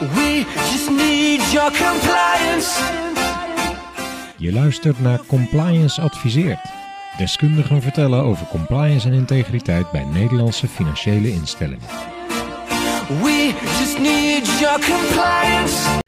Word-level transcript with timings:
We 0.00 0.46
just 0.70 0.90
need 0.90 1.40
your 1.52 1.70
compliance. 1.70 2.80
Je 4.36 4.52
luistert 4.52 5.00
naar 5.00 5.20
Compliance 5.26 6.00
Adviseert. 6.00 6.60
Deskundigen 7.16 7.82
vertellen 7.82 8.22
over 8.22 8.46
compliance 8.46 9.08
en 9.08 9.14
integriteit 9.14 9.90
bij 9.90 10.04
Nederlandse 10.04 10.68
financiële 10.68 11.30
instellingen. 11.30 11.86
We 13.22 13.54
just 13.78 13.98
need 13.98 14.58
your 14.60 14.80
compliance. 14.80 16.00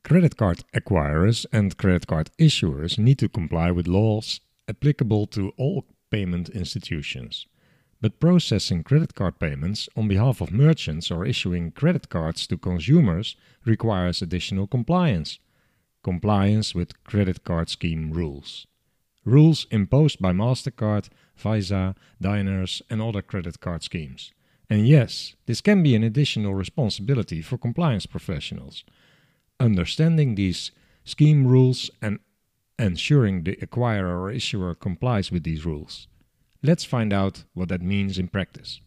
Credit 0.00 0.34
card 0.34 0.64
acquirers 0.70 1.50
and 1.50 1.74
credit 1.74 2.04
card 2.04 2.30
issuers 2.36 2.96
need 2.96 3.18
to 3.18 3.28
comply 3.28 3.72
with 3.72 3.86
laws 3.86 4.40
applicable 4.64 5.28
to 5.28 5.52
all 5.56 5.84
payment 6.08 6.50
institutions. 6.50 7.48
But 8.00 8.20
processing 8.20 8.84
credit 8.84 9.14
card 9.16 9.40
payments 9.40 9.88
on 9.96 10.06
behalf 10.06 10.40
of 10.40 10.52
merchants 10.52 11.10
or 11.10 11.26
issuing 11.26 11.72
credit 11.72 12.08
cards 12.08 12.46
to 12.46 12.56
consumers 12.56 13.34
requires 13.64 14.22
additional 14.22 14.68
compliance. 14.68 15.40
Compliance 16.04 16.76
with 16.76 17.02
credit 17.02 17.42
card 17.42 17.68
scheme 17.68 18.12
rules. 18.12 18.68
Rules 19.24 19.66
imposed 19.72 20.20
by 20.20 20.32
MasterCard, 20.32 21.08
Visa, 21.36 21.96
Diners, 22.20 22.82
and 22.88 23.02
other 23.02 23.20
credit 23.20 23.58
card 23.60 23.82
schemes. 23.82 24.32
And 24.70 24.86
yes, 24.86 25.34
this 25.46 25.60
can 25.60 25.82
be 25.82 25.96
an 25.96 26.04
additional 26.04 26.54
responsibility 26.54 27.42
for 27.42 27.58
compliance 27.58 28.06
professionals. 28.06 28.84
Understanding 29.58 30.34
these 30.34 30.70
scheme 31.04 31.46
rules 31.46 31.90
and 32.00 32.20
ensuring 32.78 33.42
the 33.42 33.56
acquirer 33.56 34.20
or 34.20 34.30
issuer 34.30 34.74
complies 34.76 35.32
with 35.32 35.42
these 35.42 35.66
rules. 35.66 36.06
Let's 36.62 36.84
find 36.84 37.12
out 37.12 37.44
what 37.54 37.68
that 37.68 37.82
means 37.82 38.18
in 38.18 38.28
practice. 38.28 38.80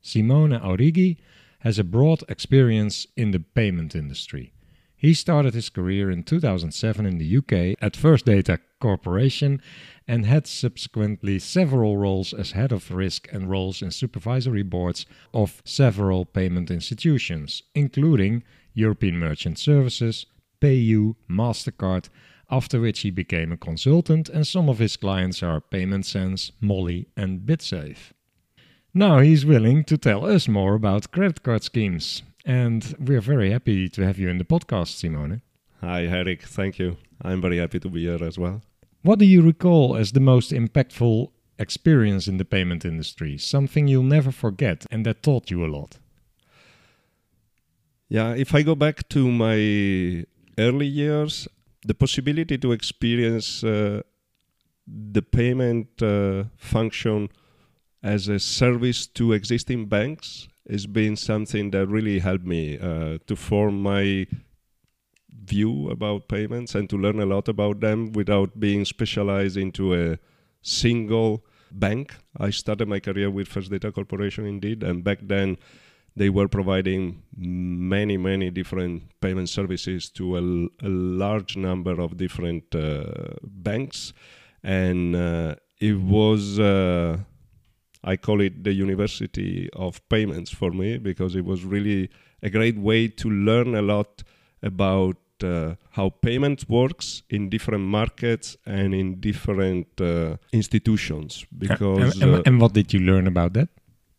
Simone 0.00 0.50
Aurigi 0.50 1.16
has 1.60 1.78
a 1.78 1.84
broad 1.84 2.22
experience 2.28 3.06
in 3.16 3.30
the 3.30 3.40
payment 3.40 3.94
industry. 3.94 4.52
He 4.96 5.12
started 5.12 5.52
his 5.52 5.68
career 5.68 6.10
in 6.10 6.22
2007 6.22 7.04
in 7.04 7.18
the 7.18 7.36
UK 7.36 7.76
at 7.82 7.96
First 7.96 8.24
Data 8.24 8.58
Corporation 8.80 9.60
and 10.08 10.24
had 10.24 10.46
subsequently 10.46 11.38
several 11.38 11.98
roles 11.98 12.32
as 12.32 12.52
head 12.52 12.72
of 12.72 12.90
risk 12.90 13.28
and 13.32 13.50
roles 13.50 13.82
in 13.82 13.90
supervisory 13.90 14.62
boards 14.62 15.04
of 15.34 15.60
several 15.64 16.24
payment 16.24 16.70
institutions, 16.70 17.62
including 17.74 18.42
European 18.72 19.18
Merchant 19.18 19.58
Services, 19.58 20.26
PayU, 20.60 21.16
MasterCard, 21.28 22.08
after 22.50 22.80
which 22.80 23.00
he 23.00 23.10
became 23.10 23.52
a 23.52 23.56
consultant 23.56 24.28
and 24.28 24.46
some 24.46 24.68
of 24.68 24.78
his 24.78 24.96
clients 24.96 25.42
are 25.42 25.60
Payment 25.60 26.06
Sense, 26.06 26.52
Mollie 26.60 27.08
and 27.16 27.40
BitSafe. 27.40 28.12
Now 28.92 29.20
he's 29.20 29.44
willing 29.44 29.84
to 29.84 29.98
tell 29.98 30.24
us 30.26 30.46
more 30.46 30.74
about 30.74 31.10
credit 31.10 31.42
card 31.42 31.62
schemes 31.62 32.22
and 32.44 32.94
we're 32.98 33.20
very 33.20 33.50
happy 33.50 33.88
to 33.88 34.02
have 34.02 34.18
you 34.18 34.28
in 34.28 34.38
the 34.38 34.44
podcast, 34.44 34.98
Simone. 34.98 35.42
Hi, 35.80 36.04
Eric. 36.04 36.42
Thank 36.42 36.78
you. 36.78 36.96
I'm 37.22 37.40
very 37.40 37.58
happy 37.58 37.80
to 37.80 37.88
be 37.88 38.02
here 38.02 38.22
as 38.22 38.38
well. 38.38 38.62
What 39.02 39.18
do 39.18 39.24
you 39.24 39.42
recall 39.42 39.96
as 39.96 40.12
the 40.12 40.20
most 40.20 40.50
impactful 40.50 41.30
experience 41.58 42.28
in 42.28 42.36
the 42.36 42.44
payment 42.44 42.84
industry? 42.84 43.38
Something 43.38 43.88
you'll 43.88 44.02
never 44.02 44.30
forget 44.30 44.86
and 44.90 45.04
that 45.06 45.22
taught 45.22 45.50
you 45.50 45.64
a 45.64 45.68
lot? 45.68 45.98
Yeah, 48.08 48.34
if 48.34 48.54
I 48.54 48.62
go 48.62 48.74
back 48.74 49.08
to 49.10 49.30
my 49.30 50.24
early 50.58 50.86
years, 50.86 51.48
the 51.84 51.94
possibility 51.94 52.58
to 52.58 52.72
experience 52.72 53.62
uh, 53.62 54.02
the 54.86 55.22
payment 55.22 56.02
uh, 56.02 56.44
function 56.56 57.28
as 58.02 58.28
a 58.28 58.38
service 58.38 59.06
to 59.06 59.32
existing 59.32 59.86
banks 59.86 60.48
has 60.68 60.86
been 60.86 61.16
something 61.16 61.70
that 61.70 61.86
really 61.86 62.18
helped 62.18 62.44
me 62.44 62.78
uh, 62.78 63.18
to 63.26 63.36
form 63.36 63.82
my 63.82 64.26
view 65.44 65.90
about 65.90 66.28
payments 66.28 66.74
and 66.74 66.88
to 66.88 66.96
learn 66.96 67.20
a 67.20 67.26
lot 67.26 67.48
about 67.48 67.80
them 67.80 68.12
without 68.12 68.58
being 68.58 68.84
specialized 68.84 69.56
into 69.56 69.94
a 69.94 70.18
single 70.62 71.44
bank. 71.70 72.14
I 72.38 72.50
started 72.50 72.88
my 72.88 73.00
career 73.00 73.30
with 73.30 73.48
First 73.48 73.70
Data 73.70 73.92
Corporation 73.92 74.46
indeed, 74.46 74.82
and 74.82 75.04
back 75.04 75.18
then 75.22 75.58
they 76.16 76.30
were 76.30 76.48
providing 76.48 77.22
many, 77.36 78.16
many 78.16 78.50
different 78.50 79.02
payment 79.20 79.48
services 79.48 80.10
to 80.10 80.36
a, 80.36 80.40
a 80.86 80.88
large 80.88 81.56
number 81.56 82.00
of 82.00 82.16
different 82.16 82.74
uh, 82.74 83.04
banks. 83.42 84.12
And 84.62 85.16
uh, 85.16 85.56
it 85.80 86.00
was 86.00 86.58
uh, 86.58 87.18
I 88.04 88.16
call 88.16 88.40
it 88.40 88.64
the 88.64 88.72
University 88.72 89.68
of 89.72 90.06
Payments 90.08 90.50
for 90.50 90.70
me 90.70 90.98
because 90.98 91.34
it 91.34 91.44
was 91.44 91.64
really 91.64 92.10
a 92.42 92.50
great 92.50 92.78
way 92.78 93.08
to 93.08 93.30
learn 93.30 93.74
a 93.74 93.82
lot 93.82 94.22
about 94.62 95.16
uh, 95.42 95.74
how 95.92 96.10
payment 96.10 96.68
works 96.68 97.22
in 97.30 97.48
different 97.48 97.84
markets 97.84 98.56
and 98.66 98.94
in 98.94 99.20
different 99.20 100.00
uh, 100.00 100.36
institutions. 100.52 101.46
Because 101.56 102.20
and, 102.20 102.34
and, 102.34 102.46
and, 102.46 102.60
what 102.60 102.74
did 102.74 102.92
you 102.92 103.00
learn 103.00 103.26
about 103.26 103.54
that? 103.54 103.68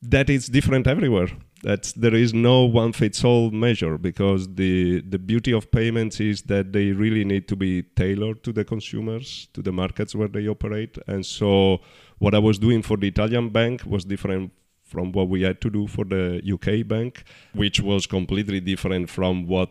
That 0.10 0.30
it's 0.30 0.48
different 0.48 0.88
everywhere. 0.88 1.30
That 1.64 1.92
there 1.96 2.14
is 2.14 2.34
no 2.34 2.64
one 2.66 2.92
fits 2.94 3.24
all 3.24 3.50
measure 3.50 3.98
because 3.98 4.56
the 4.56 5.02
the 5.02 5.18
beauty 5.18 5.52
of 5.52 5.72
payments 5.72 6.20
is 6.20 6.44
that 6.44 6.74
they 6.74 6.92
really 6.92 7.26
need 7.26 7.48
to 7.48 7.56
be 7.56 7.84
tailored 8.02 8.44
to 8.44 8.52
the 8.54 8.64
consumers, 8.64 9.48
to 9.54 9.62
the 9.62 9.72
markets 9.72 10.14
where 10.14 10.28
they 10.28 10.48
operate, 10.48 10.98
and 11.08 11.26
so 11.26 11.80
what 12.20 12.36
I 12.36 12.40
was 12.40 12.60
doing 12.60 12.82
for 12.82 12.98
the 12.98 13.08
Italian 13.08 13.50
bank 13.50 13.84
was 13.86 14.06
different 14.06 14.52
from 14.84 15.12
what 15.12 15.28
we 15.28 15.42
had 15.42 15.60
to 15.62 15.70
do 15.70 15.88
for 15.88 16.06
the 16.06 16.42
UK 16.54 16.88
bank, 16.88 17.24
which 17.54 17.80
was 17.82 18.06
completely 18.06 18.60
different 18.60 19.10
from 19.10 19.48
what 19.48 19.70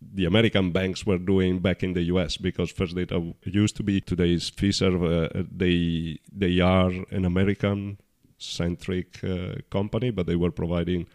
the 0.00 0.24
American 0.24 0.72
banks 0.72 1.06
were 1.06 1.18
doing 1.18 1.60
back 1.60 1.82
in 1.82 1.94
the 1.94 2.02
US 2.14 2.36
because 2.36 2.70
First 2.70 2.96
Data 2.96 3.32
used 3.44 3.76
to 3.76 3.82
be 3.82 4.00
today's 4.00 4.50
Fiserv. 4.50 5.00
Uh, 5.02 5.44
they 5.50 6.18
they 6.32 6.60
are 6.60 6.90
an 7.10 7.24
American 7.24 7.98
centric 8.38 9.22
uh, 9.24 9.54
company, 9.70 10.10
but 10.10 10.26
they 10.26 10.36
were 10.36 10.50
providing 10.50 11.06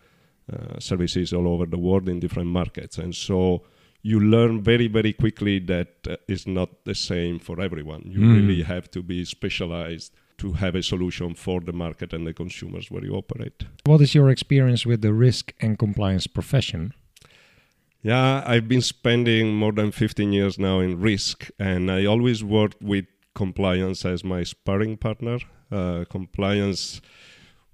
uh, 0.51 0.79
services 0.79 1.33
all 1.33 1.47
over 1.47 1.65
the 1.65 1.77
world 1.77 2.09
in 2.09 2.19
different 2.19 2.49
markets, 2.49 2.97
and 2.97 3.15
so 3.15 3.63
you 4.03 4.19
learn 4.19 4.61
very 4.63 4.87
very 4.87 5.13
quickly 5.13 5.59
that 5.59 5.89
uh, 6.09 6.15
it's 6.27 6.47
not 6.47 6.85
the 6.85 6.95
same 6.95 7.39
for 7.39 7.61
everyone. 7.61 8.03
You 8.05 8.19
mm. 8.19 8.35
really 8.35 8.63
have 8.63 8.89
to 8.91 9.03
be 9.03 9.25
specialized 9.25 10.11
to 10.41 10.53
have 10.53 10.73
a 10.73 10.81
solution 10.81 11.35
for 11.35 11.61
the 11.61 11.71
market 11.71 12.13
and 12.13 12.25
the 12.25 12.33
consumers 12.33 12.89
where 12.89 13.05
you 13.05 13.13
operate. 13.13 13.63
What 13.85 14.01
is 14.01 14.15
your 14.15 14.29
experience 14.29 14.87
with 14.87 15.01
the 15.01 15.13
risk 15.13 15.53
and 15.61 15.77
compliance 15.77 16.25
profession? 16.25 16.93
Yeah, 18.01 18.43
I've 18.47 18.67
been 18.67 18.81
spending 18.81 19.53
more 19.53 19.71
than 19.71 19.91
15 19.91 20.33
years 20.33 20.57
now 20.57 20.79
in 20.79 20.99
risk, 20.99 21.49
and 21.59 21.91
I 21.91 22.05
always 22.05 22.43
worked 22.43 22.81
with 22.81 23.05
compliance 23.35 24.03
as 24.03 24.23
my 24.23 24.43
sparring 24.43 24.97
partner. 24.97 25.37
Uh, 25.71 26.03
compliance. 26.09 27.01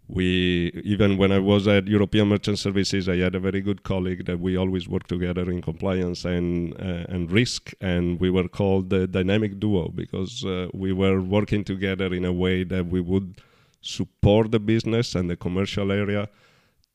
We 0.07 0.71
even 0.83 1.17
when 1.17 1.31
I 1.31 1.39
was 1.39 1.67
at 1.67 1.87
European 1.87 2.27
Merchant 2.27 2.59
Services, 2.59 3.09
I 3.09 3.17
had 3.17 3.33
a 3.33 3.39
very 3.39 3.59
good 3.59 3.81
colleague 3.81 4.25
that 4.25 4.39
we 4.39 4.55
always 4.55 4.87
worked 4.87 5.09
together 5.09 5.49
in 5.49 5.63
compliance 5.63 6.23
and 6.23 6.75
uh, 6.75 7.13
and 7.13 7.31
risk, 7.31 7.73
and 7.81 8.19
we 8.19 8.29
were 8.29 8.47
called 8.47 8.91
the 8.91 9.07
dynamic 9.07 9.59
duo 9.59 9.89
because 9.89 10.45
uh, 10.45 10.67
we 10.75 10.93
were 10.93 11.19
working 11.19 11.63
together 11.63 12.13
in 12.13 12.23
a 12.23 12.31
way 12.31 12.63
that 12.63 12.85
we 12.85 13.01
would 13.01 13.41
support 13.81 14.51
the 14.51 14.59
business 14.59 15.15
and 15.15 15.27
the 15.27 15.35
commercial 15.35 15.91
area 15.91 16.29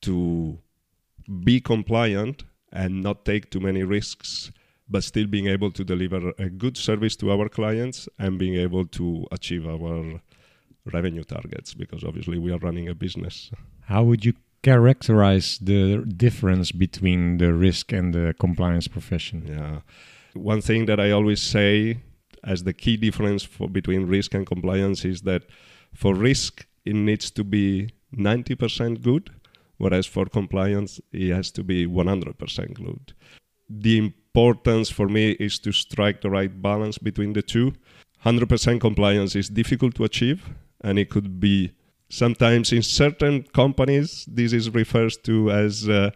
to 0.02 0.56
be 1.44 1.60
compliant 1.60 2.44
and 2.72 3.02
not 3.02 3.24
take 3.24 3.50
too 3.50 3.60
many 3.60 3.82
risks 3.82 4.52
but 4.88 5.02
still 5.02 5.26
being 5.26 5.48
able 5.48 5.72
to 5.72 5.84
deliver 5.84 6.32
a 6.38 6.48
good 6.48 6.76
service 6.76 7.16
to 7.16 7.30
our 7.32 7.48
clients 7.48 8.08
and 8.18 8.38
being 8.38 8.54
able 8.54 8.86
to 8.86 9.26
achieve 9.32 9.66
our 9.66 10.20
revenue 10.86 11.24
targets 11.24 11.74
because 11.74 12.04
obviously 12.04 12.38
we 12.38 12.52
are 12.52 12.58
running 12.58 12.88
a 12.88 12.94
business. 12.94 13.50
How 13.82 14.02
would 14.02 14.24
you 14.24 14.34
characterize 14.62 15.58
the 15.60 15.98
difference 16.16 16.72
between 16.72 17.38
the 17.38 17.52
risk 17.52 17.92
and 17.92 18.14
the 18.14 18.34
compliance 18.38 18.88
profession? 18.88 19.46
Yeah. 19.46 19.80
One 20.34 20.60
thing 20.60 20.86
that 20.86 20.98
I 21.00 21.10
always 21.10 21.42
say 21.42 22.00
as 22.44 22.64
the 22.64 22.72
key 22.72 22.96
difference 22.96 23.42
for, 23.44 23.68
between 23.68 24.06
risk 24.06 24.34
and 24.34 24.46
compliance 24.46 25.04
is 25.04 25.22
that 25.22 25.42
for 25.94 26.14
risk 26.14 26.66
it 26.84 26.94
needs 26.94 27.30
to 27.30 27.44
be 27.44 27.90
90% 28.16 29.02
good 29.02 29.30
whereas 29.78 30.06
for 30.06 30.26
compliance 30.26 31.00
it 31.12 31.32
has 31.34 31.50
to 31.50 31.62
be 31.64 31.86
100% 31.86 32.74
good. 32.74 33.14
The 33.68 33.98
importance 33.98 34.90
for 34.90 35.08
me 35.08 35.32
is 35.32 35.58
to 35.60 35.72
strike 35.72 36.20
the 36.20 36.30
right 36.30 36.62
balance 36.62 36.98
between 36.98 37.32
the 37.32 37.42
two. 37.42 37.72
100% 38.24 38.80
compliance 38.80 39.34
is 39.34 39.48
difficult 39.48 39.94
to 39.96 40.04
achieve 40.04 40.48
and 40.82 40.98
it 40.98 41.10
could 41.10 41.40
be 41.40 41.72
sometimes 42.08 42.72
in 42.72 42.82
certain 42.82 43.42
companies 43.42 44.26
this 44.30 44.52
is 44.52 44.70
refers 44.70 45.16
to 45.16 45.50
as 45.50 45.88
uh, 45.88 46.10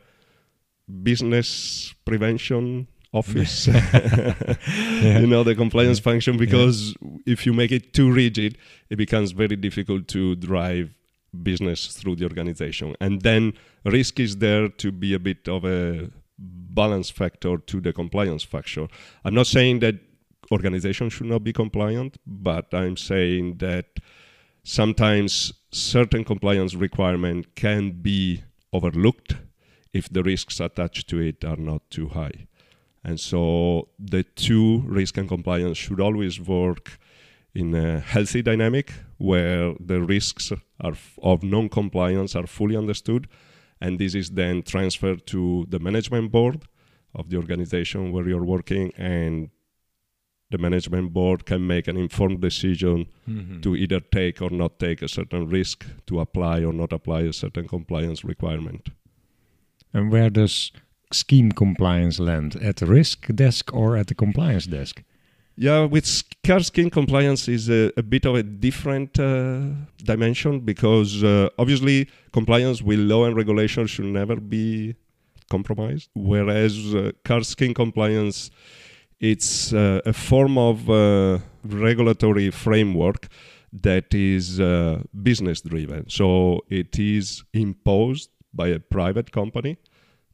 business 1.03 1.95
prevention 2.05 2.87
office 3.13 3.67
yeah. 3.69 5.19
you 5.21 5.27
know 5.27 5.43
the 5.43 5.55
compliance 5.55 5.99
function 5.99 6.37
because 6.37 6.95
yeah. 7.01 7.19
if 7.27 7.47
you 7.47 7.53
make 7.53 7.73
it 7.73 7.93
too 7.93 8.13
rigid 8.13 8.59
it 8.91 8.97
becomes 8.97 9.33
very 9.33 9.57
difficult 9.57 10.07
to 10.09 10.37
drive 10.37 10.95
business 11.43 11.89
through 11.89 12.17
the 12.17 12.25
organization 12.25 12.95
and 13.01 13.23
then 13.23 13.53
risk 13.85 14.21
is 14.21 14.37
there 14.39 14.69
to 14.69 14.93
be 14.93 15.15
a 15.15 15.19
bit 15.19 15.49
of 15.49 15.65
a 15.65 16.11
balance 16.39 17.11
factor 17.11 17.59
to 17.59 17.81
the 17.81 17.93
compliance 17.93 18.43
factor. 18.45 18.87
I'm 19.25 19.35
not 19.35 19.47
saying 19.47 19.81
that 19.81 19.97
organizations 20.53 21.13
should 21.15 21.27
not 21.27 21.43
be 21.43 21.53
compliant, 21.53 22.19
but 22.27 22.73
I'm 22.73 22.97
saying 22.97 23.57
that 23.59 23.87
sometimes 24.67 25.53
certain 25.71 26.25
compliance 26.25 26.75
requirement 26.75 27.55
can 27.55 27.93
be 27.93 28.43
overlooked 28.73 29.37
if 29.93 30.09
the 30.09 30.25
risks 30.25 30.59
attached 30.59 31.09
to 31.09 31.21
it 31.21 31.45
are 31.45 31.57
not 31.57 31.89
too 31.89 32.09
high. 32.09 32.49
And 33.05 33.21
so 33.21 33.89
the 33.97 34.25
two 34.25 34.83
risk 34.85 35.19
and 35.19 35.29
compliance 35.29 35.79
should 35.79 36.01
always 36.01 36.41
work 36.41 36.99
in 37.55 37.77
a 37.77 38.01
healthy 38.01 38.43
dynamic 38.43 38.93
where 39.19 39.75
the 39.79 40.03
risks 40.03 40.51
f- 40.51 41.19
of 41.23 41.45
non-compliance 41.45 42.35
are 42.35 42.49
fully 42.49 42.77
understood 42.77 43.29
and 43.81 44.01
this 44.01 44.17
is 44.17 44.31
then 44.31 44.65
transferred 44.65 45.29
to 45.29 45.65
the 45.69 45.79
management 45.79 46.33
board 46.33 46.65
of 47.15 47.31
the 47.31 47.37
organization 47.37 48.11
where 48.11 48.29
you're 48.29 48.45
working 48.45 48.93
and 48.97 49.49
the 50.51 50.59
management 50.59 51.13
board 51.13 51.45
can 51.45 51.67
make 51.67 51.89
an 51.89 51.97
informed 51.97 52.41
decision 52.41 53.07
Mhm. 53.29 53.63
to 53.63 53.75
either 53.77 54.01
take 54.01 54.41
or 54.41 54.51
not 54.51 54.79
take 54.79 55.03
a 55.03 55.09
certain 55.09 55.49
risk 55.49 55.85
to 56.07 56.21
apply 56.21 56.65
or 56.65 56.73
not 56.73 56.93
apply 56.93 57.21
a 57.23 57.33
certain 57.33 57.67
compliance 57.69 58.25
requirement 58.25 58.89
And 59.95 60.13
where 60.13 60.31
does 60.31 60.73
scheme 61.13 61.53
compliance 61.53 62.19
land? 62.23 62.57
At 62.57 62.77
the 62.77 62.87
risk 62.87 63.27
desk 63.35 63.73
or 63.73 63.97
at 63.97 64.07
the 64.09 64.15
compliance 64.15 64.67
desk? 64.67 65.03
Yeah, 65.57 65.87
with 65.87 66.07
car 66.45 66.61
scheme 66.61 66.91
compliance 66.91 67.49
is 67.49 67.71
a, 67.71 67.91
a 67.97 68.03
bit 68.03 68.27
of 68.27 68.35
a 68.35 68.43
different 68.43 69.19
uh, 69.19 69.61
dimension 70.05 70.61
because 70.61 71.25
uh, 71.25 71.49
obviously 71.59 72.09
compliance 72.33 72.83
with 72.83 72.99
law 72.99 73.25
and 73.25 73.35
regulation 73.35 73.87
should 73.87 74.05
never 74.21 74.37
be 74.37 74.95
compromised. 75.49 76.11
Whereas 76.15 76.95
uh, 76.95 77.13
car 77.25 77.43
scheme 77.43 77.73
compliance, 77.73 78.51
it's 79.21 79.73
uh, 79.73 80.01
a 80.05 80.13
form 80.13 80.59
of 80.59 80.91
uh, 80.91 81.39
regulatory 81.65 82.51
framework 82.51 83.29
that 83.73 84.15
is 84.15 84.61
uh, 84.61 85.03
business 85.23 85.61
driven. 85.61 86.09
So 86.09 86.61
it 86.69 86.99
is 86.99 87.45
imposed 87.53 88.31
by 88.53 88.69
a 88.69 88.79
private 88.79 89.33
company 89.33 89.77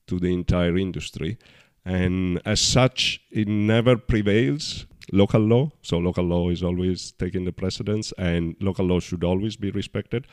to 0.06 0.18
the 0.18 0.32
entire 0.32 0.76
industry. 0.76 1.38
And 1.84 2.40
as 2.44 2.60
such, 2.60 3.20
it 3.30 3.48
never 3.48 3.96
prevails 3.96 4.86
local 5.12 5.40
law. 5.40 5.72
So 5.82 5.98
local 5.98 6.24
law 6.24 6.50
is 6.50 6.62
always 6.62 7.12
taking 7.12 7.44
the 7.44 7.52
precedence, 7.52 8.12
and 8.18 8.54
local 8.60 8.86
law 8.86 9.00
should 9.00 9.24
always 9.24 9.56
be 9.56 9.70
respected. 9.70 10.26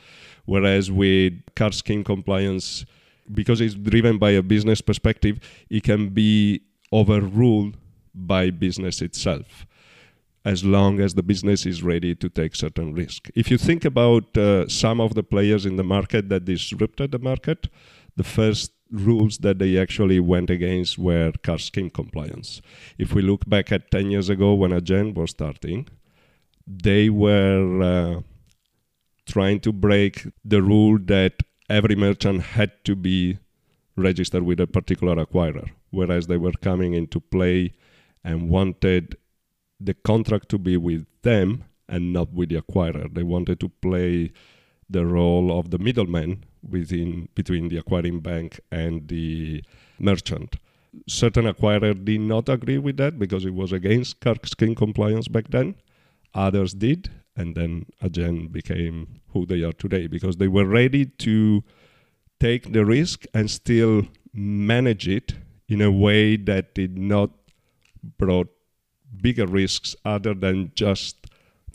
Whereas 0.44 0.90
with 0.92 1.32
car 1.56 1.72
scheme 1.72 2.04
compliance, 2.04 2.84
because 3.32 3.60
it's 3.60 3.74
driven 3.74 4.18
by 4.18 4.30
a 4.30 4.42
business 4.42 4.80
perspective, 4.80 5.40
it 5.68 5.82
can 5.82 6.10
be 6.10 6.62
overruled 6.92 7.76
by 8.14 8.50
business 8.50 9.00
itself 9.00 9.66
as 10.44 10.64
long 10.64 11.00
as 11.00 11.14
the 11.14 11.22
business 11.22 11.66
is 11.66 11.82
ready 11.82 12.14
to 12.14 12.28
take 12.28 12.54
certain 12.54 12.94
risk. 12.94 13.28
If 13.34 13.50
you 13.50 13.58
think 13.58 13.84
about 13.84 14.36
uh, 14.36 14.68
some 14.68 15.00
of 15.00 15.14
the 15.14 15.22
players 15.22 15.66
in 15.66 15.76
the 15.76 15.84
market 15.84 16.28
that 16.30 16.46
disrupted 16.46 17.12
the 17.12 17.18
market, 17.18 17.68
the 18.16 18.24
first 18.24 18.72
rules 18.90 19.38
that 19.38 19.58
they 19.58 19.78
actually 19.78 20.18
went 20.18 20.50
against 20.50 20.98
were 20.98 21.32
car 21.42 21.58
scheme 21.58 21.90
compliance. 21.90 22.60
If 22.98 23.12
we 23.12 23.22
look 23.22 23.48
back 23.48 23.70
at 23.70 23.90
10 23.90 24.10
years 24.10 24.28
ago 24.28 24.54
when 24.54 24.70
Adyen 24.70 25.14
was 25.14 25.30
starting, 25.30 25.88
they 26.66 27.10
were 27.10 27.82
uh, 27.82 28.20
trying 29.26 29.60
to 29.60 29.72
break 29.72 30.26
the 30.44 30.62
rule 30.62 30.98
that 31.04 31.34
every 31.68 31.96
merchant 31.96 32.42
had 32.42 32.72
to 32.84 32.96
be 32.96 33.38
registered 33.96 34.42
with 34.42 34.58
a 34.58 34.66
particular 34.66 35.24
acquirer, 35.24 35.68
whereas 35.90 36.26
they 36.26 36.36
were 36.36 36.52
coming 36.62 36.94
into 36.94 37.20
play 37.20 37.72
and 38.24 38.48
wanted 38.48 39.16
the 39.80 39.94
contract 39.94 40.48
to 40.50 40.58
be 40.58 40.76
with 40.76 41.06
them 41.22 41.64
and 41.88 42.12
not 42.12 42.32
with 42.32 42.50
the 42.50 42.60
acquirer. 42.60 43.12
They 43.12 43.22
wanted 43.22 43.60
to 43.60 43.68
play 43.68 44.32
the 44.88 45.06
role 45.06 45.58
of 45.58 45.70
the 45.70 45.78
middleman 45.78 46.44
within 46.68 47.28
between 47.34 47.68
the 47.68 47.78
acquiring 47.78 48.20
bank 48.20 48.60
and 48.70 49.08
the 49.08 49.64
merchant. 49.98 50.56
Certain 51.08 51.44
acquirer 51.44 51.94
did 52.04 52.20
not 52.20 52.48
agree 52.48 52.78
with 52.78 52.96
that 52.96 53.18
because 53.18 53.44
it 53.44 53.54
was 53.54 53.72
against 53.72 54.16
scheme 54.44 54.74
compliance 54.74 55.28
back 55.28 55.48
then. 55.48 55.76
Others 56.34 56.74
did, 56.74 57.10
and 57.36 57.54
then 57.54 57.86
Adyen 58.02 58.50
became 58.52 59.20
who 59.32 59.46
they 59.46 59.62
are 59.62 59.72
today 59.72 60.06
because 60.06 60.36
they 60.36 60.48
were 60.48 60.66
ready 60.66 61.06
to 61.06 61.62
take 62.40 62.72
the 62.72 62.84
risk 62.84 63.24
and 63.32 63.50
still 63.50 64.06
manage 64.32 65.08
it 65.08 65.34
in 65.68 65.80
a 65.80 65.90
way 65.90 66.36
that 66.36 66.74
did 66.74 66.98
not 66.98 67.30
brought 68.18 68.48
bigger 69.20 69.46
risks 69.46 69.96
other 70.04 70.34
than 70.34 70.72
just 70.74 71.16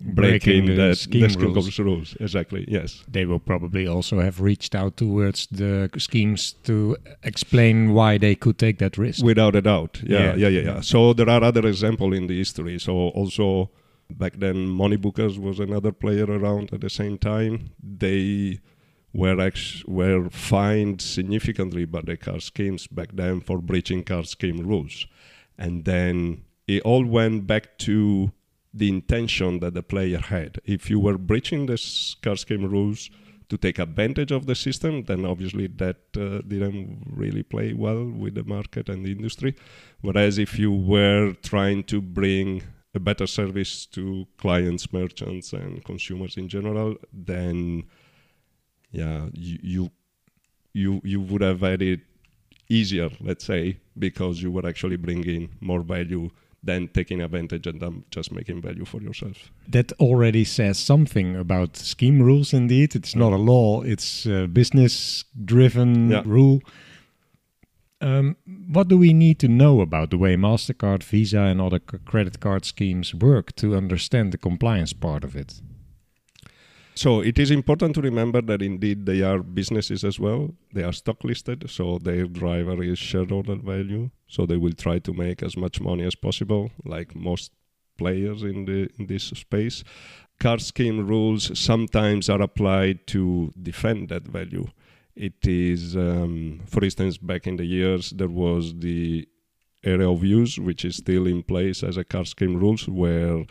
breaking, 0.01 0.16
Breaking 0.16 0.66
the 0.66 0.74
the, 0.89 0.95
scheme 0.95 1.22
the 1.22 1.30
scheme 1.30 1.54
rules. 1.54 1.80
rules. 1.80 2.18
Exactly. 2.19 2.66
Yes. 2.68 3.04
They 3.07 3.25
will 3.25 3.39
probably 3.39 3.88
also 3.88 4.19
have 4.19 4.42
reached 4.42 4.75
out 4.75 4.98
towards 4.98 5.48
the 5.48 5.89
schemes 5.98 6.54
to 6.63 6.98
explain 7.24 7.94
why 7.94 8.18
they 8.18 8.36
could 8.36 8.57
take 8.57 8.77
that 8.80 8.98
risk. 8.98 9.24
Without 9.24 9.56
a 9.56 9.62
doubt. 9.62 10.01
Yeah, 10.04 10.19
Yeah. 10.19 10.36
yeah, 10.36 10.48
yeah, 10.48 10.62
yeah. 10.62 10.81
So 10.81 11.13
there 11.13 11.30
are 11.30 11.44
other 11.44 11.66
examples 11.68 12.16
in 12.16 12.27
the 12.27 12.38
history. 12.38 12.77
So 12.80 12.92
also 12.94 13.69
back 14.10 14.33
then, 14.39 14.68
Moneybookers 14.68 15.38
was 15.39 15.60
another 15.60 15.92
player 15.92 16.25
around 16.25 16.74
at 16.74 16.81
the 16.81 16.89
same 16.89 17.18
time. 17.18 17.72
They 17.81 18.60
were 19.13 19.39
ex- 19.39 19.83
were 19.88 20.30
fined 20.30 21.01
significantly 21.01 21.86
by 21.86 22.01
the 22.01 22.18
car 22.18 22.42
schemes 22.42 22.86
back 22.88 23.12
then 23.13 23.39
for 23.39 23.60
breaching 23.60 24.04
car 24.04 24.25
scheme 24.25 24.57
rules, 24.68 25.07
and 25.57 25.86
then 25.86 26.44
it 26.68 26.81
all 26.84 27.06
went 27.06 27.48
back 27.48 27.78
to 27.80 28.31
the 28.74 28.90
intention 28.90 29.60
that 29.60 29.74
the 29.74 29.84
player 29.84 30.19
had. 30.19 30.60
If 30.66 30.90
you 30.90 31.00
were 31.00 31.18
breaching 31.18 31.66
the 31.66 31.74
s- 31.74 32.16
car 32.22 32.36
scheme 32.36 32.66
rules 32.66 33.10
to 33.48 33.57
take 33.57 33.80
advantage 33.80 34.31
of 34.31 34.48
the 34.48 34.56
system, 34.56 35.04
then 35.04 35.24
obviously 35.24 35.68
that 35.68 35.98
uh, 36.18 36.42
didn't 36.48 37.07
really 37.10 37.44
play 37.44 37.74
well 37.74 38.04
with 38.04 38.36
the 38.36 38.44
market 38.44 38.90
and 38.90 39.06
the 39.06 39.12
industry. 39.12 39.56
Whereas 40.02 40.38
if 40.38 40.60
you 40.60 40.72
were 40.74 41.34
trying 41.42 41.84
to 41.86 42.01
bring 42.01 42.63
a 42.94 43.00
better 43.00 43.28
service 43.28 43.86
to 43.88 44.25
clients, 44.38 44.92
merchants, 44.92 45.54
and 45.54 45.84
consumers 45.84 46.38
in 46.38 46.50
general, 46.50 46.96
then 47.13 47.84
yeah, 48.92 49.28
you 49.34 49.60
you 49.62 49.92
you, 50.74 51.01
you 51.04 51.22
would 51.22 51.42
have 51.42 51.62
had 51.62 51.81
it 51.81 52.01
easier, 52.70 53.10
let's 53.22 53.46
say, 53.46 53.78
because 53.98 54.42
you 54.42 54.51
were 54.51 54.68
actually 54.68 54.98
bringing 54.98 55.50
more 55.62 55.82
value 55.82 56.30
than 56.63 56.88
taking 56.88 57.22
advantage 57.22 57.68
and 57.68 57.80
then 57.80 58.04
just 58.10 58.32
making 58.32 58.60
value 58.62 58.86
for 58.86 59.00
yourself. 59.01 59.51
That 59.68 59.92
already 60.00 60.44
says 60.44 60.80
something 60.80 61.36
about 61.36 61.78
scheme 61.78 62.20
rules, 62.22 62.54
indeed. 62.54 62.96
It's 62.96 63.16
not 63.16 63.34
a 63.34 63.38
law, 63.38 63.82
it's 63.84 64.25
a 64.25 64.48
business 64.48 65.25
driven 65.46 66.10
Yeah. 66.10 66.24
rule. 66.25 66.62
Um, 68.01 68.36
what 68.68 68.88
do 68.88 68.98
we 68.98 69.13
need 69.13 69.39
to 69.39 69.48
know 69.48 69.80
about 69.82 70.10
the 70.10 70.18
way 70.18 70.36
MasterCard, 70.36 71.04
Visa, 71.04 71.39
and 71.42 71.62
other 71.62 71.80
c- 71.80 71.98
credit 72.06 72.39
card 72.39 72.66
schemes 72.66 73.13
work 73.16 73.56
to 73.56 73.75
understand 73.75 74.32
the 74.32 74.38
compliance 74.38 74.92
part 74.94 75.24
of 75.24 75.36
it? 75.36 75.62
So 76.98 77.20
it 77.20 77.38
is 77.38 77.52
important 77.52 77.94
to 77.96 78.02
remember 78.02 78.42
that 78.42 78.62
indeed 78.62 79.06
they 79.06 79.22
are 79.22 79.40
businesses 79.40 80.06
as 80.06 80.18
well. 80.18 80.54
They 80.74 80.84
are 80.84 80.94
stock 80.94 81.25
listed, 81.25 81.70
so 81.70 82.00
their 82.00 82.25
driver 82.25 82.82
is 82.82 82.98
shareholder 82.98 83.58
value. 83.58 84.12
So 84.28 84.46
they 84.46 84.56
will 84.56 84.72
try 84.72 85.00
to 85.00 85.14
make 85.14 85.44
as 85.44 85.58
much 85.58 85.82
money 85.82 86.06
as 86.06 86.16
possible, 86.16 86.72
like 86.86 87.14
most 87.14 87.52
players 87.98 88.44
in 88.44 88.66
the 88.66 88.90
in 88.98 89.08
this 89.08 89.24
space. 89.24 89.84
Card 90.40 90.62
scheme 90.62 91.06
rules 91.06 91.58
sometimes 91.58 92.30
are 92.30 92.42
applied 92.42 93.08
to 93.08 93.52
defend 93.62 94.10
that 94.10 94.28
value. 94.28 94.68
It 95.16 95.48
is, 95.48 95.96
um, 95.96 96.62
for 96.66 96.84
instance, 96.84 97.18
back 97.18 97.48
in 97.48 97.58
the 97.58 97.66
years 97.66 98.12
there 98.12 98.30
was 98.30 98.74
the 98.80 99.28
area 99.84 100.10
of 100.10 100.24
use, 100.24 100.58
which 100.60 100.84
is 100.84 100.96
still 100.98 101.28
in 101.28 101.44
place 101.44 101.84
as 101.84 101.98
a 101.98 102.04
card 102.04 102.28
scheme 102.28 102.58
rules, 102.58 102.88
where 102.88 103.46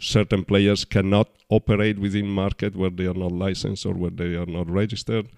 certain 0.00 0.44
players 0.44 0.84
cannot 0.84 1.28
operate 1.50 1.98
within 1.98 2.26
market 2.26 2.74
where 2.74 2.90
they 2.90 3.06
are 3.06 3.14
not 3.14 3.32
licensed 3.32 3.84
or 3.84 3.92
where 3.92 4.10
they 4.10 4.34
are 4.34 4.46
not 4.46 4.68
registered. 4.68 5.28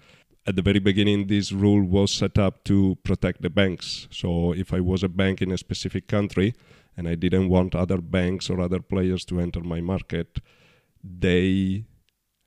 At 0.47 0.55
the 0.55 0.61
very 0.61 0.79
beginning, 0.79 1.27
this 1.27 1.51
rule 1.51 1.83
was 1.83 2.11
set 2.11 2.37
up 2.37 2.63
to 2.65 2.97
protect 3.03 3.41
the 3.41 3.49
banks. 3.49 4.07
So 4.09 4.53
if 4.53 4.73
I 4.73 4.79
was 4.79 5.03
a 5.03 5.09
bank 5.09 5.41
in 5.41 5.51
a 5.51 5.57
specific 5.57 6.07
country 6.07 6.55
and 6.97 7.07
I 7.07 7.15
didn't 7.15 7.49
want 7.49 7.75
other 7.75 7.97
banks 7.97 8.49
or 8.49 8.59
other 8.59 8.79
players 8.79 9.25
to 9.25 9.39
enter 9.39 9.61
my 9.61 9.81
market, 9.81 10.39
they 11.03 11.85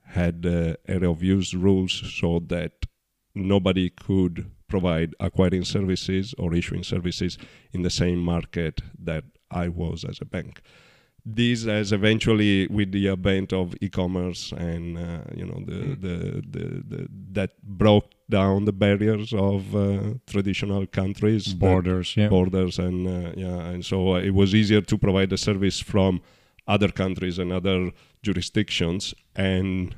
had 0.07 0.47
uh, 0.47 0.77
area 0.89 1.11
of 1.11 1.23
use 1.23 1.55
rules 1.55 2.03
so 2.19 2.39
that 2.49 2.87
nobody 3.35 3.91
could 3.91 4.51
provide 4.69 5.15
acquiring 5.21 5.65
services 5.65 6.35
or 6.39 6.55
issuing 6.55 6.83
services 6.83 7.39
in 7.73 7.83
the 7.83 7.91
same 7.91 8.19
market 8.19 8.81
that 8.99 9.25
I 9.51 9.69
was 9.69 10.05
as 10.05 10.19
a 10.21 10.25
bank 10.25 10.63
this 11.29 11.65
has 11.65 11.91
eventually, 11.93 12.69
with 12.69 12.93
the 12.93 13.09
advent 13.09 13.53
of 13.53 13.75
e-commerce 13.81 14.53
and 14.53 14.97
uh, 14.97 15.23
you 15.35 15.45
know 15.45 15.61
the, 15.67 15.73
Mm. 15.73 16.01
the, 16.01 16.17
the, 16.55 16.85
the 16.91 17.09
that 17.33 17.51
broke 17.63 18.11
down 18.31 18.65
the 18.65 18.73
barriers 18.73 19.33
of 19.33 19.75
uh, 19.75 20.15
traditional 20.27 20.87
countries 20.87 21.53
Borders, 21.53 22.17
yeah. 22.17 22.29
borders 22.29 22.79
and 22.79 23.07
uh, 23.09 23.33
yeah 23.37 23.71
and 23.73 23.85
so 23.85 24.15
uh, 24.15 24.21
it 24.21 24.35
was 24.35 24.55
easier 24.55 24.81
to 24.81 24.97
provide 24.97 25.31
the 25.31 25.37
service 25.37 25.81
from 25.81 26.21
other 26.69 26.89
countries 26.89 27.39
and 27.39 27.53
other 27.53 27.91
jurisdictions 28.23 29.15
and 29.35 29.95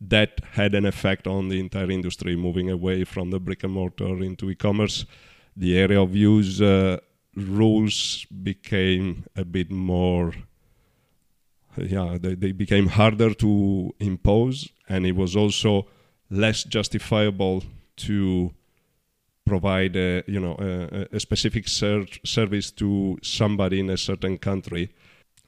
that 0.00 0.40
had 0.52 0.74
an 0.74 0.86
effect 0.86 1.26
on 1.26 1.48
the 1.48 1.58
entire 1.60 1.90
industry 1.90 2.36
moving 2.36 2.70
away 2.70 3.04
from 3.04 3.30
the 3.30 3.40
brick 3.40 3.64
and 3.64 3.72
mortar 3.72 4.22
into 4.22 4.50
e-commerce 4.50 5.06
the 5.56 5.76
area 5.78 6.00
of 6.00 6.14
use 6.14 6.60
uh, 6.60 6.98
rules 7.34 8.26
became 8.42 9.24
a 9.36 9.44
bit 9.44 9.70
more 9.70 10.32
yeah 11.76 12.18
they, 12.20 12.34
they 12.34 12.52
became 12.52 12.88
harder 12.88 13.32
to 13.34 13.94
impose 14.00 14.68
and 14.88 15.06
it 15.06 15.16
was 15.16 15.36
also 15.36 15.86
less 16.30 16.64
justifiable 16.64 17.62
to 17.96 18.52
provide 19.46 19.96
a, 19.96 20.22
you 20.26 20.38
know 20.40 20.56
a, 20.58 21.06
a- 21.16 21.20
specific 21.20 21.68
ser- 21.68 22.06
service 22.24 22.70
to 22.70 23.18
somebody 23.22 23.80
in 23.80 23.90
a 23.90 23.96
certain 23.96 24.38
country 24.38 24.90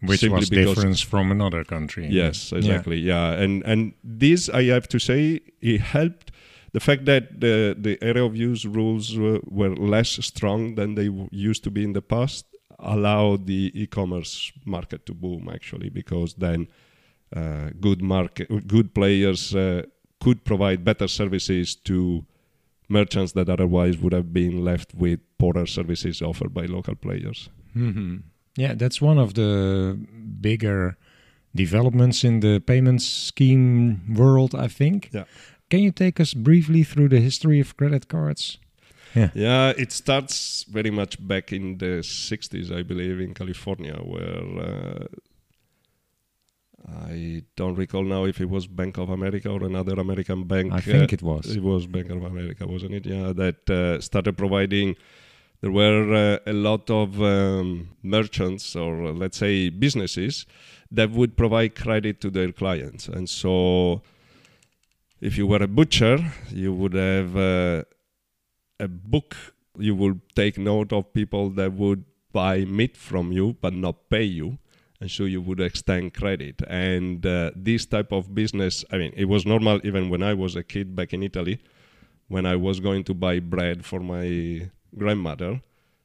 Which 0.00 0.22
was 0.24 0.48
different 0.50 0.98
from 1.00 1.30
another 1.30 1.62
country. 1.64 2.08
Yes, 2.10 2.50
Yeah. 2.50 2.58
exactly. 2.58 2.98
Yeah, 2.98 3.42
and 3.42 3.62
and 3.64 3.92
this 4.02 4.48
I 4.48 4.64
have 4.74 4.88
to 4.88 4.98
say 4.98 5.40
it 5.60 5.80
helped. 5.80 6.32
The 6.72 6.80
fact 6.80 7.04
that 7.04 7.40
the 7.40 7.76
the 7.78 7.96
area 8.02 8.24
of 8.24 8.34
use 8.34 8.64
rules 8.64 9.16
were, 9.16 9.40
were 9.44 9.74
less 9.76 10.10
strong 10.24 10.74
than 10.74 10.94
they 10.96 11.06
w- 11.06 11.28
used 11.30 11.62
to 11.64 11.70
be 11.70 11.82
in 11.84 11.92
the 11.92 12.02
past 12.02 12.46
allowed 12.82 13.46
the 13.46 13.70
e-commerce 13.74 14.52
market 14.64 15.06
to 15.06 15.14
boom 15.14 15.48
actually 15.52 15.88
because 15.88 16.34
then 16.34 16.68
uh, 17.34 17.70
good 17.80 18.02
market 18.02 18.48
good 18.66 18.94
players 18.94 19.54
uh, 19.54 19.82
could 20.20 20.44
provide 20.44 20.84
better 20.84 21.08
services 21.08 21.74
to 21.74 22.24
merchants 22.88 23.32
that 23.32 23.48
otherwise 23.48 23.96
would 23.98 24.12
have 24.12 24.32
been 24.32 24.64
left 24.64 24.94
with 24.94 25.20
poorer 25.38 25.66
services 25.66 26.22
offered 26.22 26.52
by 26.52 26.66
local 26.66 26.94
players. 26.94 27.48
hmm 27.72 28.16
Yeah, 28.56 28.74
that's 28.74 29.00
one 29.00 29.18
of 29.18 29.32
the 29.32 29.96
bigger 30.40 30.96
developments 31.54 32.24
in 32.24 32.40
the 32.40 32.60
payments 32.60 33.06
scheme 33.06 34.14
world, 34.14 34.54
I 34.54 34.68
think. 34.68 35.08
Yeah. 35.12 35.24
Can 35.70 35.80
you 35.80 35.90
take 35.90 36.20
us 36.20 36.34
briefly 36.34 36.84
through 36.84 37.08
the 37.08 37.20
history 37.20 37.60
of 37.60 37.76
credit 37.76 38.08
cards? 38.08 38.58
Yeah, 39.14 39.72
it 39.76 39.92
starts 39.92 40.64
very 40.64 40.90
much 40.90 41.24
back 41.26 41.52
in 41.52 41.78
the 41.78 42.02
60s, 42.02 42.74
I 42.76 42.82
believe, 42.82 43.20
in 43.20 43.34
California, 43.34 43.94
where 43.94 44.44
uh, 44.58 45.06
I 46.88 47.42
don't 47.56 47.74
recall 47.76 48.02
now 48.02 48.24
if 48.24 48.40
it 48.40 48.48
was 48.48 48.66
Bank 48.66 48.98
of 48.98 49.10
America 49.10 49.48
or 49.50 49.64
another 49.64 49.94
American 49.94 50.44
bank. 50.44 50.72
I 50.72 50.80
think 50.80 51.12
uh, 51.12 51.14
it 51.14 51.22
was. 51.22 51.56
It 51.56 51.62
was 51.62 51.86
Bank 51.86 52.10
of 52.10 52.24
America, 52.24 52.66
wasn't 52.66 52.94
it? 52.94 53.06
Yeah, 53.06 53.32
that 53.32 53.70
uh, 53.70 54.00
started 54.00 54.36
providing. 54.36 54.96
There 55.60 55.70
were 55.70 56.12
uh, 56.12 56.50
a 56.50 56.52
lot 56.52 56.90
of 56.90 57.22
um, 57.22 57.90
merchants 58.02 58.74
or 58.74 59.06
uh, 59.06 59.12
let's 59.12 59.38
say 59.38 59.68
businesses 59.68 60.44
that 60.90 61.10
would 61.10 61.36
provide 61.36 61.76
credit 61.76 62.20
to 62.22 62.30
their 62.30 62.50
clients, 62.50 63.08
and 63.08 63.28
so 63.28 64.02
if 65.20 65.38
you 65.38 65.46
were 65.46 65.62
a 65.62 65.68
butcher, 65.68 66.18
you 66.50 66.72
would 66.72 66.94
have 66.94 67.36
uh, 67.36 67.84
a 68.82 68.88
book. 68.88 69.36
You 69.78 69.94
would 69.94 70.20
take 70.34 70.58
note 70.58 70.92
of 70.92 71.12
people 71.12 71.50
that 71.50 71.72
would 71.72 72.04
buy 72.32 72.64
meat 72.64 72.96
from 72.96 73.32
you 73.32 73.56
but 73.60 73.74
not 73.74 74.08
pay 74.10 74.24
you. 74.24 74.58
And 75.00 75.10
so 75.10 75.24
you 75.24 75.40
would 75.42 75.60
extend 75.60 76.14
credit. 76.14 76.62
And 76.68 77.26
uh, 77.26 77.50
this 77.56 77.86
type 77.86 78.12
of 78.12 78.34
business 78.34 78.84
i 78.90 78.96
mean 78.98 79.12
it 79.16 79.26
was 79.26 79.44
normal 79.46 79.80
even 79.84 80.10
when 80.10 80.22
i 80.22 80.34
was 80.34 80.56
a 80.56 80.62
kid 80.62 80.94
back 80.94 81.12
in 81.12 81.22
italy 81.22 81.58
when 82.28 82.46
i 82.46 82.56
was 82.56 82.80
going 82.80 83.04
to 83.04 83.14
buy 83.14 83.38
bread 83.40 83.84
for 83.84 84.00
my 84.00 84.26
grandmother 84.96 85.60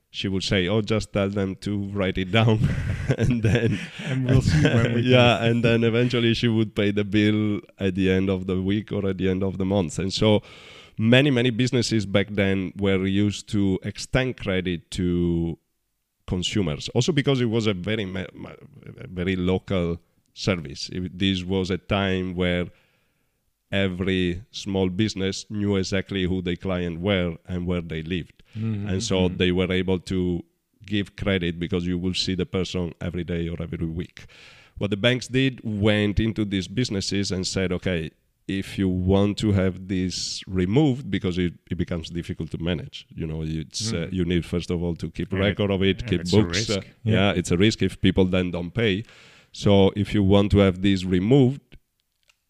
she 0.10 0.27
would 0.27 0.43
say 0.43 0.67
oh 0.67 0.81
just 0.81 1.13
tell 1.13 1.29
them 1.29 1.55
to 1.55 1.89
write 1.89 2.17
it 2.17 2.31
down. 2.31 2.60
And 3.17 3.41
then 3.41 3.79
And 4.03 4.25
we'll 4.25 4.41
see 4.41 4.63
when 4.63 4.93
we 4.96 5.01
yeah 5.15 5.43
and 5.43 5.63
then 5.63 5.84
eventually 5.84 6.34
she 6.34 6.48
would 6.48 6.75
pay 6.75 6.91
the 6.91 7.05
bill 7.05 7.62
at 7.79 7.96
the 7.96 8.12
end 8.12 8.29
of 8.29 8.48
the 8.48 8.62
week 8.62 8.91
or 8.91 9.07
at 9.07 9.17
the 9.17 9.29
end 9.29 9.43
of 9.43 9.57
the 9.57 9.65
month. 9.65 10.00
And 10.00 10.12
so 10.12 10.41
many 10.98 11.30
many 11.32 11.50
businesses 11.51 12.06
back 12.06 12.27
then 12.32 12.74
were 12.77 13.06
used 13.06 13.48
to 13.50 13.80
extend 13.84 14.38
credit 14.38 14.89
to 14.92 15.58
consumers. 16.25 16.89
Also 16.89 17.12
because 17.12 17.39
it 17.42 17.46
was 17.50 17.68
a 17.68 17.74
very 17.74 18.04
a 18.04 19.08
very 19.08 19.36
local 19.36 20.00
service. 20.34 20.89
It- 20.92 21.18
this 21.18 21.44
was 21.44 21.70
a 21.72 21.77
time 21.77 22.36
where 22.36 22.66
every 23.72 24.42
small 24.51 24.89
business 24.89 25.46
knew 25.50 25.75
exactly 25.75 26.24
who 26.24 26.42
their 26.42 26.56
client 26.56 27.00
were 27.01 27.36
and 27.48 27.66
where 27.68 27.82
they 27.82 28.01
lived. 28.01 28.34
Mm-hmm. 28.58 28.88
and 28.89 29.04
so 29.04 29.27
they 29.27 29.51
were 29.51 29.72
able 29.72 30.00
to 30.00 30.42
give 30.86 31.16
credit 31.16 31.60
because 31.60 31.86
you 31.86 31.98
will 32.00 32.13
see 32.16 32.34
the 32.34 32.46
person 32.46 32.94
every 33.01 33.24
day 33.24 33.48
or 33.50 33.62
every 33.62 33.86
week. 33.86 34.25
What 34.80 34.89
the 34.89 34.98
banks 34.98 35.27
did 35.27 35.60
went 35.63 36.20
into 36.20 36.44
these 36.46 36.68
businesses 36.68 37.32
and 37.32 37.46
said 37.46 37.72
okay 37.74 38.10
if 38.48 38.77
you 38.80 38.88
want 38.88 39.38
to 39.38 39.51
have 39.51 39.88
this 39.88 40.42
removed 40.48 41.12
because 41.12 41.38
it, 41.38 41.54
it 41.70 41.75
becomes 41.77 42.10
difficult 42.10 42.50
to 42.51 42.58
manage 42.58 43.06
you 43.13 43.27
know 43.27 43.44
it's 43.44 43.92
uh, 43.94 44.08
you 44.12 44.24
need 44.25 44.46
first 44.46 44.70
of 44.72 44.82
all 44.84 44.96
to 44.96 45.10
keep 45.12 45.34
Yeah, 45.34 45.39
record 45.39 45.70
of 45.72 45.84
it 45.84 46.01
yeah, 46.01 46.08
keep 46.10 46.22
it's 46.22 46.34
a 46.34 46.38
books 46.38 46.58
risk. 46.70 46.77
uh, 46.77 46.82
Yeah. 47.04 47.13
yeah 47.13 47.32
it's 47.39 47.51
a 47.51 47.58
risk 47.58 47.82
if 47.82 48.00
people 48.00 48.25
then 48.25 48.51
don't 48.51 48.74
pay 48.74 49.04
so 49.51 49.92
if 49.96 50.13
you 50.13 50.24
want 50.24 50.51
to 50.51 50.60
have 50.60 50.82
this 50.82 51.04
removed 51.04 51.62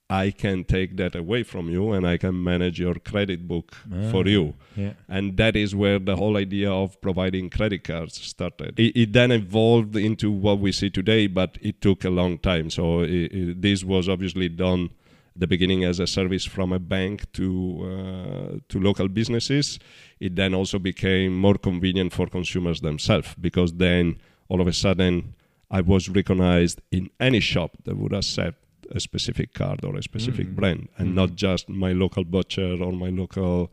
i 0.10 0.32
can 0.32 0.64
take 0.64 0.96
that 0.98 1.16
away 1.16 1.42
from 1.44 1.70
you 1.70 1.92
and 1.94 2.08
i 2.08 2.16
can 2.18 2.36
manage 2.44 2.80
your 2.80 2.96
credit 3.12 3.40
book 3.48 3.76
for 4.12 4.24
Ah. 4.26 4.30
you 4.36 4.54
Yeah. 4.84 4.94
and 5.10 5.36
that 5.38 5.56
is 5.56 5.74
where 5.82 6.00
the 6.00 6.16
whole 6.16 6.38
idea 6.38 6.70
of 6.72 6.88
providing 7.02 7.50
credit 7.50 7.84
cards 7.84 8.14
started. 8.34 8.80
It, 8.80 8.96
it 9.04 9.10
then 9.14 9.32
evolved 9.32 9.96
into 9.96 10.30
what 10.46 10.60
we 10.60 10.72
see 10.72 10.90
today, 10.92 11.26
but 11.28 11.58
it 11.70 11.82
took 11.82 12.06
a 12.06 12.12
long 12.22 12.38
time. 12.52 12.70
So 12.70 12.84
i 13.02 13.28
i 13.40 13.42
this 13.68 13.84
was 13.94 14.08
obviously 14.08 14.50
done 14.50 14.84
at 14.84 14.92
the 15.40 15.48
beginning 15.48 15.84
as 15.84 16.00
a 16.00 16.08
service 16.08 16.46
from 16.46 16.72
a 16.74 16.80
bank 16.80 17.32
to 17.34 17.48
uh, 17.92 18.58
to 18.70 18.80
local 18.80 19.08
businesses. 19.20 19.80
It 20.20 20.36
then 20.36 20.54
also 20.54 20.80
became 20.80 21.30
more 21.46 21.58
convenient 21.70 22.12
for 22.14 22.26
consumers 22.28 22.80
themselves 22.82 23.30
because 23.40 23.74
then 23.74 24.04
all 24.50 24.60
of 24.62 24.68
a 24.68 24.74
sudden 24.74 25.34
I 25.70 25.82
was 25.82 26.10
recognized 26.10 26.78
in 26.92 27.10
any 27.20 27.40
shop 27.42 27.72
that 27.86 27.96
would 27.98 28.14
accept 28.14 28.58
a 28.98 29.00
specific 29.00 29.54
card 29.54 29.80
or 29.84 29.96
a 29.98 30.02
specific 30.12 30.48
Mm. 30.48 30.56
brand 30.60 30.82
and 30.98 31.08
Mhm. 31.10 31.14
not 31.22 31.36
just 31.36 31.68
my 31.70 31.92
local 32.04 32.24
butcher 32.24 32.72
or 32.86 32.92
my 32.94 33.10
local 33.22 33.70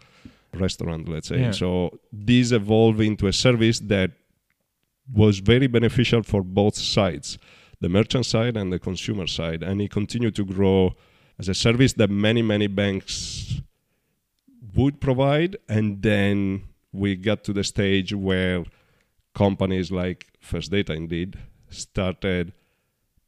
restaurant, 0.65 1.09
let's 1.09 1.29
say. 1.29 1.41
Yeah. 1.41 1.53
So 1.53 1.99
this 2.13 2.53
evolved 2.53 3.01
into 3.01 3.27
a 3.27 3.33
service 3.33 3.79
that 3.95 4.11
was 5.13 5.39
very 5.41 5.67
beneficial 5.69 6.23
for 6.23 6.43
both 6.43 6.77
sides, 6.77 7.39
the 7.81 7.89
merchant 7.89 8.27
side 8.27 8.57
and 8.57 8.73
the 8.73 8.79
consumer 8.79 9.27
side, 9.27 9.63
and 9.63 9.81
it 9.81 9.91
continued 9.91 10.35
to 10.37 10.45
grow 10.45 10.95
as 11.39 11.49
a 11.49 11.55
service 11.55 11.93
that 11.95 12.11
many 12.11 12.43
many 12.43 12.67
banks 12.67 13.61
would 14.75 15.01
provide, 15.01 15.57
and 15.69 16.03
then 16.03 16.63
we 16.93 17.17
got 17.17 17.45
to 17.45 17.53
the 17.53 17.65
stage 17.65 18.13
where 18.13 18.65
companies 19.35 19.91
like 19.91 20.27
First 20.41 20.71
Data 20.71 20.93
indeed 20.93 21.39
started 21.69 22.53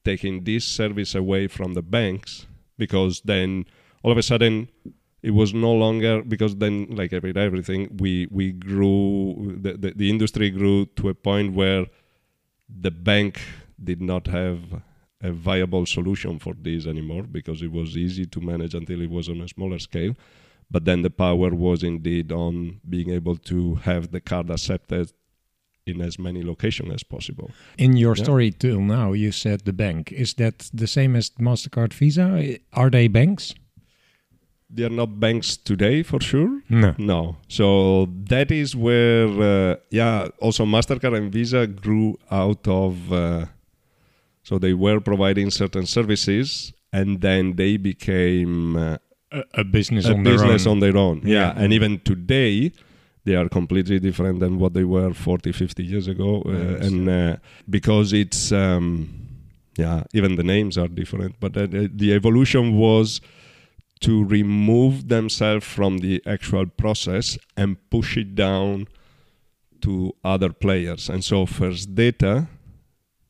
taking 0.04 0.44
this 0.44 0.64
service 0.64 1.14
away 1.14 1.48
from 1.48 1.74
the 1.74 1.82
banks 1.82 2.46
because 2.78 3.22
then 3.22 3.66
all 4.02 4.12
of 4.12 4.18
a 4.18 4.22
sudden 4.22 4.68
it 5.22 5.32
was 5.32 5.52
no 5.52 5.72
longer 5.72 6.22
because 6.22 6.56
then 6.56 6.86
like 6.90 7.12
every 7.12 7.34
everything 7.34 7.96
we 7.98 8.28
we 8.30 8.52
grew 8.52 9.58
the, 9.60 9.72
the, 9.72 9.90
the 9.96 10.08
industry 10.08 10.48
grew 10.50 10.86
to 10.98 11.08
a 11.08 11.14
point 11.14 11.54
where 11.54 11.86
the 12.68 12.92
bank 12.92 13.40
did 13.82 14.00
not 14.00 14.28
have 14.28 14.60
a 15.22 15.32
viable 15.32 15.86
solution 15.86 16.38
for 16.38 16.54
this 16.60 16.86
anymore 16.86 17.22
because 17.22 17.62
it 17.62 17.72
was 17.72 17.96
easy 17.96 18.26
to 18.26 18.40
manage 18.40 18.74
until 18.74 19.00
it 19.00 19.10
was 19.10 19.28
on 19.28 19.40
a 19.40 19.48
smaller 19.48 19.78
scale 19.78 20.14
but 20.70 20.84
then 20.84 21.02
the 21.02 21.10
power 21.10 21.50
was 21.54 21.82
indeed 21.82 22.30
on 22.32 22.80
being 22.88 23.10
able 23.10 23.36
to 23.36 23.76
have 23.76 24.10
the 24.10 24.20
card 24.20 24.50
accepted 24.50 25.12
in 25.86 26.00
as 26.02 26.18
many 26.18 26.42
locations 26.42 26.92
as 26.92 27.02
possible 27.04 27.50
In 27.78 27.96
your 27.96 28.14
Yeah. 28.16 28.24
story 28.24 28.50
till 28.50 28.80
now, 28.80 29.12
you 29.14 29.30
said 29.32 29.60
the 29.64 29.72
bank. 29.72 30.10
Is 30.12 30.34
that 30.34 30.68
the 30.74 30.88
same 30.88 31.14
as 31.16 31.30
MasterCard 31.38 31.92
Visa? 31.94 32.26
Are 32.72 32.90
they 32.90 33.08
banks? 33.08 33.54
they 34.68 34.82
are 34.82 34.90
not 35.02 35.20
banks 35.20 35.56
today 35.56 36.02
for 36.02 36.20
sure 36.20 36.60
No. 36.68 36.92
No. 36.98 37.36
So 37.48 37.66
that 38.28 38.50
is 38.50 38.74
where, 38.74 39.28
uh, 39.28 39.76
yeah, 39.90 40.26
also 40.40 40.64
MasterCard 40.66 41.16
and 41.16 41.32
Visa 41.32 41.68
grew 41.68 42.18
out 42.32 42.66
of, 42.66 43.12
uh, 43.12 43.46
so 44.46 44.58
they 44.58 44.74
were 44.74 45.00
providing 45.00 45.50
certain 45.50 45.86
services 45.86 46.72
and 46.92 47.20
then 47.20 47.56
they 47.56 47.76
became 47.76 48.76
uh, 48.76 48.96
A, 49.32 49.42
a 49.62 49.64
business 49.64 50.06
a 50.06 50.12
on 50.14 50.22
business 50.22 50.62
their 50.64 50.70
own. 50.70 50.76
on 50.76 50.80
their 50.84 50.96
own. 50.96 51.16
Yeah. 51.24 51.52
Yeah. 51.52 51.62
And 51.62 51.72
even 51.72 51.92
today, 52.12 52.70
they 53.24 53.34
are 53.34 53.48
completely 53.48 53.98
different 53.98 54.38
than 54.38 54.52
what 54.60 54.72
they 54.72 54.84
were 54.84 55.12
40, 55.12 55.50
50 55.50 55.82
years 55.82 56.06
ago. 56.06 56.30
Uh, 56.46 56.86
and 56.86 57.08
uh, 57.08 57.36
because 57.68 58.12
it's, 58.12 58.52
um, 58.52 58.86
yeah, 59.76 60.04
even 60.12 60.36
the 60.36 60.44
names 60.44 60.78
are 60.78 60.86
different. 61.00 61.34
But 61.40 61.56
uh, 61.56 61.66
the, 61.66 61.90
the 61.92 62.12
evolution 62.14 62.76
was 62.78 63.20
to 64.06 64.24
remove 64.38 65.08
themselves 65.08 65.66
from 65.66 65.98
the 65.98 66.22
actual 66.24 66.66
process 66.66 67.36
and 67.56 67.76
push 67.90 68.16
it 68.16 68.36
down 68.36 68.86
to 69.80 70.14
other 70.22 70.52
players. 70.52 71.08
And 71.08 71.24
so 71.24 71.46
First 71.46 71.96
Data 71.96 72.46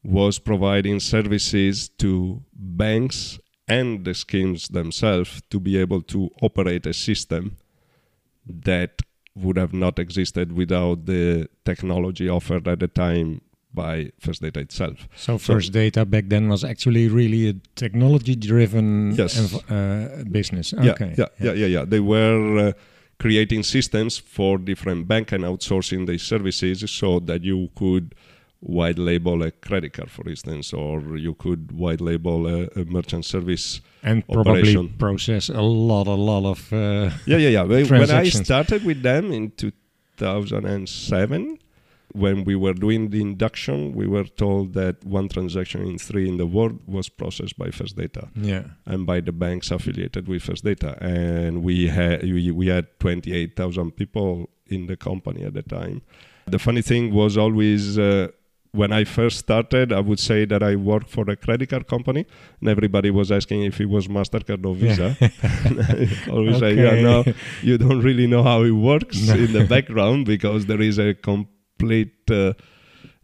was 0.07 0.39
providing 0.39 1.01
services 1.01 1.89
to 1.99 2.43
banks 2.55 3.39
and 3.69 4.05
the 4.05 4.15
schemes 4.15 4.69
themselves 4.69 5.43
to 5.51 5.59
be 5.59 5.77
able 5.77 6.01
to 6.01 6.31
operate 6.41 6.87
a 6.87 6.93
system 6.93 7.57
that 8.47 9.03
would 9.35 9.57
have 9.57 9.73
not 9.73 9.99
existed 9.99 10.53
without 10.53 11.07
the 11.07 11.49
technology 11.65 12.29
offered 12.29 12.69
at 12.69 12.79
the 12.81 12.87
time 12.89 13.41
by 13.75 14.11
First 14.21 14.41
Data 14.41 14.61
itself. 14.61 15.09
So 15.17 15.37
First 15.37 15.73
Data 15.73 16.05
back 16.07 16.25
then 16.29 16.49
was 16.49 16.65
actually 16.65 17.09
really 17.09 17.49
a 17.49 17.55
technology-driven 17.75 19.15
Yes. 19.17 19.37
uh, 19.71 20.25
business. 20.31 20.73
Yeah, 20.81 20.93
Okay. 20.93 21.15
yeah, 21.19 21.27
yeah, 21.41 21.53
yeah, 21.53 21.67
yeah. 21.67 21.85
They 21.85 22.01
were 22.01 22.69
uh, 22.69 22.73
creating 23.19 23.65
systems 23.65 24.17
for 24.17 24.57
different 24.59 25.09
bank 25.09 25.33
and 25.33 25.45
outsourcing 25.45 26.07
their 26.07 26.19
services 26.19 26.89
so 26.91 27.21
that 27.21 27.43
you 27.45 27.69
could 27.75 28.15
white 28.67 28.99
label 28.99 29.43
a 29.45 29.51
credit 29.53 29.93
card, 29.93 30.11
for 30.11 30.29
instance, 30.29 30.73
or 30.73 31.17
you 31.17 31.35
could 31.35 31.71
white 31.73 32.01
label 32.01 32.47
a, 32.49 32.67
a 32.75 32.85
merchant 32.85 33.25
service. 33.25 33.81
And 34.03 34.27
probably 34.27 34.61
Operation. 34.61 34.89
process 34.99 35.49
a 35.49 35.63
lot, 35.63 36.07
a 36.09 36.15
lot 36.15 36.45
of. 36.45 36.73
Uh, 36.73 37.11
Yeah, 37.27 37.37
yeah, 37.39 37.49
yeah. 37.51 37.63
When 37.63 37.87
when 37.89 38.11
I 38.11 38.29
started 38.29 38.85
with 38.85 39.03
them 39.03 39.31
in 39.33 39.53
2007, 39.57 41.59
when 42.13 42.45
we 42.45 42.57
were 42.57 42.73
doing 42.73 43.11
the 43.11 43.21
induction, 43.21 43.93
we 43.95 44.07
were 44.07 44.25
told 44.25 44.73
that 44.75 45.05
one 45.05 45.29
transaction 45.29 45.83
in 45.83 45.99
three 45.99 46.29
in 46.29 46.37
the 46.39 46.47
world 46.47 46.79
was 46.87 47.09
processed 47.09 47.59
by 47.59 47.71
First 47.71 47.97
Data. 47.97 48.29
yeah. 48.35 48.65
and 48.87 49.07
by 49.07 49.21
the 49.21 49.33
banks 49.33 49.71
affiliated 49.71 50.27
with 50.29 50.43
First 50.43 50.65
Data. 50.65 50.97
And 51.01 51.63
we 51.63 51.89
had 51.89 52.23
we, 52.23 52.51
we 52.51 52.69
had 52.69 52.87
28,000 53.01 53.93
people 53.93 54.49
in 54.67 54.87
the 54.87 54.97
company 54.97 55.45
at 55.45 55.55
the 55.55 55.63
time. 55.63 56.03
The 56.47 56.59
funny 56.59 56.83
thing 56.83 57.13
was 57.13 57.37
always 57.37 57.99
uh, 57.99 58.29
when 58.77 58.93
I 58.93 59.05
first 59.05 59.39
started, 59.39 59.93
I 59.93 60.01
would 60.01 60.21
say 60.21 60.45
that 60.53 60.63
I 60.63 60.77
worked 60.77 61.09
for 61.11 61.25
a 61.31 61.37
credit 61.37 61.69
card 61.71 61.87
company, 61.95 62.27
and 62.61 62.69
everybody 62.69 63.11
was 63.11 63.33
asking 63.39 63.63
if 63.65 63.81
it 63.81 63.89
was 63.97 64.07
Mastercard 64.09 64.65
or 64.67 64.75
Visa. 64.75 65.09
I 65.21 66.31
always 66.37 66.59
say, 66.59 66.75
yeah, 66.75 67.01
no, 67.01 67.25
you 67.63 67.79
don't 67.79 68.03
really 68.09 68.27
know 68.27 68.43
how 68.43 68.63
it 68.63 68.77
works 68.93 69.19
No. 69.29 69.35
in 69.35 69.53
the 69.53 69.65
background 69.65 70.27
because 70.27 70.67
there 70.67 70.83
is 70.91 70.99
a 70.99 71.15
complete. 71.15 72.31
Uh, 72.31 72.53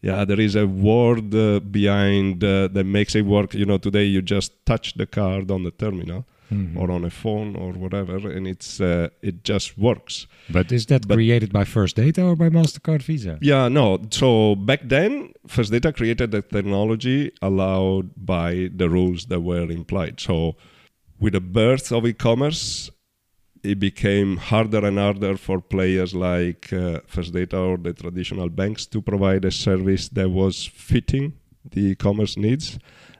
yeah, 0.01 0.25
there 0.25 0.41
is 0.41 0.57
a 0.57 0.67
word 0.67 1.33
uh, 1.35 1.61
behind 1.61 2.43
uh, 2.43 2.69
that 2.73 2.85
makes 2.85 3.15
it 3.15 3.23
work. 3.25 3.55
You 3.55 3.67
know, 3.67 3.79
today 3.79 4.05
you 4.05 4.21
just 4.21 4.51
touch 4.67 4.95
the 4.95 5.07
card 5.07 5.51
on 5.51 5.63
the 5.63 5.71
terminal 5.71 6.27
Mhm. 6.53 6.77
or 6.81 6.91
on 6.97 7.05
a 7.05 7.11
phone 7.11 7.51
or 7.57 7.71
whatever, 7.73 8.17
and 8.37 8.47
it's 8.47 8.81
uh, 8.81 9.09
it 9.29 9.37
just 9.45 9.69
works. 9.79 10.27
But 10.57 10.67
is 10.73 10.87
that 10.87 11.03
But- 11.09 11.17
created 11.17 11.51
by 11.59 11.65
First 11.65 11.97
Data 11.97 12.23
or 12.29 12.37
by 12.37 12.49
Mastercard 12.51 13.03
Visa? 13.03 13.35
Yeah, 13.41 13.69
no. 13.69 13.87
So 14.11 14.55
back 14.71 14.81
then, 14.97 15.13
First 15.47 15.71
Data 15.73 15.91
created 15.93 16.31
the 16.31 16.43
technology 16.43 17.31
allowed 17.41 18.07
by 18.17 18.51
the 18.81 18.89
rules 18.89 19.27
that 19.27 19.41
were 19.41 19.71
implied. 19.81 20.21
So 20.21 20.57
with 21.23 21.33
the 21.35 21.41
birth 21.41 21.93
of 21.93 22.07
e-commerce, 22.07 22.91
it 23.63 23.79
became 23.79 24.31
harder 24.39 24.85
and 24.89 24.99
harder 24.99 25.37
for 25.37 25.61
players 25.61 26.13
like 26.15 26.73
uh, 26.73 27.01
First 27.07 27.33
Data 27.33 27.59
or 27.59 27.77
the 27.79 27.93
traditional 27.93 28.49
banks 28.49 28.87
to 28.87 29.01
provide 29.01 29.45
a 29.45 29.51
service 29.53 30.09
that 30.11 30.31
was 30.31 30.55
fitting 30.91 31.27
the 31.71 31.81
e-commerce 31.93 32.37
needs, 32.37 32.67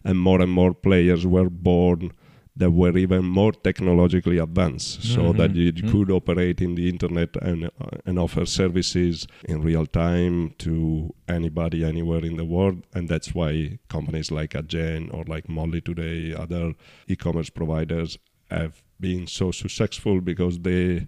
and 0.05 0.19
more 0.19 0.41
and 0.45 0.51
more 0.51 0.75
players 0.75 1.25
were 1.25 1.49
born 1.49 2.11
that 2.55 2.71
were 2.71 2.97
even 2.99 3.25
more 3.25 3.53
technologically 3.53 4.37
advanced, 4.39 5.03
so 5.03 5.33
that 5.33 5.55
you 5.57 5.73
Mhm. 5.73 5.91
could 5.91 6.11
operate 6.11 6.61
in 6.61 6.75
the 6.75 6.87
internet 6.89 7.31
and 7.37 7.65
uh, 7.65 7.71
and 8.07 8.19
offer 8.19 8.45
services 8.45 9.27
in 9.49 9.63
real 9.63 9.87
time 9.87 10.51
to 10.59 11.15
anybody 11.29 11.83
anywhere 11.83 12.25
in 12.31 12.37
the 12.37 12.45
world, 12.45 12.77
and 12.95 13.09
that's 13.09 13.35
why 13.35 13.79
companies 13.89 14.31
like 14.31 14.51
Adyen 14.55 15.09
or 15.15 15.25
like 15.35 15.49
Mollie 15.49 15.81
today, 15.81 16.35
other 16.35 16.75
e-commerce 17.09 17.49
providers, 17.51 18.19
have 18.51 18.83
been 19.01 19.27
so 19.27 19.51
successful 19.51 20.21
because 20.21 20.59
they, 20.61 21.07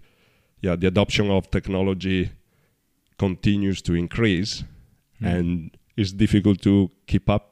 yeah, 0.61 0.75
the 0.75 0.87
adoption 0.87 1.29
of 1.29 1.49
technology 1.51 2.29
continues 3.17 3.81
to 3.83 3.93
increase, 3.93 4.63
Hmm. 5.19 5.25
and 5.25 5.77
it's 5.95 6.11
difficult 6.11 6.59
to 6.61 6.89
keep 7.07 7.29
up 7.29 7.45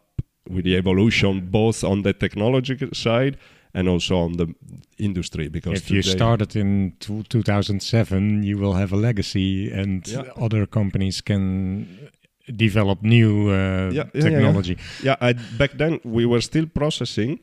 with 0.50 0.66
the 0.66 0.76
evolution 0.76 1.48
both 1.50 1.84
on 1.84 2.02
the 2.02 2.12
technology 2.12 2.76
side 2.94 3.38
and 3.74 3.88
also 3.90 4.18
on 4.18 4.34
the 4.38 4.48
industry 4.98 5.50
because 5.50 5.78
If 5.82 5.90
you 5.92 6.02
started 6.04 6.56
in 6.56 6.94
two, 7.00 7.24
2007, 7.24 8.44
you 8.44 8.58
will 8.58 8.74
have 8.74 8.92
a 8.94 8.98
legacy, 8.98 9.72
and 9.72 10.08
Yeah. 10.08 10.24
other 10.46 10.66
companies 10.68 11.22
can 11.22 11.88
develop 12.56 13.02
new 13.02 13.50
uh, 13.50 13.92
Yeah, 13.94 14.04
yeah, 14.14 14.22
technology. 14.30 14.78
yeah 15.02 15.16
I, 15.22 15.34
back 15.58 15.72
then 15.78 16.00
we 16.04 16.26
were 16.26 16.42
still 16.42 16.66
processing 16.68 17.40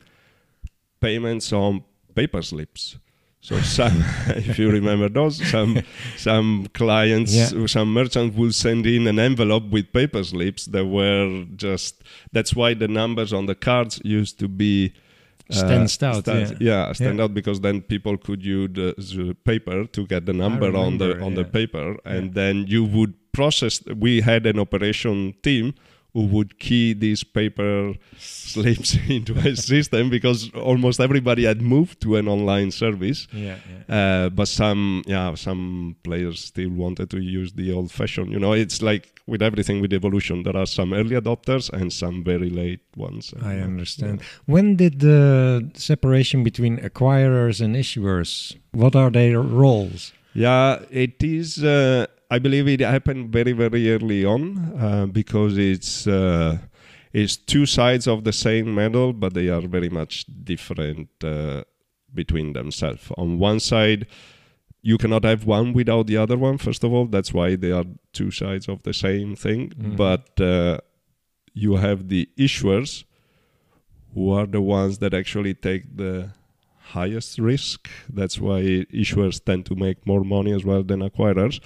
payments 0.99 1.51
on 1.53 1.83
paper 2.15 2.41
slips 2.41 2.97
so 3.39 3.59
some 3.77 4.03
if 4.35 4.59
you 4.59 4.69
remember 4.69 5.09
those 5.09 5.37
some 5.49 5.81
some 6.17 6.67
clients 6.73 7.33
Yeah. 7.33 7.65
some 7.67 7.91
merchants 7.93 8.37
will 8.37 8.51
send 8.51 8.85
in 8.85 9.07
an 9.07 9.17
envelope 9.19 9.65
with 9.71 9.91
paper 9.91 10.23
slips 10.23 10.65
that 10.67 10.85
were 10.85 11.45
just 11.55 12.03
that's 12.31 12.55
why 12.55 12.75
the 12.75 12.87
numbers 12.87 13.33
on 13.33 13.47
the 13.47 13.55
cards 13.55 13.99
used 14.03 14.37
to 14.39 14.47
be 14.47 14.93
uh, 14.93 15.10
Uh, 15.51 15.87
stands 15.87 16.03
out, 16.03 16.23
stand- 16.23 16.57
yeah. 16.61 16.91
stand 16.93 17.17
Yeah. 17.17 17.23
out 17.25 17.33
because 17.33 17.61
then 17.61 17.81
people 17.81 18.17
could 18.17 18.43
use 18.43 18.69
the, 18.73 18.93
the 18.97 19.33
paper 19.43 19.85
to 19.85 20.05
get 20.07 20.25
the 20.25 20.33
number 20.33 20.75
on 20.75 20.97
the 20.97 21.07
remember, 21.09 21.25
on 21.25 21.33
the 21.35 21.43
paper, 21.43 21.97
and 22.05 22.33
then 22.33 22.65
you 22.67 22.83
would 22.83 23.13
process. 23.31 23.81
We 24.05 24.21
had 24.21 24.45
an 24.45 24.59
operation 24.59 25.33
team 25.43 25.73
who 26.13 26.25
would 26.25 26.59
key 26.59 26.93
these 26.93 27.23
paper 27.23 27.93
slips 28.17 28.97
into 29.09 29.33
a 29.37 29.55
system 29.55 30.09
because 30.09 30.51
almost 30.53 30.99
everybody 30.99 31.45
had 31.45 31.61
moved 31.61 32.01
to 32.01 32.17
an 32.17 32.27
online 32.27 32.69
service. 32.71 33.27
Yeah, 33.33 33.57
yeah. 33.87 33.95
Uh, 34.25 34.29
but 34.29 34.47
some, 34.47 35.03
yeah, 35.07 35.35
some 35.35 35.95
players 36.03 36.43
still 36.43 36.69
wanted 36.71 37.09
to 37.11 37.19
use 37.21 37.53
the 37.53 37.71
old-fashioned. 37.71 38.31
You 38.31 38.39
know, 38.39 38.53
it's 38.53 38.81
like 38.81 39.21
with 39.25 39.41
everything 39.41 39.79
with 39.81 39.93
evolution. 39.93 40.43
There 40.43 40.57
are 40.57 40.65
some 40.65 40.93
early 40.93 41.15
adopters 41.15 41.69
and 41.71 41.93
some 41.93 42.23
very 42.23 42.49
late 42.49 42.81
ones. 42.97 43.33
I 43.41 43.59
Uh, 43.59 43.63
understand. 43.63 44.21
When 44.45 44.75
did 44.75 44.99
the 44.99 45.69
separation 45.75 46.43
between 46.43 46.77
acquirers 46.79 47.61
and 47.61 47.75
issuers? 47.75 48.55
What 48.71 48.95
are 48.95 49.09
their 49.11 49.39
roles? 49.41 50.11
Yeah, 50.33 50.79
it 50.89 51.21
is. 51.23 51.63
Uh, 51.63 52.07
I 52.35 52.39
believe 52.39 52.67
it 52.69 52.79
happened 52.79 53.31
very, 53.33 53.51
very 53.51 53.91
early 53.93 54.23
on 54.25 54.43
uh, 54.79 55.05
because 55.19 55.57
it's 55.57 56.07
uh, 56.07 56.59
it's 57.11 57.35
two 57.35 57.65
sides 57.65 58.07
of 58.07 58.23
the 58.23 58.31
same 58.31 58.73
medal, 58.73 59.11
but 59.11 59.33
they 59.33 59.49
are 59.49 59.61
very 59.77 59.89
much 59.89 60.25
different 60.51 61.09
uh, 61.23 61.63
between 62.13 62.53
themselves. 62.53 63.11
On 63.17 63.37
one 63.37 63.59
side, 63.59 64.07
you 64.81 64.97
cannot 64.97 65.25
have 65.25 65.45
one 65.45 65.73
without 65.73 66.07
the 66.07 66.15
other 66.15 66.37
one. 66.37 66.57
First 66.57 66.83
of 66.85 66.93
all, 66.93 67.05
that's 67.05 67.33
why 67.33 67.57
they 67.57 67.71
are 67.71 67.85
two 68.13 68.31
sides 68.31 68.69
of 68.69 68.81
the 68.83 68.93
same 68.93 69.35
thing. 69.35 69.61
Mhm. 69.71 69.97
But 69.97 70.39
uh, 70.39 70.77
you 71.53 71.75
have 71.75 72.07
the 72.07 72.29
issuers, 72.37 73.03
who 74.13 74.31
are 74.31 74.47
the 74.47 74.61
ones 74.61 74.97
that 74.99 75.13
actually 75.13 75.53
take 75.53 75.83
the 75.97 76.31
highest 76.97 77.39
risk. 77.39 77.89
That's 78.09 78.39
why 78.39 78.61
issuers 79.03 79.43
tend 79.43 79.65
to 79.67 79.75
make 79.75 80.05
more 80.05 80.23
money 80.23 80.51
as 80.53 80.63
well 80.63 80.83
than 80.83 81.01
acquirers, 81.01 81.59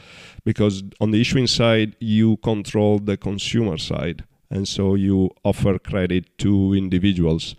because 0.44 0.84
on 1.00 1.12
the 1.12 1.22
issuing 1.22 1.48
side, 1.48 1.96
you 2.00 2.38
control 2.38 3.00
the 3.00 3.18
consumer 3.18 3.78
side. 3.78 4.24
And 4.50 4.68
so 4.68 4.96
you 4.96 5.32
offer 5.44 5.80
credit 5.80 6.38
to 6.40 6.74
individuals 6.74 7.56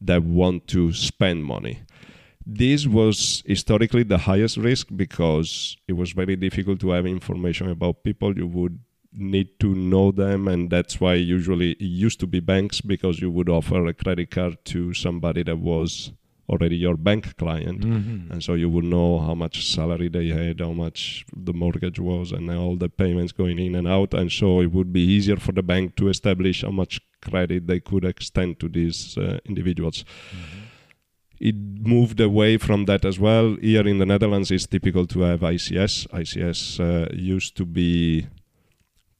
that 0.00 0.22
want 0.22 0.66
to 0.68 0.92
spend 0.92 1.44
money. 1.44 1.80
This 2.46 2.86
was 2.86 3.42
historically 3.46 4.02
the 4.02 4.18
highest 4.18 4.56
risk 4.56 4.88
because 4.96 5.76
it 5.86 5.92
was 5.92 6.12
very 6.12 6.36
difficult 6.36 6.80
to 6.80 6.90
have 6.90 7.06
information 7.06 7.68
about 7.70 8.02
people. 8.02 8.36
You 8.36 8.46
would 8.46 8.80
need 9.12 9.58
to 9.60 9.74
know 9.74 10.10
them, 10.10 10.48
and 10.48 10.70
that's 10.70 11.00
why 11.00 11.14
usually 11.14 11.72
it 11.72 11.82
used 12.06 12.20
to 12.20 12.26
be 12.26 12.40
banks 12.40 12.80
because 12.80 13.20
you 13.20 13.30
would 13.30 13.48
offer 13.48 13.86
a 13.86 13.94
credit 13.94 14.30
card 14.30 14.56
to 14.66 14.94
somebody 14.94 15.42
that 15.42 15.58
was 15.58 16.12
already 16.50 16.76
your 16.76 16.96
bank 16.96 17.36
client. 17.36 17.80
Mhm. 17.80 18.30
And 18.30 18.42
so 18.42 18.54
you 18.54 18.68
would 18.68 18.84
know 18.84 19.18
how 19.26 19.34
much 19.34 19.64
salary 19.66 20.08
they 20.08 20.28
had, 20.28 20.60
how 20.60 20.72
much 20.72 21.24
the 21.48 21.52
mortgage 21.52 22.00
was, 22.00 22.32
and 22.32 22.50
all 22.50 22.76
the 22.76 22.88
payments 22.88 23.32
going 23.32 23.58
in 23.58 23.74
and 23.74 23.86
out. 23.86 24.14
And 24.14 24.32
so 24.32 24.60
it 24.60 24.72
would 24.72 24.92
be 24.92 25.00
easier 25.00 25.36
for 25.36 25.52
the 25.52 25.62
bank 25.62 25.96
to 25.96 26.08
establish 26.08 26.62
how 26.62 26.72
much 26.72 27.00
credit 27.22 27.66
they 27.66 27.80
could 27.80 28.04
extend 28.04 28.58
to 28.60 28.68
these 28.68 29.16
uh, 29.16 29.38
individuals. 29.44 30.04
It 31.38 31.54
moved 31.56 32.20
away 32.20 32.58
from 32.58 32.84
that 32.84 33.04
as 33.04 33.18
well. 33.18 33.56
Here 33.62 33.86
in 33.86 33.98
the 33.98 34.06
Netherlands, 34.06 34.50
it's 34.50 34.66
typical 34.66 35.06
to 35.06 35.20
have 35.20 35.40
ICS. 35.40 36.06
ICS 36.12 36.80
uh, 36.80 37.08
used 37.14 37.56
to 37.56 37.64
be, 37.64 38.26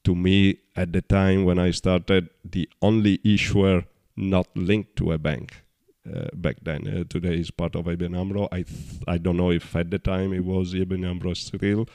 to 0.04 0.14
me, 0.14 0.58
at 0.76 0.92
the 0.92 1.00
time 1.00 1.44
when 1.44 1.58
I 1.58 1.70
started, 1.70 2.28
the 2.44 2.68
only 2.82 3.20
issuer 3.24 3.84
not 4.16 4.48
linked 4.54 4.96
to 4.96 5.12
a 5.12 5.18
bank 5.18 5.62
back 6.34 6.56
then. 6.62 6.86
Uh, 6.88 7.04
today 7.08 7.38
is 7.38 7.50
part 7.50 7.74
of 7.76 7.84
ABN 7.86 8.16
AMRO. 8.16 8.48
I 8.50 8.62
th- 8.62 9.02
I 9.06 9.18
don't 9.18 9.36
know 9.36 9.50
if 9.50 9.76
at 9.76 9.90
the 9.90 9.98
time 9.98 10.32
it 10.32 10.44
was 10.44 10.74
ABN 10.74 11.04
AMRO 11.04 11.34
still. 11.34 11.86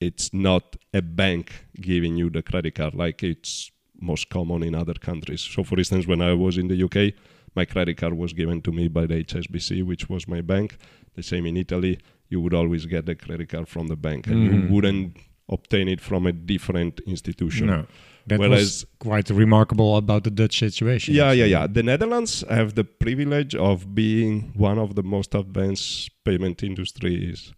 It's 0.00 0.32
not 0.32 0.76
a 0.92 1.02
bank 1.02 1.64
giving 1.80 2.16
you 2.16 2.30
the 2.30 2.42
credit 2.42 2.74
card 2.74 2.94
like 2.94 3.22
it's 3.22 3.70
most 4.00 4.28
common 4.28 4.62
in 4.62 4.74
other 4.74 4.94
countries. 4.94 5.40
So, 5.40 5.64
for 5.64 5.78
instance, 5.78 6.06
when 6.06 6.20
I 6.20 6.34
was 6.34 6.58
in 6.58 6.68
the 6.68 6.82
UK, 6.82 7.14
my 7.54 7.64
credit 7.64 7.96
card 7.96 8.14
was 8.14 8.32
given 8.32 8.60
to 8.62 8.72
me 8.72 8.88
by 8.88 9.06
the 9.06 9.24
HSBC, 9.24 9.82
which 9.84 10.08
was 10.08 10.28
my 10.28 10.42
bank. 10.42 10.76
The 11.14 11.22
same 11.22 11.46
in 11.46 11.56
Italy, 11.56 11.98
you 12.28 12.40
would 12.40 12.52
always 12.52 12.84
get 12.86 13.06
the 13.06 13.14
credit 13.14 13.48
card 13.48 13.68
from 13.68 13.86
the 13.86 13.96
bank, 13.96 14.26
and 14.26 14.44
you 14.44 14.74
wouldn't 14.74 15.16
obtain 15.48 15.88
it 15.88 16.00
from 16.00 16.26
a 16.26 16.32
different 16.32 17.00
institution. 17.06 17.68
No. 17.68 17.86
That 18.28 18.40
Whereas- 18.40 18.60
was 18.60 18.86
quite 18.98 19.30
remarkable 19.30 19.96
about 19.96 20.24
the 20.24 20.30
Dutch 20.30 20.58
situation. 20.58 21.14
Yeah, 21.14 21.30
yeah, 21.32 21.44
yeah. 21.44 21.66
The 21.68 21.82
Netherlands 21.82 22.42
have 22.50 22.74
the 22.74 22.82
privilege 22.84 23.54
of 23.54 23.94
being 23.94 24.52
one 24.56 24.78
of 24.78 24.96
the 24.96 25.02
most 25.04 25.34
advanced 25.34 26.10
payment 26.24 26.62
industries 26.62 27.52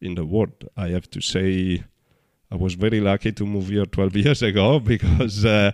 in 0.00 0.14
the 0.14 0.24
world. 0.24 0.64
I 0.76 0.88
have 0.88 1.10
to 1.10 1.20
say, 1.20 1.84
I 2.50 2.56
was 2.56 2.74
very 2.74 3.00
lucky 3.00 3.32
to 3.32 3.44
move 3.44 3.68
here 3.68 3.84
12 3.84 4.16
years 4.24 4.42
ago 4.42 4.80
because, 4.80 5.44
uh, 5.44 5.72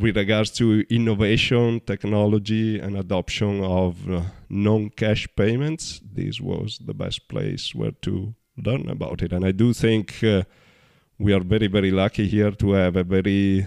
with 0.00 0.16
regards 0.16 0.50
to 0.52 0.84
innovation, 0.88 1.80
technology, 1.86 2.78
and 2.80 2.96
adoption 2.96 3.62
of 3.62 4.10
uh, 4.10 4.22
non 4.48 4.88
cash 4.90 5.28
payments, 5.36 6.00
this 6.02 6.40
was 6.40 6.78
the 6.84 6.94
best 6.94 7.28
place 7.28 7.74
where 7.74 7.92
to 8.02 8.34
learn 8.56 8.88
about 8.88 9.22
it. 9.22 9.32
And 9.32 9.44
I 9.44 9.52
do 9.52 9.72
think 9.74 10.24
uh, 10.24 10.42
we 11.18 11.32
are 11.32 11.40
very, 11.44 11.66
very 11.66 11.90
lucky 11.90 12.26
here 12.26 12.50
to 12.52 12.72
have 12.72 12.96
a 12.96 13.04
very 13.04 13.66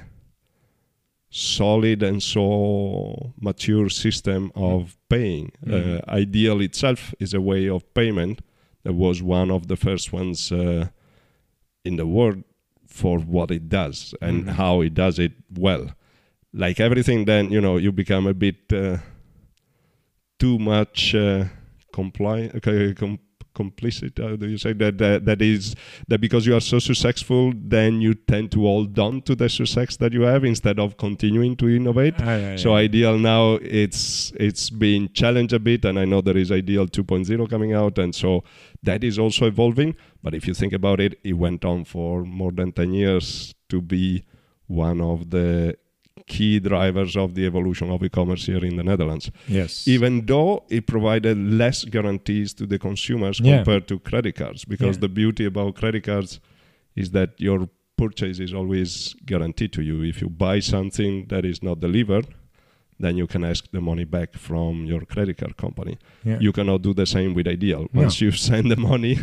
solid 1.32 2.02
and 2.04 2.22
so 2.24 3.34
mature 3.40 3.90
system 3.90 4.52
of 4.56 4.98
paying. 5.10 5.52
Mhm. 5.66 5.74
Uh, 5.74 6.02
iDEAL 6.22 6.62
itself 6.62 7.14
is 7.20 7.34
a 7.34 7.42
way 7.42 7.70
of 7.70 7.84
payment 7.94 8.40
that 8.84 8.94
was 8.94 9.22
one 9.22 9.52
of 9.52 9.68
the 9.68 9.76
first 9.76 10.12
ones 10.14 10.52
uh, 10.52 10.88
in 11.86 11.96
the 11.98 12.06
world 12.08 12.44
for 12.88 13.20
what 13.20 13.52
it 13.52 13.70
does 13.70 14.16
and 14.22 14.46
Mhm. 14.46 14.54
how 14.56 14.82
it 14.82 14.94
does 14.94 15.20
it 15.20 15.34
well. 15.56 15.92
Like 16.52 16.80
everything, 16.80 17.26
then 17.26 17.52
you 17.52 17.62
know 17.62 17.78
you 17.78 17.92
become 17.92 18.26
a 18.30 18.34
bit 18.34 18.74
uh, 18.74 18.98
too 20.40 20.58
much 20.58 21.14
uh, 21.14 21.46
compli- 21.94 22.54
okay, 22.56 22.94
com- 22.96 23.20
complicit. 23.60 24.14
How 24.24 24.36
do 24.36 24.48
you 24.48 24.58
say 24.58 24.74
that, 24.74 24.98
that? 24.98 25.26
That 25.26 25.42
is 25.42 25.76
that 26.08 26.20
because 26.26 26.48
you 26.48 26.56
are 26.56 26.66
so 26.74 26.80
successful, 26.80 27.54
then 27.56 28.02
you 28.06 28.14
tend 28.32 28.52
to 28.54 28.62
hold 28.62 28.98
on 29.08 29.22
to 29.24 29.36
the 29.36 29.50
success 29.50 29.98
that 29.98 30.14
you 30.14 30.24
have 30.32 30.44
instead 30.46 30.80
of 30.80 30.98
continuing 30.98 31.56
to 31.58 31.70
innovate. 31.80 32.16
Ah, 32.20 32.36
yeah, 32.36 32.56
So 32.56 32.70
yeah. 32.76 32.88
iDEAL 32.88 33.20
now 33.20 33.44
it's 33.62 34.32
it's 34.48 34.70
being 34.70 35.10
challenged 35.22 35.54
a 35.54 35.60
bit, 35.60 35.86
and 35.86 36.00
I 36.00 36.06
know 36.06 36.22
there 36.22 36.38
is 36.38 36.52
iDEAL 36.52 36.88
2.0 36.88 37.50
coming 37.50 37.74
out, 37.74 37.98
and 37.98 38.16
so 38.16 38.44
that 38.84 39.04
is 39.04 39.20
also 39.20 39.46
evolving. 39.48 39.96
But 40.24 40.34
if 40.34 40.48
you 40.48 40.54
think 40.54 40.74
about 40.74 41.00
it, 41.00 41.20
it 41.24 41.34
went 41.34 41.66
on 41.66 41.86
for 41.86 42.24
more 42.24 42.52
than 42.52 42.72
10 42.72 42.94
years 42.94 43.54
to 43.70 43.82
be 43.82 44.24
one 44.68 45.02
of 45.02 45.30
the 45.30 45.76
key 46.34 46.60
drivers 46.72 47.14
of 47.24 47.34
the 47.38 47.46
evolution 47.52 47.88
of 47.96 48.04
e-commerce 48.08 48.44
here 48.52 48.64
in 48.70 48.76
the 48.80 48.84
Netherlands. 48.92 49.26
yes. 49.60 49.88
Even 49.96 50.14
though 50.32 50.64
it 50.78 50.84
provided 50.96 51.38
less 51.64 51.80
guarantees 51.96 52.54
to 52.60 52.64
the 52.72 52.78
consumers 52.88 53.40
Yeah. 53.40 53.58
compared 53.58 53.86
to 53.92 53.96
credit 54.10 54.34
cards, 54.42 54.62
because 54.74 54.96
Yeah. 54.98 55.02
the 55.06 55.10
beauty 55.22 55.46
about 55.46 55.70
credit 55.82 56.04
cards 56.10 56.40
is 56.96 57.08
that 57.18 57.30
your 57.48 57.60
purchase 57.98 58.38
is 58.46 58.54
always 58.54 59.16
guaranteed 59.32 59.72
to 59.78 59.82
you. 59.90 59.98
If 60.12 60.18
you 60.22 60.30
buy 60.48 60.58
something 60.62 61.14
that 61.32 61.44
is 61.46 61.60
not 61.62 61.78
delivered, 61.88 62.26
then 63.02 63.16
you 63.18 63.28
can 63.34 63.44
ask 63.52 63.62
the 63.72 63.82
money 63.82 64.06
back 64.06 64.30
from 64.48 64.86
your 64.92 65.02
credit 65.14 65.36
card 65.42 65.56
company. 65.66 65.96
yeah. 66.30 66.40
You 66.46 66.52
cannot 66.58 66.80
do 66.88 66.94
the 66.94 67.06
same 67.06 67.32
with 67.38 67.48
iDEAL. 67.48 67.84
No. 67.94 68.02
Once 68.02 68.16
you 68.24 68.32
send 68.50 68.66
the 68.76 68.80
money, 68.92 69.16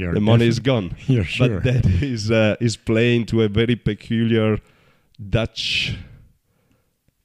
You're 0.00 0.14
the 0.14 0.20
money 0.32 0.46
is 0.52 0.60
gone. 0.60 0.86
You're 1.12 1.30
sure. 1.38 1.60
But 1.60 1.64
that 1.68 1.86
is 2.14 2.30
uh, 2.30 2.56
is 2.68 2.74
playing 2.90 3.26
to 3.30 3.36
a 3.42 3.48
very 3.60 3.76
peculiar 3.90 4.50
Dutch 5.36 5.96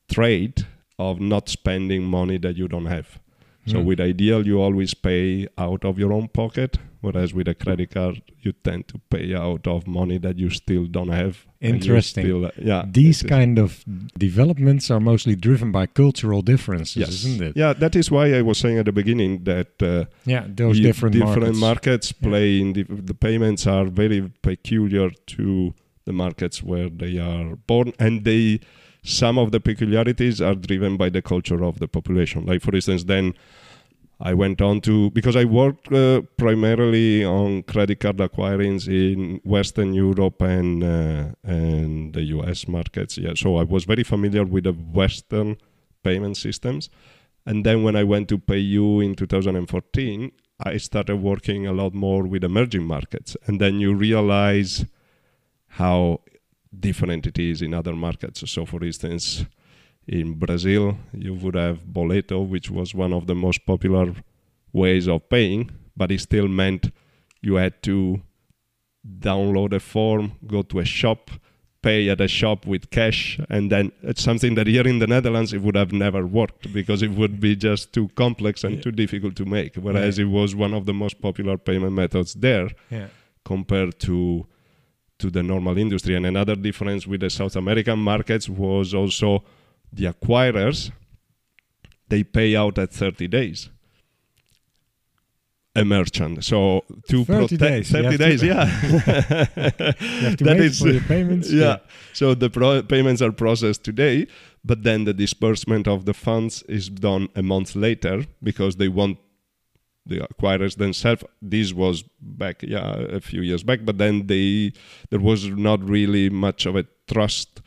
trait 0.09 0.65
of 0.97 1.19
not 1.19 1.49
spending 1.49 2.03
money 2.03 2.37
that 2.39 2.55
you 2.57 2.67
don't 2.67 2.87
have. 2.87 3.19
So 3.65 3.79
Hmm. 3.79 3.85
with 3.85 3.99
iDEAL, 3.99 4.45
you 4.47 4.61
always 4.61 4.93
pay 4.93 5.47
out 5.57 5.85
of 5.85 5.99
your 5.99 6.11
own 6.13 6.27
pocket, 6.29 6.79
whereas 7.01 7.33
with 7.33 7.47
a 7.47 7.53
credit 7.53 7.91
card, 7.91 8.21
you 8.41 8.51
tend 8.63 8.87
to 8.87 8.97
pay 9.09 9.35
out 9.35 9.67
of 9.67 9.85
money 9.87 10.17
that 10.19 10.37
you 10.39 10.49
still 10.49 10.85
don't 10.87 11.09
have. 11.23 11.45
Interesting. 11.61 12.23
still, 12.25 12.45
uh, 12.45 12.51
yeah. 12.71 12.83
These 12.91 13.21
it 13.21 13.25
is- 13.25 13.29
kind 13.37 13.59
of 13.59 13.83
developments 14.17 14.89
are 14.91 14.99
mostly 14.99 15.35
driven 15.35 15.71
by 15.71 15.85
cultural 15.87 16.41
differences, 16.41 16.95
Yes. 16.97 17.09
isn't 17.09 17.41
it? 17.47 17.53
Yeah, 17.57 17.73
that 17.73 17.95
is 17.95 18.09
why 18.09 18.33
I 18.39 18.41
was 18.41 18.57
saying 18.57 18.77
at 18.79 18.85
the 18.85 18.91
beginning 19.01 19.43
that 19.43 19.71
uh, 19.81 20.05
Yeah, 20.25 20.45
those 20.47 20.79
different, 20.79 21.13
different 21.15 21.55
markets. 21.57 21.59
markets 21.59 22.11
play 22.11 22.59
in 22.59 22.73
the, 22.73 22.83
the 22.83 23.13
payments 23.13 23.67
are 23.67 23.85
very 23.85 24.21
peculiar 24.41 25.09
to 25.37 25.73
the 26.05 26.13
markets 26.13 26.63
where 26.63 26.89
they 26.89 27.17
are 27.19 27.55
born 27.67 27.93
and 27.99 28.23
they 28.23 28.59
some 29.03 29.37
of 29.37 29.51
the 29.51 29.59
peculiarities 29.59 30.41
are 30.41 30.55
driven 30.55 30.97
by 30.97 31.09
the 31.09 31.21
culture 31.21 31.63
of 31.63 31.79
the 31.79 31.87
population 31.87 32.45
like 32.45 32.61
for 32.61 32.75
instance 32.75 33.05
then 33.05 33.33
I 34.21 34.33
went 34.33 34.61
on 34.61 34.81
to 34.81 35.11
because 35.11 35.37
I 35.37 35.45
worked 35.45 35.93
uh, 35.93 36.21
primarily 36.35 37.23
on 37.23 37.63
credit 37.63 38.01
card 38.01 38.19
acquirings 38.19 38.85
in 38.87 39.39
Western 39.45 39.93
Europe 39.93 40.41
and 40.41 40.83
uh, 40.83 41.29
and 41.41 42.13
the 42.13 42.23
US 42.35 42.67
markets. 42.67 43.17
Yeah, 43.17 43.33
so 43.35 43.55
I 43.55 43.63
was 43.63 43.85
very 43.85 44.03
familiar 44.03 44.43
with 44.43 44.65
the 44.65 44.73
Western 44.73 45.55
payment 46.03 46.35
systems. 46.35 46.89
And 47.45 47.65
then 47.65 47.83
when 47.83 47.95
I 47.95 48.03
went 48.03 48.27
to 48.29 48.37
PayU 48.37 49.03
in 49.03 49.15
2014, 49.15 50.31
I 50.65 50.77
started 50.77 51.15
working 51.17 51.65
a 51.65 51.71
lot 51.71 51.93
more 51.93 52.23
with 52.23 52.43
emerging 52.43 52.83
markets. 52.83 53.37
And 53.45 53.61
then 53.61 53.79
you 53.79 53.93
realize 53.93 54.85
how 55.67 56.21
different 56.77 57.25
it 57.27 57.39
is 57.39 57.61
in 57.61 57.73
other 57.73 57.93
markets. 57.95 58.49
So, 58.49 58.65
for 58.65 58.83
instance, 58.83 59.45
in 60.07 60.33
Brazil, 60.33 60.97
you 61.13 61.33
would 61.35 61.55
have 61.55 61.79
Boleto, 61.85 62.47
which 62.47 62.69
was 62.69 62.93
one 62.95 63.13
of 63.13 63.27
the 63.27 63.35
most 63.35 63.65
popular 63.65 64.13
ways 64.73 65.07
of 65.07 65.27
paying, 65.29 65.71
but 65.97 66.11
it 66.11 66.19
still 66.21 66.47
meant 66.47 66.91
you 67.41 67.55
had 67.55 67.81
to 67.83 68.21
download 69.19 69.73
a 69.73 69.79
form, 69.79 70.33
go 70.45 70.61
to 70.61 70.79
a 70.79 70.85
shop, 70.85 71.31
pay 71.81 72.09
at 72.09 72.19
a 72.19 72.27
shop 72.27 72.65
with 72.65 72.89
cash, 72.89 73.39
and 73.49 73.71
then 73.71 73.91
it's 74.03 74.21
something 74.21 74.55
that 74.55 74.67
here 74.67 74.85
in 74.85 74.99
the 74.99 75.07
Netherlands 75.07 75.53
it 75.53 75.61
would 75.61 75.75
have 75.75 75.93
never 75.93 76.25
worked 76.25 76.73
because 76.73 77.01
it 77.01 77.11
would 77.11 77.39
be 77.39 77.55
just 77.55 77.93
too 77.93 78.09
complex 78.15 78.63
and 78.63 78.75
Yeah. 78.75 78.81
too 78.81 78.91
difficult 78.91 79.35
to 79.37 79.45
make. 79.45 79.75
Whereas 79.75 80.17
Yeah. 80.17 80.25
it 80.25 80.29
was 80.29 80.53
one 80.55 80.73
of 80.73 80.85
the 80.85 80.93
most 80.93 81.21
popular 81.21 81.57
payment 81.57 81.93
methods 81.93 82.33
there 82.33 82.69
Yeah. 82.91 83.07
compared 83.45 83.97
to 84.01 84.45
to 85.19 85.29
the 85.29 85.43
normal 85.43 85.77
industry. 85.77 86.15
And 86.15 86.25
another 86.25 86.55
difference 86.55 87.05
with 87.07 87.21
the 87.21 87.29
South 87.29 87.55
American 87.55 87.99
markets 87.99 88.49
was 88.49 88.93
also 88.93 89.43
the 89.93 90.05
acquirers. 90.05 90.91
They 92.07 92.23
pay 92.23 92.55
out 92.55 92.77
at 92.77 92.91
30 92.91 93.27
days. 93.27 93.69
A 95.75 95.85
merchant. 95.85 96.43
So 96.43 96.83
to 97.09 97.23
30 97.23 97.57
protect 97.57 97.59
days, 97.59 97.91
you 97.91 98.01
30 98.03 98.09
to- 98.09 98.17
days, 98.17 98.43
yeah. 98.43 98.65
You 98.91 98.99
have 100.27 100.37
to 100.37 100.43
That 100.45 100.59
is- 100.59 100.79
for 100.79 100.99
payments. 101.07 101.51
yeah. 101.63 101.77
So 102.13 102.33
the 102.33 102.49
pro- 102.49 102.81
payments 102.81 103.21
are 103.21 103.31
processed 103.31 103.83
today, 103.83 104.27
but 104.65 104.83
then 104.83 105.05
the 105.05 105.13
disbursement 105.13 105.87
of 105.87 106.05
the 106.05 106.13
funds 106.13 106.63
is 106.63 106.89
done 106.89 107.29
a 107.35 107.43
month 107.43 107.75
later 107.75 108.25
because 108.41 108.77
they 108.77 108.87
want 108.87 109.19
the 110.09 110.19
acquirers 110.19 110.75
themselves. 110.77 111.23
This 111.41 111.73
was 111.73 112.03
back, 112.21 112.63
yeah, 112.63 112.95
a 113.19 113.21
few 113.21 113.41
years 113.41 113.63
back, 113.63 113.79
but 113.83 113.97
then 113.97 114.27
they 114.27 114.73
there 115.09 115.19
was 115.19 115.47
not 115.47 115.79
really 115.87 116.29
much 116.29 116.65
of 116.65 116.75
a 116.75 116.85
trust 117.07 117.61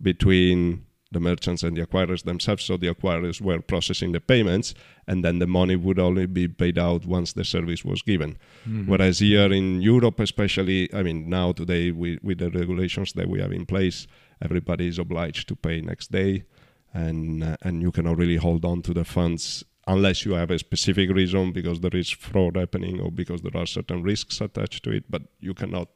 between 0.00 0.84
the 1.12 1.20
merchants 1.20 1.62
and 1.62 1.76
the 1.76 1.86
acquirers 1.86 2.22
themselves. 2.24 2.64
So 2.64 2.76
the 2.76 2.88
acquirers 2.88 3.40
were 3.40 3.60
processing 3.60 4.12
the 4.12 4.20
payments, 4.20 4.74
and 5.06 5.22
then 5.24 5.38
the 5.38 5.46
money 5.46 5.76
would 5.76 5.98
only 5.98 6.26
be 6.26 6.48
paid 6.48 6.78
out 6.78 7.04
once 7.06 7.32
the 7.34 7.44
service 7.44 7.84
was 7.84 8.02
given. 8.02 8.38
Mhm. 8.66 8.86
Whereas 8.86 9.18
here 9.18 9.52
in 9.52 9.82
Europe, 9.82 10.20
especially, 10.20 10.88
I 10.94 11.02
mean, 11.02 11.28
now 11.28 11.52
today 11.52 11.90
with, 11.90 12.18
with 12.22 12.38
the 12.38 12.50
regulations 12.50 13.12
that 13.12 13.28
we 13.28 13.40
have 13.40 13.52
in 13.52 13.66
place, 13.66 14.06
everybody 14.40 14.86
is 14.86 14.98
obliged 14.98 15.48
to 15.48 15.54
pay 15.56 15.80
next 15.82 16.10
day, 16.10 16.44
and 16.94 17.44
uh, 17.44 17.56
and 17.62 17.82
you 17.82 17.90
cannot 17.92 18.16
really 18.16 18.36
hold 18.36 18.64
on 18.64 18.82
to 18.82 18.94
the 18.94 19.04
funds 19.04 19.64
unless 19.86 20.24
you 20.24 20.32
have 20.34 20.50
a 20.50 20.58
specific 20.58 21.10
reason 21.10 21.52
because 21.52 21.80
there 21.80 21.96
is 21.96 22.10
fraud 22.10 22.56
happening 22.56 23.00
or 23.00 23.10
because 23.10 23.42
there 23.42 23.56
are 23.60 23.66
certain 23.66 24.02
risks 24.02 24.40
attached 24.40 24.82
to 24.84 24.90
it. 24.90 25.04
But 25.10 25.22
you 25.40 25.54
cannot 25.54 25.88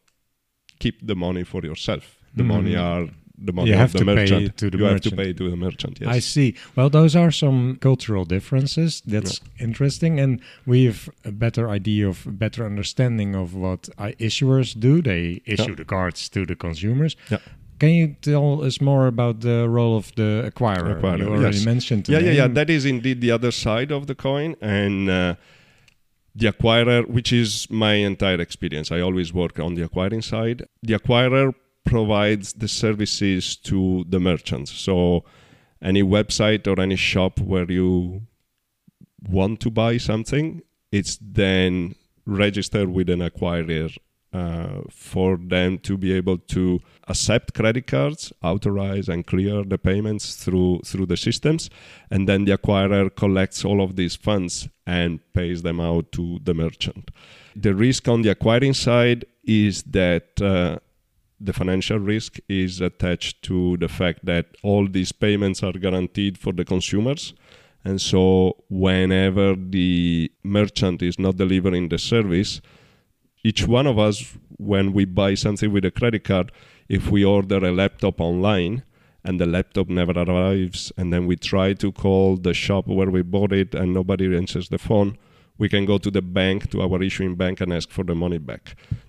keep 0.79 1.07
the 1.07 1.15
money 1.17 1.45
for 1.45 1.63
yourself. 1.63 2.17
The 2.35 2.43
Mhm. 2.43 2.47
money 2.47 2.77
are 2.77 3.09
the 3.39 3.53
money 3.53 3.69
You 3.69 3.75
of 3.75 3.81
have 3.81 3.93
the 3.93 3.99
to 3.99 4.05
pay 4.07 4.49
to 4.49 4.71
the 4.71 4.79
you 4.79 4.85
have 4.85 5.01
to 5.03 5.11
merchant. 5.11 5.17
pay 5.17 5.33
to 5.35 5.51
the 5.51 5.57
merchant. 5.57 5.99
Yes. 6.01 6.09
I 6.09 6.19
see. 6.21 6.55
Well, 6.75 6.89
those 6.91 7.15
are 7.15 7.31
some 7.31 7.77
cultural 7.77 8.25
differences. 8.25 9.03
That's 9.07 9.41
interesting, 9.61 10.19
and 10.19 10.41
we 10.65 10.85
have 10.85 11.09
a 11.25 11.33
better 11.33 11.69
idea 11.69 12.09
of, 12.09 12.27
better 12.39 12.65
understanding 12.65 13.35
of 13.35 13.55
what 13.55 13.89
issuers 14.19 14.79
do. 14.79 15.03
They 15.03 15.43
issue 15.45 15.71
Yeah. 15.71 15.75
the 15.77 15.85
cards 15.85 16.29
to 16.31 16.47
the 16.47 16.57
consumers. 16.57 17.15
Yeah. 17.31 17.39
Can 17.79 17.91
you 17.91 18.17
tell 18.21 18.65
us 18.65 18.81
more 18.81 19.07
about 19.07 19.41
the 19.41 19.69
role 19.69 19.97
of 19.97 20.15
the 20.15 20.51
acquirer? 20.51 21.01
Acquirer, 21.01 21.19
you 21.19 21.29
already 21.29 21.57
yes. 21.57 21.67
mentioned. 21.67 22.09
yeah, 22.09 22.19
yeah, 22.19 22.31
yeah. 22.33 22.49
That 22.49 22.71
is 22.71 22.85
indeed 22.85 23.21
the 23.21 23.31
other 23.31 23.51
side 23.51 23.91
of 23.91 24.07
the 24.07 24.15
coin, 24.15 24.57
and 24.61 25.11
uh, 25.11 25.35
the 26.35 26.53
acquirer, 26.53 27.07
which 27.07 27.33
is 27.33 27.69
my 27.71 27.95
entire 27.95 28.41
experience. 28.41 28.91
I 28.91 29.01
always 29.01 29.33
work 29.33 29.59
on 29.59 29.75
the 29.75 29.83
acquiring 29.83 30.23
side. 30.23 30.67
The 30.83 30.95
acquirer 30.95 31.55
provides 31.85 32.55
the 32.55 32.69
services 32.69 33.57
to 33.57 34.05
the 34.09 34.21
merchants. 34.21 34.73
So, 34.73 35.25
any 35.83 36.03
website 36.03 36.67
or 36.67 36.81
any 36.81 36.97
shop 36.97 37.41
where 37.41 37.71
you 37.71 38.23
want 39.29 39.61
to 39.61 39.71
buy 39.71 39.99
something, 39.99 40.63
it's 40.91 41.19
then 41.21 41.95
registered 42.25 42.89
with 42.89 43.11
an 43.11 43.21
acquirer 43.21 43.97
uh, 44.37 44.83
for 44.91 45.39
them 45.41 45.79
to 45.79 45.97
be 45.97 46.13
able 46.13 46.37
to 46.37 46.81
accept 47.09 47.55
credit 47.55 47.87
cards, 47.87 48.33
authorize 48.43 49.09
and 49.09 49.27
clear 49.27 49.65
the 49.65 49.79
payments 49.79 50.25
through 50.43 50.81
through 50.85 51.07
the 51.07 51.17
systems, 51.17 51.71
and 52.11 52.29
then 52.29 52.45
the 52.45 52.57
acquirer 52.59 53.09
collects 53.23 53.65
all 53.65 53.81
of 53.81 53.97
these 53.97 54.17
funds 54.17 54.69
and 54.87 55.21
pays 55.33 55.63
them 55.63 55.81
out 55.81 56.13
to 56.13 56.39
the 56.45 56.55
merchant. 56.55 57.11
The 57.55 57.75
risk 57.75 58.09
on 58.09 58.23
the 58.23 58.31
acquiring 58.31 58.75
side 58.75 59.25
is 59.45 59.83
that 59.85 60.29
uh, 60.43 60.79
the 61.41 61.53
financial 61.53 61.99
risk 61.99 62.39
is 62.49 62.81
attached 62.81 63.43
to 63.49 63.77
the 63.79 63.89
fact 63.89 64.25
that 64.25 64.47
all 64.63 64.87
these 64.87 65.13
payments 65.13 65.63
are 65.63 65.73
guaranteed 65.73 66.37
for 66.37 66.53
the 66.53 66.65
consumers. 66.65 67.33
And 67.85 68.01
so, 68.01 68.57
whenever 68.69 69.55
the 69.55 70.31
merchant 70.43 71.03
is 71.03 71.19
not 71.19 71.37
delivering 71.37 71.89
the 71.89 71.99
service, 71.99 72.61
each 73.49 73.63
one 73.79 73.87
of 73.93 73.97
us, 74.09 74.17
when 74.73 74.87
we 74.97 75.05
buy 75.21 75.33
something 75.45 75.71
with 75.75 75.85
a 75.85 75.91
credit 76.01 76.23
card, 76.31 76.47
if 76.97 77.03
we 77.15 77.21
order 77.37 77.59
a 77.71 77.73
laptop 77.83 78.21
online 78.31 78.75
and 79.27 79.35
the 79.41 79.47
laptop 79.57 79.87
never 80.01 80.15
arrives, 80.25 80.81
and 80.99 81.07
then 81.13 81.23
we 81.31 81.35
try 81.53 81.69
to 81.85 81.89
call 82.05 82.29
the 82.49 82.55
shop 82.55 82.85
where 82.99 83.11
we 83.17 83.23
bought 83.23 83.53
it 83.63 83.71
and 83.75 83.89
nobody 84.01 84.27
answers 84.37 84.69
the 84.75 84.79
phone, 84.89 85.11
we 85.59 85.69
can 85.75 85.85
go 85.93 85.97
to 86.07 86.11
the 86.11 86.23
bank, 86.41 86.59
to 86.73 86.77
our 86.87 86.99
issuing 87.09 87.35
bank, 87.43 87.61
and 87.63 87.71
ask 87.79 87.89
for 87.97 88.05
the 88.11 88.15
money 88.15 88.39
back. 88.51 88.65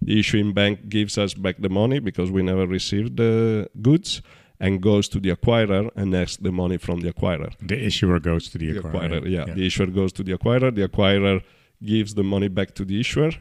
The 0.08 0.16
issuing 0.22 0.50
bank 0.60 0.76
gives 0.96 1.18
us 1.24 1.32
back 1.46 1.56
the 1.60 1.70
money 1.82 2.00
because 2.10 2.30
we 2.38 2.42
never 2.52 2.66
received 2.80 3.12
the 3.18 3.70
goods 3.88 4.22
and 4.60 4.82
goes 4.90 5.06
to 5.10 5.20
the 5.20 5.32
acquirer 5.36 5.84
and 6.00 6.08
asks 6.16 6.38
the 6.48 6.52
money 6.52 6.78
from 6.86 6.98
the 7.02 7.10
acquirer. 7.14 7.52
the 7.72 7.78
issuer 7.90 8.20
goes 8.20 8.44
to 8.52 8.58
the, 8.58 8.72
The 8.72 8.80
acquirer. 8.82 9.22
acquirer, 9.22 9.30
yeah. 9.38 9.46
The 9.58 9.66
issuer 9.70 9.88
goes 10.00 10.12
to 10.18 10.24
the 10.28 10.34
acquirer. 10.38 10.70
The 10.80 10.86
acquirer 10.88 11.38
gives 11.92 12.12
the 12.20 12.24
money 12.34 12.48
back 12.48 12.70
to 12.80 12.84
the 12.90 12.98
issuer, 13.04 13.32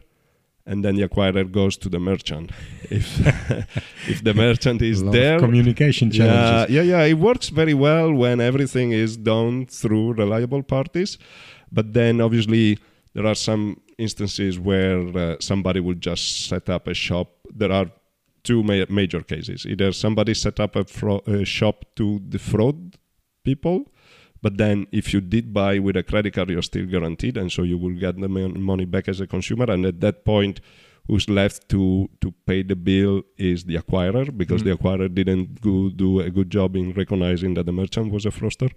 and 0.66 0.85
then 0.85 0.96
the 0.96 1.09
acquirer 1.09 1.44
goes 1.50 1.76
to 1.79 1.88
the 1.88 1.98
merchant. 1.98 2.50
If 2.90 3.07
if 4.12 4.22
the 4.22 4.35
merchant 4.35 4.83
is 4.83 5.00
A 5.00 5.05
lot 5.05 5.09
of 5.09 5.20
there, 5.20 5.38
communication 5.38 6.11
yeah, 6.11 6.18
challenges. 6.18 6.74
yeah, 6.76 6.83
yeah, 6.83 7.02
it 7.12 7.18
works 7.18 7.48
very 7.50 7.74
well 7.74 8.12
when 8.12 8.40
everything 8.40 8.92
is 8.92 9.16
done 9.16 9.66
through 9.66 10.12
reliable 10.14 10.62
parties. 10.62 11.18
But 11.72 11.92
then 11.92 12.20
obviously 12.20 12.79
there 13.14 13.26
are 13.26 13.35
some 13.35 13.81
instances 13.98 14.59
where 14.59 15.00
uh, 15.18 15.37
somebody 15.40 15.81
will 15.81 15.98
just 16.11 16.46
set 16.48 16.68
up 16.68 16.87
a 16.87 16.94
shop. 16.94 17.29
There 17.55 17.72
are 17.72 17.87
two 18.44 18.62
ma- 18.62 18.85
major 18.88 19.22
cases. 19.22 19.66
Either 19.66 19.92
somebody 19.92 20.35
set 20.35 20.61
up 20.61 20.76
a, 20.76 20.85
fro- 20.85 21.22
a 21.26 21.44
shop 21.44 21.85
to 21.96 22.20
defraud 22.29 22.96
people, 23.42 23.90
but 24.47 24.59
then 24.59 24.87
if 24.93 25.13
you 25.13 25.21
did 25.21 25.53
buy 25.53 25.81
with 25.81 25.97
a 25.97 26.05
credit 26.05 26.35
card, 26.35 26.51
you're 26.51 26.63
still 26.63 26.87
guaranteed, 26.87 27.37
and 27.37 27.51
so 27.51 27.65
you 27.65 27.77
will 27.77 27.97
get 28.05 28.15
the 28.21 28.29
money 28.29 28.85
back 28.85 29.09
as 29.09 29.19
a 29.21 29.27
consumer. 29.27 29.67
And 29.75 29.85
at 29.85 30.01
that 30.03 30.25
point, 30.25 30.61
who's 31.09 31.29
left 31.29 31.69
to 31.71 32.09
to 32.21 32.31
pay 32.47 32.63
the 32.63 32.77
bill 32.77 33.23
is 33.37 33.65
the 33.65 33.77
acquirer 33.83 34.25
because 34.43 34.63
the 34.63 34.71
mm-hmm. 34.71 34.87
acquirer 34.87 35.09
didn't 35.13 35.61
go, 35.63 35.89
do 35.89 36.21
a 36.21 36.31
good 36.31 36.49
job 36.49 36.77
in 36.77 36.93
recognizing 36.93 37.55
that 37.55 37.67
the 37.67 37.73
merchant 37.73 38.13
was 38.13 38.25
a 38.25 38.31
fraudster 38.31 38.71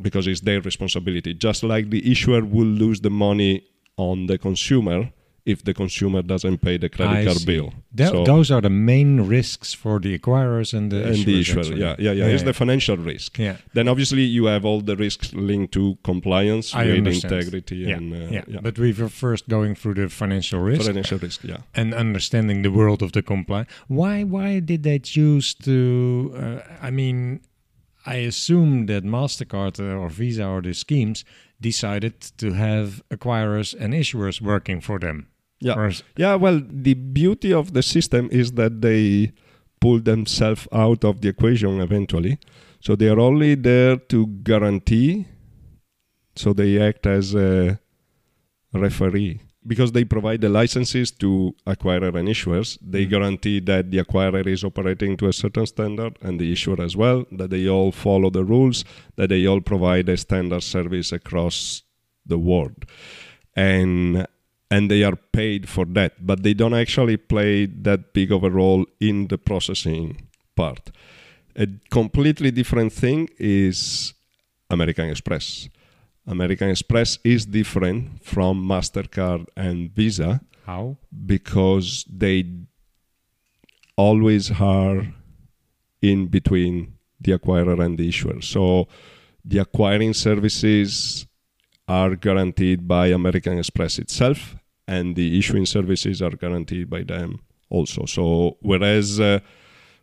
because 0.00 0.28
it's 0.28 0.42
their 0.42 0.60
responsibility. 0.60 1.34
Just 1.34 1.64
like 1.64 1.90
the 1.90 2.02
issuer 2.12 2.44
will 2.44 2.72
lose 2.84 3.00
the 3.00 3.10
money 3.10 3.52
on 3.96 4.26
the 4.26 4.38
consumer 4.38 5.10
if 5.52 5.58
the 5.68 5.72
consumer 5.82 6.20
doesn't 6.32 6.58
pay 6.66 6.76
the 6.78 6.88
credit 6.96 7.16
I 7.20 7.24
card 7.24 7.38
see. 7.38 7.46
bill. 7.52 7.68
Tho- 7.98 8.12
So- 8.12 8.24
those 8.32 8.48
are 8.54 8.60
the 8.68 8.74
main 8.92 9.12
risks 9.38 9.68
for 9.82 9.98
the 10.04 10.12
acquirers 10.18 10.74
and 10.78 10.86
the 10.92 11.00
and 11.08 11.16
issuers. 11.16 11.24
the 11.28 11.40
issuer, 11.40 11.60
actually. 11.60 11.80
yeah, 11.80 11.96
yeah, 12.06 12.12
yeah, 12.18 12.26
It's 12.34 12.42
the 12.50 12.52
financial 12.62 12.96
risk. 13.12 13.38
yeah. 13.38 13.56
Then 13.76 13.86
obviously 13.88 14.22
you 14.36 14.44
have 14.54 14.64
all 14.68 14.80
the 14.90 14.96
risks 14.96 15.32
linked 15.50 15.72
to 15.78 15.82
compliance 16.10 16.66
I 16.74 16.84
with 16.86 16.96
understand. 16.98 17.32
integrity 17.34 17.76
Yeah, 17.76 17.96
and 17.98 18.06
uh, 18.14 18.42
yeah. 18.52 18.60
But 18.66 18.78
we 18.78 18.90
were 19.00 19.08
first 19.24 19.48
going 19.48 19.74
through 19.74 19.94
the 20.02 20.08
financial 20.08 20.60
risk 20.70 20.86
financial 20.86 21.18
risk. 21.26 21.38
Yeah. 21.44 21.58
and 21.80 21.88
understanding 21.94 22.62
the 22.62 22.70
world 22.78 23.00
of 23.02 23.10
the 23.12 23.22
compliance. 23.22 23.68
Why? 23.98 24.14
Why 24.34 24.60
did 24.70 24.80
they 24.88 24.98
choose 25.14 25.48
to? 25.66 25.76
Uh, 26.42 26.86
I 26.88 26.90
mean, 27.00 27.40
I 28.06 28.16
assume 28.32 28.86
that 28.86 29.02
Mastercard 29.04 29.74
uh, 29.80 30.00
or 30.02 30.08
Visa 30.20 30.44
or 30.54 30.60
the 30.62 30.74
schemes 30.74 31.24
decided 31.60 32.14
to 32.38 32.52
have 32.52 33.02
acquirers 33.10 33.74
and 33.78 33.92
issuers 33.94 34.40
working 34.40 34.80
for 34.80 34.98
them. 34.98 35.26
Yeah. 35.60 35.90
Yeah, 36.16 36.34
well, 36.36 36.62
the 36.64 36.94
beauty 36.94 37.52
of 37.52 37.72
the 37.72 37.82
system 37.82 38.28
is 38.30 38.52
that 38.52 38.80
they 38.80 39.32
pull 39.80 40.00
themselves 40.00 40.68
out 40.72 41.04
of 41.04 41.20
the 41.20 41.28
equation 41.28 41.80
eventually. 41.80 42.38
So 42.80 42.94
they 42.94 43.08
are 43.08 43.18
only 43.18 43.54
there 43.56 43.96
to 43.96 44.26
guarantee, 44.26 45.26
so 46.36 46.52
they 46.52 46.80
act 46.80 47.06
as 47.06 47.34
a 47.34 47.80
referee. 48.72 49.40
Because 49.66 49.92
they 49.92 50.04
provide 50.04 50.40
the 50.40 50.48
licenses 50.48 51.10
to 51.10 51.54
acquirer 51.66 52.14
and 52.14 52.28
issuers, 52.28 52.78
they 52.80 53.02
mm-hmm. 53.02 53.10
guarantee 53.10 53.60
that 53.60 53.90
the 53.90 53.98
acquirer 53.98 54.46
is 54.46 54.64
operating 54.64 55.16
to 55.18 55.26
a 55.26 55.32
certain 55.32 55.66
standard 55.66 56.16
and 56.22 56.40
the 56.40 56.52
issuer 56.52 56.80
as 56.80 56.96
well, 56.96 57.26
that 57.32 57.50
they 57.50 57.68
all 57.68 57.90
follow 57.92 58.30
the 58.30 58.44
rules, 58.44 58.84
that 59.16 59.28
they 59.28 59.46
all 59.46 59.60
provide 59.60 60.08
a 60.08 60.16
standard 60.16 60.62
service 60.62 61.12
across 61.12 61.82
the 62.24 62.38
world. 62.38 62.84
And 63.56 64.26
and 64.70 64.90
they 64.90 65.02
are 65.02 65.16
paid 65.16 65.68
for 65.68 65.84
that, 65.86 66.26
but 66.26 66.42
they 66.42 66.54
don't 66.54 66.74
actually 66.74 67.16
play 67.16 67.66
that 67.66 68.12
big 68.12 68.30
of 68.32 68.44
a 68.44 68.50
role 68.50 68.84
in 69.00 69.28
the 69.28 69.38
processing 69.38 70.28
part. 70.56 70.90
A 71.56 71.66
completely 71.90 72.50
different 72.50 72.92
thing 72.92 73.28
is 73.38 74.14
American 74.70 75.08
Express. 75.08 75.68
American 76.26 76.70
Express 76.70 77.18
is 77.24 77.46
different 77.46 78.22
from 78.22 78.62
MasterCard 78.62 79.46
and 79.56 79.90
Visa 79.90 80.40
how? 80.66 80.98
because 81.26 82.04
they 82.08 82.44
always 83.96 84.50
are 84.60 85.06
in 86.02 86.26
between 86.26 86.94
the 87.20 87.32
acquirer 87.32 87.82
and 87.84 87.98
the 87.98 88.08
issuer. 88.08 88.40
So 88.42 88.86
the 89.44 89.58
acquiring 89.58 90.12
services 90.12 91.26
are 91.88 92.14
guaranteed 92.16 92.86
by 92.86 93.06
American 93.06 93.58
Express 93.58 93.98
itself, 93.98 94.56
and 94.86 95.16
the 95.16 95.38
issuing 95.38 95.66
services 95.66 96.20
are 96.20 96.30
guaranteed 96.30 96.90
by 96.90 97.02
them 97.02 97.40
also. 97.70 98.04
So 98.04 98.58
whereas 98.60 99.18
uh, 99.18 99.40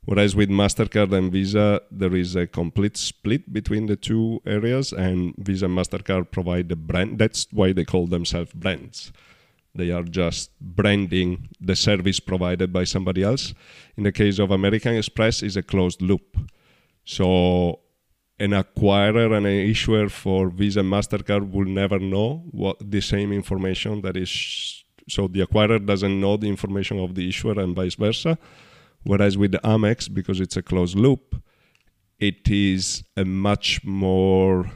whereas 0.05 0.35
with 0.35 0.49
Mastercard 0.49 1.13
and 1.13 1.31
Visa 1.31 1.81
there 1.91 2.15
is 2.15 2.35
a 2.35 2.47
complete 2.47 2.97
split 2.97 3.53
between 3.53 3.85
the 3.85 3.95
two 3.95 4.41
areas, 4.45 4.91
and 4.91 5.35
Visa 5.37 5.65
and 5.65 5.77
Mastercard 5.77 6.31
provide 6.31 6.69
the 6.69 6.75
brand. 6.75 7.19
That's 7.19 7.47
why 7.51 7.73
they 7.73 7.85
call 7.85 8.07
themselves 8.07 8.51
brands. 8.53 9.11
They 9.75 9.91
are 9.91 10.03
just 10.03 10.51
branding 10.61 11.49
the 11.59 11.75
service 11.75 12.21
provided 12.21 12.71
by 12.71 12.85
somebody 12.85 13.23
else. 13.23 13.53
In 13.97 14.03
the 14.03 14.11
case 14.11 14.39
of 14.39 14.49
American 14.49 14.95
Express, 14.95 15.43
is 15.43 15.57
a 15.57 15.63
closed 15.63 16.01
loop. 16.01 16.37
So 17.03 17.81
an 18.39 18.51
acquirer 18.51 19.35
and 19.35 19.45
an 19.45 19.69
issuer 19.69 20.09
for 20.09 20.49
Visa 20.49 20.81
and 20.81 20.91
Mastercard 20.91 21.51
will 21.51 21.65
never 21.65 21.99
know 21.99 22.43
what 22.51 22.77
the 22.79 23.01
same 23.01 23.31
information 23.31 24.01
that 24.01 24.17
is. 24.17 24.83
So 25.07 25.27
the 25.27 25.41
acquirer 25.45 25.85
doesn't 25.85 26.19
know 26.19 26.35
the 26.37 26.47
information 26.47 26.99
of 26.99 27.15
the 27.15 27.29
issuer 27.29 27.59
and 27.59 27.75
vice 27.75 27.95
versa. 27.95 28.37
Whereas 29.03 29.37
with 29.37 29.53
Amex, 29.63 30.11
because 30.13 30.39
it's 30.39 30.57
a 30.57 30.63
closed 30.63 30.97
loop, 30.97 31.41
it 32.19 32.47
is 32.49 33.03
a 33.15 33.23
much 33.23 33.83
more 33.83 34.71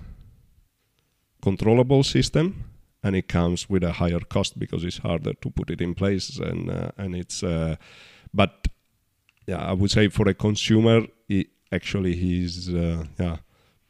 controllable 1.42 2.04
system 2.04 2.66
and 3.04 3.16
it 3.16 3.28
comes 3.28 3.70
with 3.70 3.84
a 3.84 3.94
higher 3.94 4.20
cost 4.20 4.60
because 4.60 4.84
it's 4.84 4.98
harder 4.98 5.34
to 5.34 5.50
put 5.50 5.70
it 5.70 5.82
in 5.82 5.96
place 5.96 6.38
and 6.38 6.70
uh, 6.70 6.92
and 6.98 7.16
it's 7.16 7.44
uh, 7.44 7.76
but 8.34 8.68
yeah 9.48 9.64
i 9.64 9.72
would 9.72 9.90
say 9.90 10.10
for 10.10 10.28
a 10.28 10.34
consumer 10.34 11.08
it 11.30 11.48
actually 11.72 12.14
he's 12.16 12.70
uh, 12.74 13.06
yeah 13.18 13.38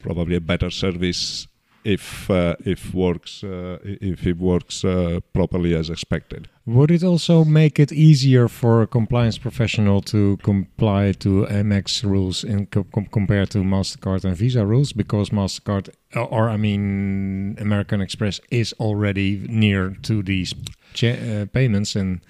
probably 0.00 0.36
a 0.36 0.40
better 0.40 0.70
service 0.70 1.46
if 1.84 2.30
uh, 2.30 2.56
if 2.64 2.92
works 2.92 3.42
uh, 3.42 3.78
if 3.82 4.26
it 4.26 4.36
works 4.38 4.84
uh, 4.84 5.20
properly 5.32 5.74
as 5.74 5.88
expected 5.88 6.48
Would 6.66 6.90
it 6.90 7.02
also 7.02 7.44
make 7.44 7.80
it 7.80 7.90
easier 7.90 8.48
for 8.48 8.82
a 8.82 8.86
compliance 8.86 9.38
professional 9.38 10.02
to 10.02 10.36
comply 10.42 11.12
to 11.24 11.46
Amex 11.50 12.04
rules 12.04 12.44
in 12.44 12.66
co- 12.66 12.86
com- 12.94 13.06
compared 13.06 13.50
to 13.50 13.58
Mastercard 13.64 14.24
and 14.24 14.36
Visa 14.36 14.64
rules? 14.64 14.92
Because 14.92 15.30
Mastercard, 15.32 15.88
or, 16.14 16.28
or 16.28 16.50
I 16.50 16.56
mean, 16.56 17.56
American 17.58 18.00
Express 18.00 18.40
is 18.50 18.72
already 18.78 19.46
near 19.48 19.96
to 20.02 20.22
these 20.22 20.54
cha- 20.92 21.20
uh, 21.32 21.46
payments, 21.46 21.96
and 21.96 22.20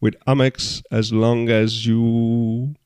with 0.00 0.14
Amex, 0.26 0.82
as 0.90 1.12
long 1.12 1.50
as 1.50 1.86
you 1.86 2.76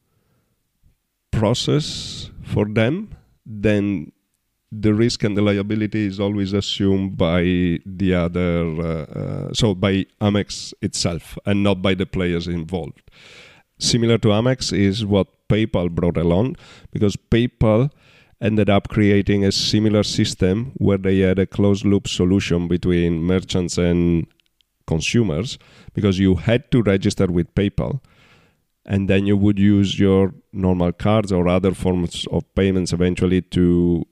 process 1.30 2.30
for 2.42 2.64
them, 2.64 3.10
then 3.50 4.12
the 4.70 4.94
risk 4.94 5.24
and 5.24 5.36
the 5.36 5.42
liability 5.42 6.06
is 6.06 6.20
always 6.20 6.52
assumed 6.52 7.16
by 7.16 7.42
the 7.84 8.14
other, 8.14 8.64
uh, 8.80 9.02
uh, 9.02 9.52
so 9.52 9.74
by 9.74 10.06
Amex 10.20 10.72
itself, 10.80 11.36
and 11.44 11.64
not 11.64 11.82
by 11.82 11.94
the 11.94 12.06
players 12.06 12.46
involved. 12.46 13.10
Similar 13.78 14.18
to 14.18 14.28
Amex 14.28 14.72
is 14.72 15.04
what 15.04 15.26
PayPal 15.48 15.90
brought 15.90 16.16
along, 16.16 16.56
because 16.92 17.16
PayPal 17.16 17.90
ended 18.40 18.70
up 18.70 18.88
creating 18.88 19.44
a 19.44 19.50
similar 19.50 20.04
system 20.04 20.72
where 20.76 20.98
they 20.98 21.18
had 21.18 21.38
a 21.40 21.46
closed 21.46 21.84
loop 21.84 22.06
solution 22.06 22.68
between 22.68 23.22
merchants 23.24 23.76
and 23.76 24.26
consumers, 24.86 25.58
because 25.94 26.20
you 26.20 26.36
had 26.36 26.70
to 26.70 26.82
register 26.82 27.26
with 27.26 27.52
PayPal 27.56 28.00
and 28.92 29.00
then 29.10 29.22
you 29.30 29.36
would 29.44 29.58
use 29.76 29.90
your 30.04 30.22
normal 30.52 30.92
cards 31.06 31.30
or 31.36 31.42
other 31.56 31.72
forms 31.84 32.26
of 32.36 32.42
payments 32.60 32.92
eventually 32.92 33.40
to 33.56 34.04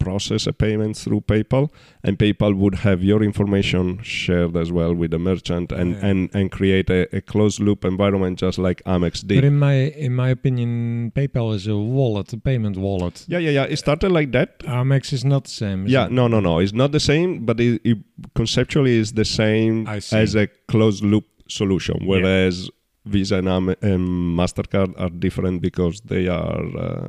process 0.00 0.46
a 0.46 0.52
payment 0.52 0.96
through 0.96 1.20
PayPal, 1.32 1.64
and 2.04 2.16
PayPal 2.18 2.52
would 2.62 2.76
have 2.86 3.02
your 3.02 3.20
information 3.30 3.98
shared 4.02 4.56
as 4.56 4.70
well 4.70 4.92
with 5.00 5.10
the 5.10 5.18
merchant 5.18 5.72
and, 5.72 5.88
Yeah. 5.94 6.06
and, 6.08 6.18
and 6.32 6.44
create 6.58 6.88
a, 6.98 7.00
a 7.18 7.20
closed 7.20 7.58
loop 7.66 7.84
environment 7.84 8.38
just 8.38 8.58
like 8.58 8.80
Amex 8.84 9.26
did. 9.26 9.38
But 9.38 9.44
in 9.52 9.58
my 9.58 9.74
in 10.06 10.14
my 10.14 10.28
opinion, 10.38 10.70
PayPal 11.18 11.48
is 11.58 11.66
a 11.66 11.76
wallet, 11.76 12.32
a 12.32 12.38
payment 12.38 12.76
wallet. 12.76 13.24
yeah, 13.28 13.40
yeah, 13.46 13.50
yeah. 13.58 13.64
It 13.74 13.78
started 13.78 14.10
like 14.18 14.30
that. 14.32 14.50
Amex 14.60 15.12
is 15.12 15.24
not 15.24 15.42
the 15.44 15.50
same. 15.64 15.80
Yeah, 15.88 16.06
it? 16.06 16.12
no, 16.12 16.28
no, 16.28 16.38
no. 16.40 16.60
It's 16.60 16.72
not 16.82 16.92
the 16.92 17.00
same, 17.12 17.44
but 17.44 17.58
it, 17.60 17.80
it 17.84 17.98
conceptually 18.34 18.96
is 19.02 19.12
the 19.12 19.24
same 19.24 19.86
as 19.88 20.34
a 20.36 20.46
closed 20.68 21.02
loop 21.04 21.26
solution. 21.48 21.96
Whereas 22.06 22.70
Visa 23.08 23.36
and, 23.36 23.48
Am- 23.48 23.74
and 23.82 24.36
Mastercard 24.38 24.94
are 24.98 25.10
different 25.10 25.60
because 25.62 26.00
they 26.04 26.28
are 26.28 26.62
uh, 26.76 27.08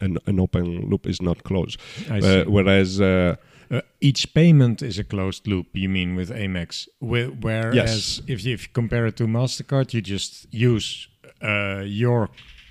an, 0.00 0.18
an 0.26 0.40
open 0.40 0.88
loop 0.90 1.06
is 1.06 1.20
not 1.20 1.42
closed. 1.42 1.78
I 2.10 2.20
see. 2.20 2.40
Uh, 2.40 2.50
whereas 2.50 3.00
uh, 3.00 3.34
Uh, 3.68 3.80
each 4.00 4.32
payment 4.32 4.80
is 4.82 4.98
a 4.98 5.04
closed 5.04 5.46
loop. 5.48 5.66
You 5.74 5.88
mean 5.88 6.16
with 6.16 6.30
Amex? 6.30 6.88
Whe- 7.00 7.34
Whereas 7.42 7.74
Yes. 7.74 8.20
if 8.26 8.44
you, 8.44 8.54
if 8.54 8.62
you 8.62 8.68
compare 8.72 9.08
it 9.08 9.16
to 9.16 9.26
Mastercard, 9.26 9.92
you 9.92 10.00
just 10.02 10.46
use 10.52 11.08
uh, 11.42 11.82
your 11.84 12.28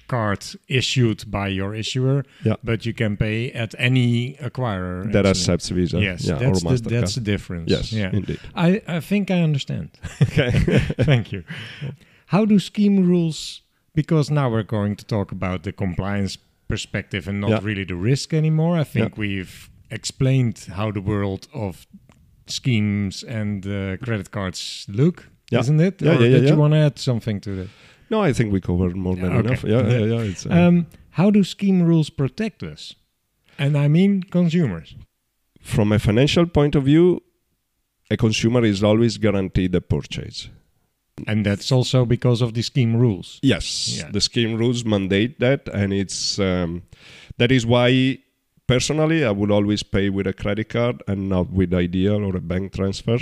card 0.08 0.46
issued 0.68 1.30
by 1.30 1.48
your 1.50 1.76
issuer, 1.76 2.24
Yeah. 2.46 2.56
but 2.64 2.86
you 2.86 2.94
can 2.94 3.18
pay 3.18 3.52
at 3.52 3.76
any 3.78 4.38
acquirer. 4.40 5.12
that 5.12 5.26
accepts 5.26 5.70
Visa, 5.70 6.00
Yes, 6.00 6.24
yeah, 6.26 6.38
that's, 6.40 6.46
or 6.46 6.70
the, 6.70 6.76
Mastercard. 6.76 6.90
that's 7.02 7.16
the 7.16 7.22
difference. 7.24 7.72
yes, 7.72 7.92
yeah. 7.92 8.12
indeed. 8.16 8.40
I, 8.68 8.82
I 8.98 9.00
think 9.02 9.30
I 9.30 9.42
understand. 9.44 9.90
Okay. 10.22 10.52
Thank 11.12 11.32
you. 11.34 11.44
How 12.28 12.46
do 12.46 12.60
scheme 12.60 13.06
rules? 13.08 13.62
Because 13.94 14.30
now 14.34 14.50
we're 14.50 14.64
going 14.64 14.96
to 14.98 15.06
talk 15.06 15.32
about 15.32 15.64
the 15.64 15.72
compliance 15.72 16.38
perspective 16.68 17.28
and 17.30 17.40
not 17.40 17.50
Yeah. 17.50 17.60
really 17.64 17.86
the 17.86 17.96
risk 17.96 18.34
anymore. 18.34 18.82
I 18.82 18.84
think 18.84 19.18
we've 19.18 19.70
explained 19.92 20.58
how 20.76 20.92
the 20.92 21.02
world 21.02 21.48
of 21.54 21.86
schemes 22.48 23.24
and 23.24 23.66
uh, 23.66 23.98
credit 24.04 24.32
cards 24.32 24.86
look, 24.90 25.30
Yeah. 25.52 25.60
isn't 25.62 25.80
it? 25.80 26.02
Yeah, 26.02 26.12
or 26.12 26.14
yeah, 26.22 26.28
yeah, 26.28 26.40
did 26.40 26.50
you 26.50 26.56
want 26.56 26.74
to 26.74 26.80
add 26.80 27.00
something 27.00 27.42
to 27.42 27.56
that? 27.56 27.68
no, 28.10 28.22
I 28.22 28.34
think 28.34 28.52
we 28.54 28.60
covered 28.62 28.96
more 28.96 29.16
than 29.16 29.32
Okay. 29.34 29.48
enough. 29.48 29.64
Yeah, 29.64 29.88
yeah, 29.88 30.06
yeah. 30.06 30.30
It's, 30.32 30.46
uh, 30.46 30.50
Um, 30.68 30.86
how 31.12 31.32
do 31.32 31.44
scheme 31.44 31.82
rules 31.84 32.10
protect 32.12 32.64
us? 32.64 32.96
And 33.58 33.76
I 33.78 33.88
mean 33.88 34.24
consumers. 34.24 34.96
from 35.62 35.92
a 35.92 35.98
financial 36.00 36.46
point 36.46 36.76
of 36.76 36.84
view, 36.84 37.22
a 38.12 38.18
consumer 38.18 38.64
is 38.66 38.84
always 38.84 39.18
guaranteed 39.18 39.74
a 39.76 39.82
purchase. 39.82 40.50
And 41.28 41.46
that's 41.46 41.72
also 41.72 42.06
because 42.06 42.42
of 42.42 42.54
the 42.54 42.62
scheme 42.62 42.96
rules. 42.96 43.40
Yes, 43.42 43.98
Yeah. 43.98 44.12
the 44.12 44.20
scheme 44.22 44.58
rules 44.58 44.84
mandate 44.84 45.40
that, 45.40 45.68
and 45.74 45.94
it's 45.94 46.38
um, 46.40 46.82
that 47.38 47.52
is 47.52 47.66
why 47.66 48.18
personally 48.68 49.24
I 49.24 49.32
would 49.32 49.50
always 49.52 49.82
pay 49.84 50.10
with 50.10 50.28
a 50.28 50.34
credit 50.34 50.70
card 50.70 51.02
and 51.08 51.30
not 51.30 51.52
with 51.52 51.72
iDEAL 51.72 52.22
or 52.26 52.36
a 52.36 52.42
bank 52.42 52.74
transfer 52.74 53.20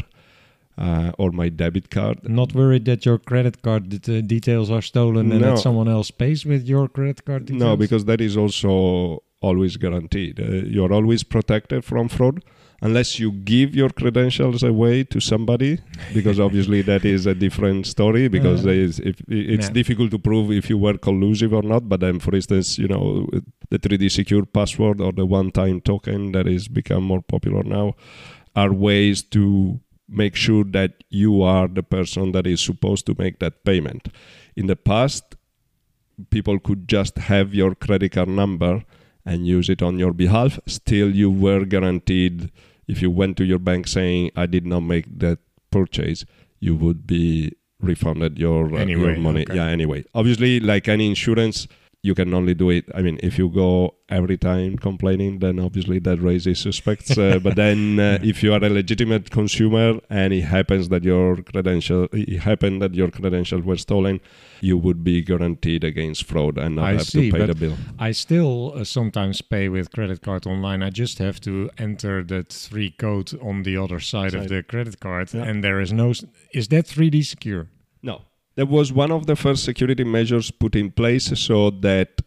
uh, 0.77 1.12
or 1.19 1.32
my 1.32 1.49
debit 1.49 1.91
card. 1.91 2.27
Not 2.27 2.56
worried 2.56 2.86
that 2.86 3.06
your 3.06 3.19
credit 3.19 3.62
card 3.62 3.89
det- 3.89 4.10
uh, 4.10 4.21
details 4.21 4.71
are 4.71 4.82
stolen 4.82 5.32
and 5.32 5.41
No. 5.41 5.51
that 5.51 5.60
someone 5.60 5.88
else 5.88 6.10
pays 6.10 6.45
with 6.45 6.67
your 6.67 6.88
credit 6.88 7.23
card 7.25 7.45
details? 7.45 7.62
No, 7.62 7.77
because 7.77 8.06
that 8.06 8.21
is 8.21 8.36
also 8.36 9.21
always 9.41 9.77
guaranteed. 9.77 10.39
Uh, 10.39 10.65
you're 10.65 10.91
always 10.93 11.21
protected 11.23 11.86
from 11.86 12.08
fraud 12.10 12.43
unless 12.84 13.17
you 13.17 13.32
give 13.32 13.74
your 13.74 13.89
credentials 13.89 14.62
away 14.62 15.04
to 15.06 15.19
somebody, 15.19 15.80
because 16.13 16.39
obviously 16.48 16.82
that 16.82 17.06
is 17.06 17.26
a 17.26 17.34
different 17.34 17.88
story. 17.88 18.28
Because 18.28 18.65
Uh, 18.65 18.72
is, 18.72 19.00
if, 19.00 19.22
it's 19.28 19.67
yeah. 19.67 19.74
difficult 19.80 20.12
to 20.12 20.19
prove 20.19 20.52
if 20.52 20.69
you 20.69 20.78
were 20.78 20.98
collusive 20.98 21.54
or 21.54 21.63
not. 21.63 21.88
But 21.88 22.02
then, 22.02 22.19
for 22.19 22.36
instance, 22.36 22.78
you 22.78 22.89
know, 22.89 23.30
the 23.69 23.80
3D 23.80 24.12
secure 24.12 24.46
password 24.46 25.00
or 25.00 25.13
the 25.13 25.26
one-time 25.26 25.80
token 25.82 26.34
that 26.34 26.48
is 26.56 26.67
become 26.67 27.04
more 27.04 27.22
popular 27.22 27.63
now 27.63 27.96
are 28.56 28.74
ways 28.74 29.24
to 29.38 29.80
make 30.08 30.36
sure 30.36 30.65
that 30.65 31.04
you 31.10 31.41
are 31.41 31.67
the 31.67 31.84
person 31.84 32.34
that 32.34 32.46
is 32.46 32.62
supposed 32.62 33.06
to 33.06 33.15
make 33.17 33.39
that 33.39 33.63
payment. 33.63 34.10
In 34.56 34.67
the 34.67 34.76
past, 34.76 35.36
people 36.30 36.60
could 36.60 36.88
just 36.88 37.17
have 37.17 37.54
your 37.54 37.74
credit 37.74 38.12
card 38.12 38.28
number 38.28 38.84
and 39.26 39.48
use 39.48 39.69
it 39.69 39.82
on 39.82 39.98
your 39.98 40.13
behalf. 40.13 40.60
Still, 40.67 41.15
you 41.15 41.32
were 41.32 41.65
guaranteed 41.65 42.52
if 42.88 43.02
you 43.02 43.12
went 43.12 43.38
to 43.38 43.46
your 43.46 43.60
bank 43.60 43.88
saying, 43.88 44.32
I 44.36 44.46
did 44.46 44.65
not 44.65 44.82
make 44.82 45.06
that 45.19 45.39
purchase, 45.72 46.26
you 46.60 46.76
would 46.76 47.06
be 47.08 47.54
refunded 47.80 48.39
your, 48.39 48.74
uh, 48.74 48.86
your 48.86 49.17
money. 49.17 49.41
okay. 49.43 49.56
Yeah, 49.56 49.67
anyway. 49.67 50.06
Obviously, 50.13 50.60
like 50.60 50.88
any 50.88 51.08
insurance, 51.08 51.67
you 52.03 52.13
can 52.13 52.33
only 52.33 52.53
do 52.53 52.69
it. 52.69 52.85
I 52.93 53.01
mean, 53.01 53.17
if 53.23 53.37
you 53.37 53.47
go 53.49 53.95
every 54.09 54.37
time 54.37 54.77
complaining, 54.77 55.39
then 55.39 55.57
obviously 55.57 55.99
that 55.99 56.21
raises 56.21 56.59
suspects. 56.59 57.17
Uh, 57.17 57.39
but 57.43 57.55
then, 57.55 57.97
uh, 57.97 58.19
if 58.21 58.43
you 58.43 58.53
are 58.53 58.61
a 58.63 58.69
legitimate 58.69 59.31
consumer 59.31 60.01
and 60.09 60.33
it 60.33 60.41
happens 60.41 60.89
that 60.89 61.03
your 61.05 61.37
credential, 61.37 62.09
it 62.11 62.39
happened 62.39 62.81
that 62.81 62.93
your 62.93 63.09
credentials 63.09 63.63
were 63.63 63.77
stolen, 63.77 64.19
you 64.59 64.77
would 64.77 65.01
be 65.03 65.21
guaranteed 65.21 65.85
against 65.85 66.25
fraud 66.25 66.57
and 66.57 66.75
not 66.75 66.85
I 66.85 66.91
have 66.93 67.07
see, 67.07 67.31
to 67.31 67.37
pay 67.37 67.45
the 67.45 67.55
bill. 67.55 67.77
I 67.97 68.11
still 68.11 68.73
uh, 68.75 68.83
sometimes 68.83 69.41
pay 69.41 69.69
with 69.69 69.93
credit 69.93 70.21
card 70.21 70.45
online. 70.45 70.83
I 70.83 70.89
just 70.89 71.19
have 71.19 71.39
to 71.41 71.69
enter 71.77 72.21
that 72.25 72.51
three 72.51 72.91
code 72.91 73.31
on 73.41 73.63
the 73.63 73.77
other 73.77 74.01
side, 74.01 74.33
of 74.35 74.49
the 74.49 74.61
credit 74.61 74.99
card, 74.99 75.33
Yeah. 75.33 75.43
and 75.43 75.63
there 75.63 75.79
is 75.79 75.93
no. 75.93 76.11
Is 76.53 76.67
that 76.67 76.85
3D 76.85 77.23
secure? 77.25 77.69
No. 78.01 78.23
That 78.55 78.67
was 78.67 78.93
one 78.93 79.11
of 79.11 79.25
the 79.25 79.35
first 79.35 79.63
security 79.63 80.03
measures 80.03 80.51
put 80.51 80.75
in 80.75 80.91
place 80.91 81.25
so 81.39 81.69
that 81.71 82.21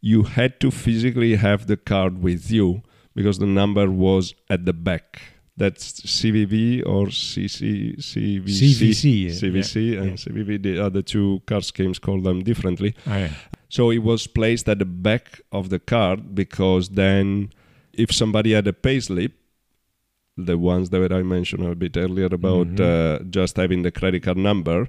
you 0.00 0.22
had 0.22 0.60
to 0.60 0.70
physically 0.70 1.34
have 1.36 1.66
the 1.66 1.76
card 1.76 2.22
with 2.22 2.50
you 2.50 2.82
because 3.14 3.38
the 3.38 3.46
number 3.46 3.90
was 3.90 4.34
at 4.48 4.64
the 4.64 4.72
back. 4.72 5.20
That's 5.56 6.00
CVV 6.02 6.86
or 6.86 7.06
CC, 7.06 7.96
CVC. 7.98 8.44
CVC, 8.44 9.24
yeah. 9.24 9.30
CVC 9.30 9.92
Yeah, 9.94 10.00
and 10.02 10.10
yeah. 10.10 10.14
CVV. 10.14 10.62
The 10.62 10.78
other 10.78 11.02
two 11.02 11.42
card 11.46 11.64
schemes 11.64 11.98
call 11.98 12.20
them 12.20 12.44
differently. 12.44 12.94
Yeah. 13.04 13.30
So 13.68 13.90
it 13.90 13.98
was 13.98 14.28
placed 14.28 14.68
at 14.68 14.78
the 14.78 14.84
back 14.84 15.40
of 15.50 15.68
the 15.70 15.80
card 15.80 16.36
because 16.36 16.90
then 16.90 17.50
if 17.92 18.12
somebody 18.12 18.52
had 18.52 18.68
a 18.68 18.72
payslip, 18.72 19.32
the 20.36 20.56
ones 20.56 20.90
that 20.90 21.12
I 21.12 21.22
mentioned 21.24 21.64
a 21.66 21.74
bit 21.74 21.96
earlier 21.96 22.26
about 22.26 22.68
Mhm. 22.76 22.80
uh, 22.80 23.24
just 23.24 23.56
having 23.56 23.82
the 23.82 23.90
credit 23.90 24.22
card 24.22 24.36
number, 24.36 24.86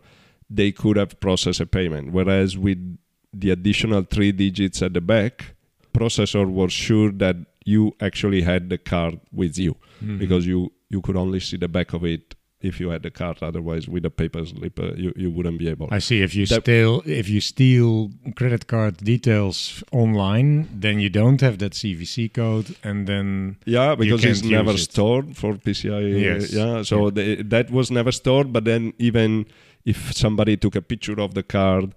they 0.50 0.72
could 0.72 0.98
have 0.98 1.20
processed 1.20 1.60
a 1.60 1.66
payment. 1.66 2.12
Whereas 2.12 2.58
with 2.58 2.98
the 3.34 3.52
additional 3.52 4.02
three 4.04 4.32
digits 4.32 4.82
at 4.82 4.94
the 4.94 5.02
back, 5.02 5.54
processor 5.94 6.48
was 6.50 6.72
sure 6.72 7.12
that 7.12 7.36
you 7.66 7.96
actually 8.02 8.42
had 8.42 8.70
the 8.70 8.78
card 8.78 9.20
with 9.32 9.58
you 9.58 9.76
Mhm. 10.04 10.18
because 10.20 10.48
you, 10.48 10.72
you 10.90 11.02
could 11.02 11.16
only 11.16 11.40
see 11.40 11.58
the 11.58 11.68
back 11.68 11.94
of 11.94 12.04
it 12.04 12.36
if 12.62 12.80
you 12.80 12.90
had 12.90 13.04
the 13.04 13.12
card. 13.12 13.38
Otherwise, 13.42 13.88
with 13.88 14.04
a 14.06 14.10
paper 14.10 14.44
slip, 14.46 14.80
uh, 14.80 14.92
you, 14.96 15.14
you 15.16 15.30
wouldn't 15.30 15.58
be 15.60 15.68
able. 15.70 15.88
I 15.92 16.00
see. 16.00 16.22
If 16.22 16.36
you 16.36 16.46
That- 16.46 16.64
steal, 16.64 17.02
if 17.06 17.30
you 17.30 17.40
steal 17.42 18.12
credit 18.36 18.68
card 18.68 18.98
details 18.98 19.84
online, 19.92 20.68
then 20.74 21.00
you 21.00 21.10
don't 21.10 21.40
have 21.42 21.60
that 21.60 21.74
CVC 21.74 22.28
code, 22.34 22.76
and 22.84 23.08
then 23.08 23.58
Yeah, 23.66 23.96
because 23.96 24.26
it's 24.26 24.44
never 24.44 24.72
it. 24.72 24.80
stored 24.80 25.38
for 25.38 25.54
PCI. 25.56 26.02
Yes. 26.22 26.52
Yeah, 26.54 26.82
so 26.84 27.06
Yeah. 27.06 27.12
The, 27.12 27.44
that 27.44 27.72
was 27.72 27.92
never 27.92 28.12
stored. 28.12 28.52
But 28.52 28.66
then 28.66 28.94
even 28.98 29.46
if 29.92 30.00
somebody 30.24 30.56
took 30.64 30.76
a 30.76 30.82
picture 30.94 31.18
of 31.26 31.34
the 31.40 31.44
card, 31.58 31.88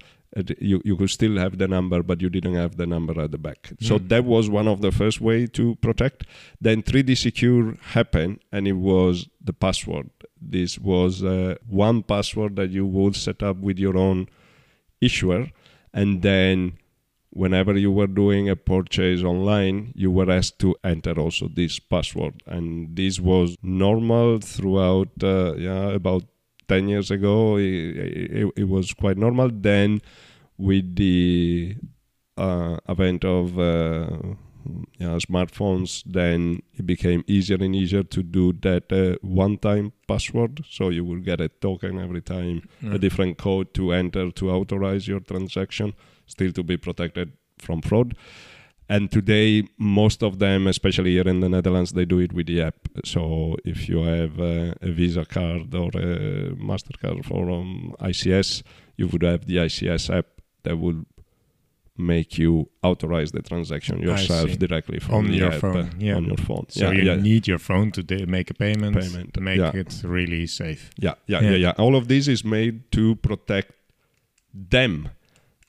you 0.70 0.76
you 0.88 0.94
could 1.00 1.10
still 1.18 1.36
have 1.44 1.54
the 1.62 1.68
number, 1.76 1.98
but 2.10 2.22
you 2.24 2.30
didn't 2.36 2.54
have 2.64 2.72
the 2.82 2.86
number 2.94 3.14
at 3.24 3.30
the 3.34 3.40
back. 3.46 3.60
So 3.88 3.94
Mm. 3.98 4.08
that 4.12 4.24
was 4.34 4.44
one 4.58 4.68
of 4.74 4.78
the 4.86 4.92
first 5.00 5.18
way 5.28 5.38
to 5.58 5.64
protect. 5.86 6.18
Then 6.66 6.82
3D 6.82 7.14
Secure 7.26 7.64
happened, 7.96 8.34
and 8.54 8.66
it 8.72 8.78
was 8.92 9.14
the 9.48 9.52
password. 9.64 10.08
This 10.54 10.78
was 10.92 11.12
uh, 11.22 11.56
one 11.86 11.98
password 12.02 12.56
that 12.60 12.70
you 12.78 12.86
would 12.96 13.14
set 13.26 13.42
up 13.48 13.56
with 13.68 13.78
your 13.86 13.96
own 14.06 14.26
issuer, 15.08 15.42
and 15.92 16.22
then 16.22 16.72
whenever 17.42 17.74
you 17.84 17.90
were 17.98 18.06
doing 18.22 18.48
a 18.48 18.56
purchase 18.56 19.22
online, 19.22 19.92
you 19.94 20.10
were 20.10 20.30
asked 20.38 20.58
to 20.64 20.74
enter 20.84 21.14
also 21.24 21.48
this 21.60 21.78
password. 21.78 22.34
And 22.46 22.96
this 22.96 23.18
was 23.20 23.56
normal 23.62 24.38
throughout, 24.40 25.08
uh, 25.22 25.54
yeah, 25.56 25.88
about 26.00 26.24
10 26.72 26.88
years 26.88 27.10
ago. 27.10 27.56
It, 27.56 27.96
it, 28.40 28.52
it 28.62 28.68
was 28.68 28.86
quite 29.02 29.18
normal. 29.18 29.48
Then, 29.52 30.00
with 30.58 30.86
the 30.96 31.76
uh, 32.36 32.76
advent 32.88 33.24
of 33.24 33.58
uh, 33.58 34.06
yeah, 34.98 35.18
smartphones, 35.28 36.02
then 36.06 36.62
it 36.78 36.86
became 36.86 37.24
easier 37.26 37.58
and 37.60 37.74
easier 37.74 38.04
to 38.04 38.22
do 38.22 38.52
that 38.66 38.92
uh, 38.92 39.16
one-time 39.22 39.92
password. 40.06 40.64
So 40.70 40.88
you 40.90 41.04
will 41.04 41.22
get 41.30 41.40
a 41.40 41.48
token 41.48 41.98
every 41.98 42.22
time, 42.22 42.56
a 42.82 42.84
Mm. 42.86 43.00
different 43.00 43.38
code 43.38 43.66
to 43.74 43.92
enter 43.92 44.30
to 44.30 44.50
authorize 44.50 45.04
your 45.08 45.20
transaction, 45.20 45.94
still 46.26 46.52
to 46.52 46.62
be 46.62 46.76
protected 46.76 47.32
from 47.58 47.82
fraud. 47.82 48.14
And 48.94 49.10
today, 49.10 49.48
most 49.78 50.22
of 50.22 50.32
them, 50.38 50.66
especially 50.66 51.12
here 51.16 51.28
in 51.34 51.40
the 51.40 51.48
Netherlands, 51.48 51.92
they 51.92 52.04
do 52.14 52.18
it 52.26 52.32
with 52.34 52.46
the 52.46 52.60
app. 52.70 52.80
So 53.04 53.56
if 53.64 53.88
you 53.88 53.98
have 54.02 54.34
uh, 54.38 54.74
a 54.88 54.90
Visa 54.98 55.24
card 55.24 55.74
or 55.74 55.88
a 55.94 56.50
Mastercard 56.70 57.24
from 57.24 57.94
ICS, 58.10 58.62
you 58.98 59.06
would 59.10 59.22
have 59.22 59.46
the 59.46 59.56
ICS 59.68 60.04
app 60.18 60.26
that 60.64 60.76
will 60.76 61.00
make 61.96 62.38
you 62.42 62.68
authorize 62.82 63.30
the 63.32 63.42
transaction 63.42 63.94
yourself 64.02 64.50
directly 64.58 64.98
from 64.98 65.14
On 65.14 65.26
the 65.30 65.38
your 65.38 65.52
app, 65.52 65.60
phone, 65.60 65.76
uh, 65.76 65.90
yeah. 65.98 66.16
on 66.16 66.24
your 66.24 66.36
phone. 66.48 66.66
So 66.68 66.84
yeah, 66.90 66.92
you 66.98 67.02
yeah. 67.10 67.16
need 67.30 67.46
your 67.46 67.58
phone 67.58 67.92
to 67.92 68.02
da- 68.02 68.26
make 68.26 68.50
a 68.50 68.54
payment, 68.54 68.94
Payment, 68.98 69.32
to 69.34 69.40
make 69.40 69.58
yeah. 69.58 69.72
it 69.82 69.90
really 70.04 70.46
safe. 70.46 70.90
Yeah, 70.98 71.14
Yeah. 71.26 71.40
yeah, 71.40 71.56
yeah. 71.66 71.72
All 71.78 71.94
of 71.96 72.08
this 72.08 72.28
is 72.28 72.44
made 72.44 72.90
to 72.92 73.16
protect 73.16 73.72
them 74.52 75.08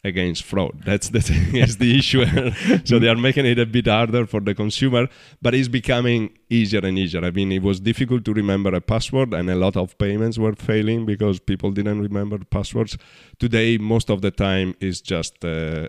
against 0.03 0.43
fraud. 0.43 0.81
That's 0.85 1.09
the 1.09 1.21
thing, 1.21 1.55
is 1.67 1.77
the 1.77 1.97
issue. 1.97 2.25
so 2.85 2.99
they 2.99 3.07
are 3.07 3.15
making 3.15 3.45
it 3.45 3.59
a 3.59 3.65
bit 3.65 3.87
harder 3.87 4.25
for 4.25 4.41
the 4.41 4.53
consumer, 4.53 5.07
but 5.41 5.55
it's 5.55 5.67
becoming 5.67 6.37
easier 6.49 6.81
and 6.83 6.99
easier. 6.99 7.23
I 7.23 7.31
mean, 7.31 7.51
it 7.51 7.61
was 7.61 7.79
difficult 7.79 8.25
to 8.25 8.33
remember 8.33 8.73
a 8.75 8.81
password, 8.81 9.33
and 9.33 9.49
a 9.49 9.55
lot 9.55 9.77
of 9.77 9.97
payments 9.97 10.37
were 10.37 10.55
failing 10.55 11.05
because 11.05 11.39
people 11.39 11.71
didn't 11.71 12.01
remember 12.01 12.39
passwords. 12.39 12.97
Today, 13.39 13.77
most 13.77 14.09
of 14.09 14.21
the 14.21 14.31
time, 14.31 14.75
is 14.79 15.01
just 15.01 15.43
uh, 15.45 15.87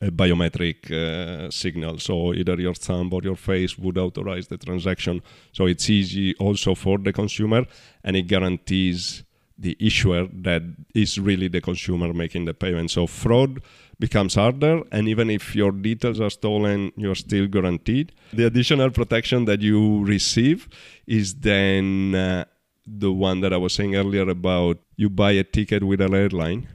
a 0.00 0.10
biometric 0.10 0.90
uh, 0.90 1.50
signal. 1.50 1.98
So 1.98 2.34
either 2.34 2.60
your 2.60 2.74
thumb 2.74 3.12
or 3.12 3.20
your 3.22 3.36
face 3.36 3.78
would 3.78 3.98
authorize 3.98 4.48
the 4.48 4.58
transaction. 4.58 5.22
So 5.52 5.66
it's 5.66 5.88
easy 5.88 6.34
also 6.36 6.74
for 6.74 6.98
the 6.98 7.12
consumer, 7.12 7.64
and 8.02 8.16
it 8.16 8.22
guarantees 8.22 9.24
the 9.62 9.76
issuer 9.78 10.26
that 10.32 10.62
is 10.94 11.18
really 11.18 11.48
the 11.48 11.60
consumer 11.60 12.12
making 12.12 12.44
the 12.46 12.54
payment. 12.54 12.90
So 12.90 13.06
fraud 13.06 13.62
becomes 13.98 14.34
harder, 14.34 14.82
and 14.90 15.08
even 15.08 15.30
if 15.30 15.54
your 15.54 15.70
details 15.70 16.20
are 16.20 16.30
stolen, 16.30 16.92
you're 16.96 17.14
still 17.14 17.46
guaranteed. 17.46 18.12
The 18.32 18.46
additional 18.46 18.90
protection 18.90 19.44
that 19.44 19.60
you 19.60 20.04
receive 20.04 20.68
is 21.06 21.34
then 21.36 22.14
uh, 22.14 22.44
the 22.86 23.12
one 23.12 23.40
that 23.42 23.52
I 23.52 23.56
was 23.56 23.72
saying 23.72 23.94
earlier 23.94 24.28
about 24.28 24.78
you 24.96 25.08
buy 25.08 25.32
a 25.32 25.44
ticket 25.44 25.84
with 25.84 26.00
an 26.00 26.14
airline 26.14 26.68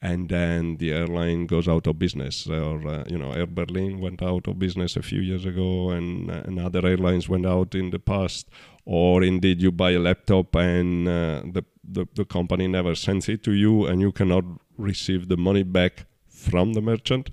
and 0.00 0.28
then 0.28 0.76
the 0.76 0.92
airline 0.92 1.46
goes 1.46 1.66
out 1.66 1.86
of 1.86 1.98
business 1.98 2.46
or 2.46 2.86
uh, 2.86 3.04
you 3.08 3.18
know 3.18 3.32
air 3.32 3.46
berlin 3.46 4.00
went 4.00 4.22
out 4.22 4.46
of 4.46 4.58
business 4.58 4.96
a 4.96 5.02
few 5.02 5.20
years 5.20 5.44
ago 5.44 5.90
and, 5.90 6.30
uh, 6.30 6.42
and 6.46 6.60
other 6.60 6.86
airlines 6.86 7.28
went 7.28 7.44
out 7.44 7.74
in 7.74 7.90
the 7.90 7.98
past 7.98 8.48
or 8.84 9.22
indeed 9.24 9.60
you 9.60 9.72
buy 9.72 9.90
a 9.90 9.98
laptop 9.98 10.54
and 10.54 11.08
uh, 11.08 11.42
the, 11.52 11.64
the, 11.90 12.06
the 12.14 12.24
company 12.24 12.68
never 12.68 12.94
sends 12.94 13.28
it 13.28 13.42
to 13.44 13.52
you 13.52 13.86
and 13.86 14.00
you 14.00 14.12
cannot 14.12 14.44
receive 14.76 15.28
the 15.28 15.36
money 15.36 15.62
back 15.62 16.06
from 16.28 16.74
the 16.74 16.80
merchant 16.80 17.30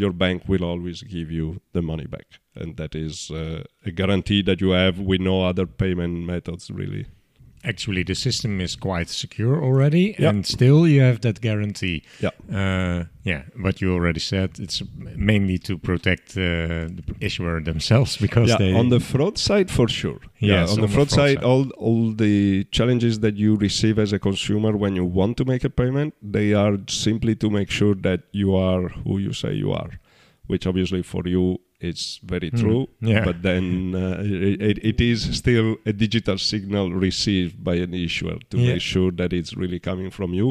your 0.00 0.12
bank 0.12 0.48
will 0.48 0.64
always 0.64 1.02
give 1.02 1.30
you 1.30 1.60
the 1.72 1.82
money 1.82 2.06
back. 2.06 2.26
And 2.54 2.76
that 2.78 2.94
is 2.94 3.30
uh, 3.30 3.64
a 3.84 3.90
guarantee 3.90 4.42
that 4.42 4.60
you 4.60 4.70
have 4.70 4.98
with 4.98 5.20
no 5.20 5.44
other 5.44 5.66
payment 5.66 6.26
methods 6.26 6.70
really 6.70 7.06
Actually, 7.62 8.02
the 8.04 8.14
system 8.14 8.60
is 8.60 8.74
quite 8.76 9.08
secure 9.10 9.62
already, 9.62 10.14
Yeah. 10.18 10.30
and 10.30 10.46
still 10.46 10.88
you 10.88 11.02
have 11.02 11.20
that 11.20 11.40
guarantee. 11.40 12.02
yeah 12.20 12.30
Uh, 12.50 13.04
yeah, 13.24 13.42
what 13.64 13.80
you 13.80 13.92
already 13.92 14.20
said, 14.20 14.50
it's 14.58 14.82
mainly 15.16 15.58
to 15.58 15.76
protect 15.78 16.36
uh, 16.36 16.42
the 16.96 17.02
issuer 17.20 17.60
themselves 17.62 18.16
because 18.16 18.48
yeah, 18.50 18.58
they 18.58 18.72
on 18.72 18.88
the 18.88 18.98
fraud 19.00 19.36
side 19.38 19.70
for 19.70 19.88
sure. 19.88 20.20
Yes, 20.38 20.70
on, 20.70 20.76
the, 20.76 20.82
on 20.82 20.88
the 20.88 20.94
fraud, 20.94 21.08
fraud 21.10 21.10
side, 21.10 21.36
side. 21.38 21.44
all 21.44 21.64
all 21.86 22.12
the 22.16 22.64
challenges 22.72 23.20
that 23.20 23.34
you 23.36 23.56
receive 23.56 23.98
as 24.02 24.12
a 24.12 24.18
consumer 24.18 24.72
when 24.76 24.96
you 24.96 25.04
want 25.04 25.36
to 25.36 25.44
make 25.44 25.62
a 25.64 25.70
payment, 25.70 26.14
they 26.22 26.54
are 26.54 26.76
simply 26.88 27.34
to 27.36 27.50
make 27.50 27.70
sure 27.70 27.94
that 28.08 28.20
you 28.32 28.48
are 28.56 28.88
who 29.04 29.18
you 29.18 29.32
say 29.32 29.52
you 29.64 29.70
are, 29.72 29.90
which 30.50 30.66
obviously 30.66 31.02
for 31.12 31.22
you 31.34 31.44
is 31.90 32.20
very 32.32 32.50
Mm, 32.50 32.60
true. 32.60 32.82
yeah. 33.12 33.24
But 33.24 33.36
then 33.48 33.94
uh, 33.94 34.22
it, 34.24 34.60
it- 34.70 34.84
it 34.90 35.00
is 35.00 35.18
still 35.42 35.68
a 35.86 35.92
digital 36.04 36.36
signal 36.38 36.86
received 37.08 37.54
by 37.68 37.76
an 37.86 37.94
issuer 37.94 38.36
to 38.50 38.56
Yeah. 38.58 38.72
make 38.72 38.82
sure 38.82 39.10
that 39.20 39.32
it's 39.32 39.52
really 39.62 39.80
coming 39.80 40.10
from 40.18 40.34
you. 40.34 40.48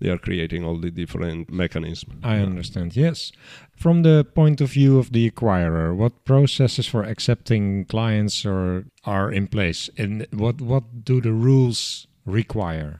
They 0.00 0.08
are 0.14 0.18
creating 0.28 0.64
all 0.64 0.78
the 0.80 0.90
different 0.90 1.50
mechanisms. 1.62 2.20
I 2.24 2.36
understand. 2.48 2.96
Yes. 2.96 3.32
From 3.76 4.02
the 4.02 4.24
point 4.34 4.60
of 4.62 4.68
view 4.72 4.98
of 4.98 5.06
the 5.12 5.24
acquirer, 5.30 5.94
what 6.02 6.12
processes 6.24 6.86
for 6.92 7.02
accepting 7.04 7.84
clients 7.94 8.46
are 8.46 8.84
are 9.04 9.28
in 9.38 9.46
place, 9.56 9.90
and 10.02 10.12
what 10.32 10.56
what 10.60 10.84
do 11.04 11.20
the 11.20 11.32
rules 11.32 12.06
require? 12.24 12.92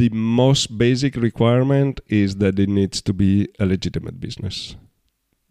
The 0.00 0.08
most 0.10 0.76
basic 0.76 1.14
requirement 1.16 2.00
is 2.08 2.36
that 2.36 2.58
it 2.58 2.68
needs 2.68 3.00
to 3.02 3.12
be 3.12 3.32
a 3.58 3.64
legitimate 3.64 4.18
business. 4.20 4.76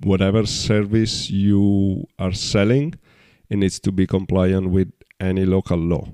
Whatever 0.01 0.45
service 0.45 1.29
you 1.29 2.05
are 2.19 2.33
selling, 2.33 2.93
it 3.49 3.57
needs 3.57 3.79
to 3.79 3.91
be 3.91 4.05
compliant 4.05 4.69
with 4.69 4.91
any 5.19 5.45
local 5.45 5.77
law. 5.77 6.09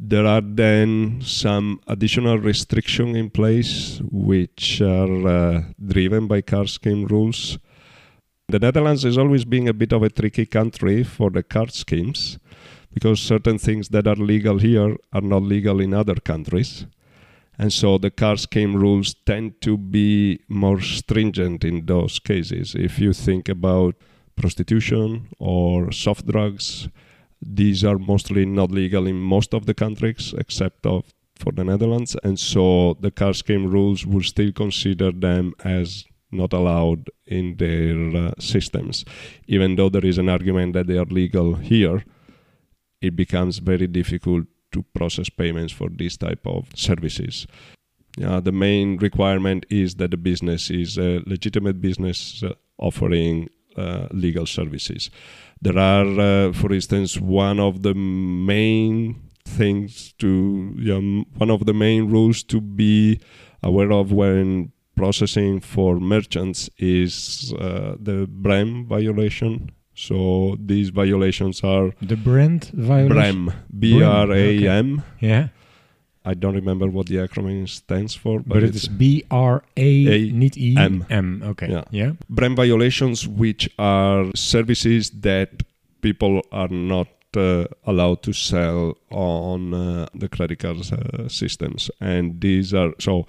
There 0.00 0.26
are 0.26 0.40
then 0.40 1.20
some 1.22 1.80
additional 1.86 2.38
restriction 2.38 3.14
in 3.14 3.30
place 3.30 4.00
which 4.10 4.80
are 4.80 5.28
uh, 5.28 5.62
driven 5.84 6.26
by 6.26 6.40
car 6.40 6.66
scheme 6.66 7.04
rules. 7.04 7.58
The 8.48 8.58
Netherlands 8.58 9.04
has 9.04 9.16
always 9.16 9.44
been 9.44 9.68
a 9.68 9.72
bit 9.72 9.92
of 9.92 10.02
a 10.02 10.10
tricky 10.10 10.46
country 10.46 11.04
for 11.04 11.30
the 11.30 11.42
card 11.42 11.72
schemes 11.72 12.38
because 12.92 13.20
certain 13.20 13.58
things 13.58 13.90
that 13.90 14.06
are 14.06 14.16
legal 14.16 14.58
here 14.58 14.96
are 15.12 15.20
not 15.20 15.42
legal 15.42 15.80
in 15.80 15.94
other 15.94 16.16
countries. 16.16 16.86
And 17.58 17.72
so 17.72 17.98
the 17.98 18.10
car 18.10 18.36
scheme 18.36 18.74
rules 18.74 19.14
tend 19.26 19.60
to 19.60 19.76
be 19.76 20.40
more 20.48 20.80
stringent 20.80 21.64
in 21.64 21.86
those 21.86 22.18
cases. 22.18 22.74
If 22.74 22.98
you 22.98 23.12
think 23.12 23.48
about 23.48 23.94
prostitution 24.36 25.28
or 25.38 25.92
soft 25.92 26.26
drugs, 26.26 26.88
these 27.40 27.84
are 27.84 27.98
mostly 27.98 28.46
not 28.46 28.70
legal 28.70 29.06
in 29.06 29.16
most 29.16 29.52
of 29.52 29.66
the 29.66 29.74
countries 29.74 30.34
except 30.38 30.86
of 30.86 31.12
for 31.36 31.52
the 31.52 31.64
Netherlands. 31.64 32.16
And 32.22 32.38
so 32.38 32.96
the 33.00 33.10
car 33.10 33.34
scheme 33.34 33.66
rules 33.66 34.06
would 34.06 34.24
still 34.24 34.52
consider 34.52 35.10
them 35.10 35.54
as 35.64 36.04
not 36.30 36.52
allowed 36.52 37.10
in 37.26 37.56
their 37.56 38.28
uh, 38.28 38.32
systems. 38.38 39.04
Even 39.46 39.76
though 39.76 39.90
there 39.90 40.06
is 40.06 40.18
an 40.18 40.28
argument 40.28 40.72
that 40.72 40.86
they 40.86 40.96
are 40.96 41.04
legal 41.04 41.54
here, 41.56 42.04
it 43.00 43.16
becomes 43.16 43.58
very 43.58 43.86
difficult 43.86 44.46
to 44.72 44.82
process 44.94 45.28
payments 45.28 45.72
for 45.72 45.88
this 45.90 46.16
type 46.16 46.46
of 46.46 46.68
services. 46.74 47.46
The 48.16 48.52
main 48.52 48.98
requirement 48.98 49.64
is 49.70 49.94
that 49.94 50.10
the 50.10 50.16
business 50.16 50.70
is 50.70 50.98
a 50.98 51.22
legitimate 51.26 51.80
business 51.80 52.42
uh, 52.42 52.52
offering 52.78 53.48
uh, 53.76 54.06
legal 54.10 54.44
services. 54.44 55.10
There 55.62 55.78
are, 55.78 56.20
uh, 56.20 56.52
for 56.52 56.72
instance, 56.72 57.18
one 57.18 57.58
of 57.58 57.82
the 57.82 57.94
main 57.94 59.22
things 59.46 60.12
to, 60.18 60.74
yeah, 60.78 60.96
m- 60.96 61.24
one 61.38 61.50
of 61.50 61.64
the 61.64 61.72
main 61.72 62.10
rules 62.10 62.42
to 62.44 62.60
be 62.60 63.18
aware 63.62 63.92
of 63.92 64.12
when 64.12 64.72
processing 64.94 65.60
for 65.60 65.98
merchants 65.98 66.68
is 66.78 67.54
uh, 67.58 67.96
the 67.98 68.26
BRAM 68.28 68.86
violation. 68.86 69.70
So 69.94 70.56
these 70.58 70.88
violations 70.90 71.62
are 71.62 71.92
The 72.00 72.16
brand 72.16 72.70
violation. 72.72 73.46
BRAM, 73.46 73.52
B 73.78 74.02
R 74.02 74.32
A 74.32 74.68
M. 74.68 75.02
Yeah, 75.20 75.48
I 76.24 76.34
don't 76.34 76.54
remember 76.54 76.88
what 76.88 77.06
the 77.06 77.16
acronym 77.16 77.68
stands 77.68 78.14
for, 78.14 78.38
but, 78.40 78.48
but, 78.48 78.62
it 78.62 78.70
it's 78.70 78.84
is 78.84 78.88
B 78.88 79.24
R 79.30 79.62
A, 79.76 80.30
not 80.30 80.56
E 80.56 80.76
M. 80.78 81.04
M. 81.10 81.42
Okay. 81.44 81.70
Yeah. 81.70 81.84
Yeah. 81.90 82.12
BRAM 82.30 82.56
violations, 82.56 83.26
which 83.26 83.68
are 83.78 84.26
services 84.34 85.10
that 85.10 85.62
people 86.00 86.42
are 86.52 86.68
not 86.68 87.08
uh, 87.36 87.66
allowed 87.86 88.22
to 88.22 88.32
sell 88.32 88.96
on 89.10 89.74
uh, 89.74 90.06
the 90.14 90.28
credit 90.28 90.60
card 90.60 90.78
uh, 90.92 91.28
systems. 91.28 91.90
And 92.00 92.40
these 92.40 92.72
are 92.72 92.92
so 92.98 93.26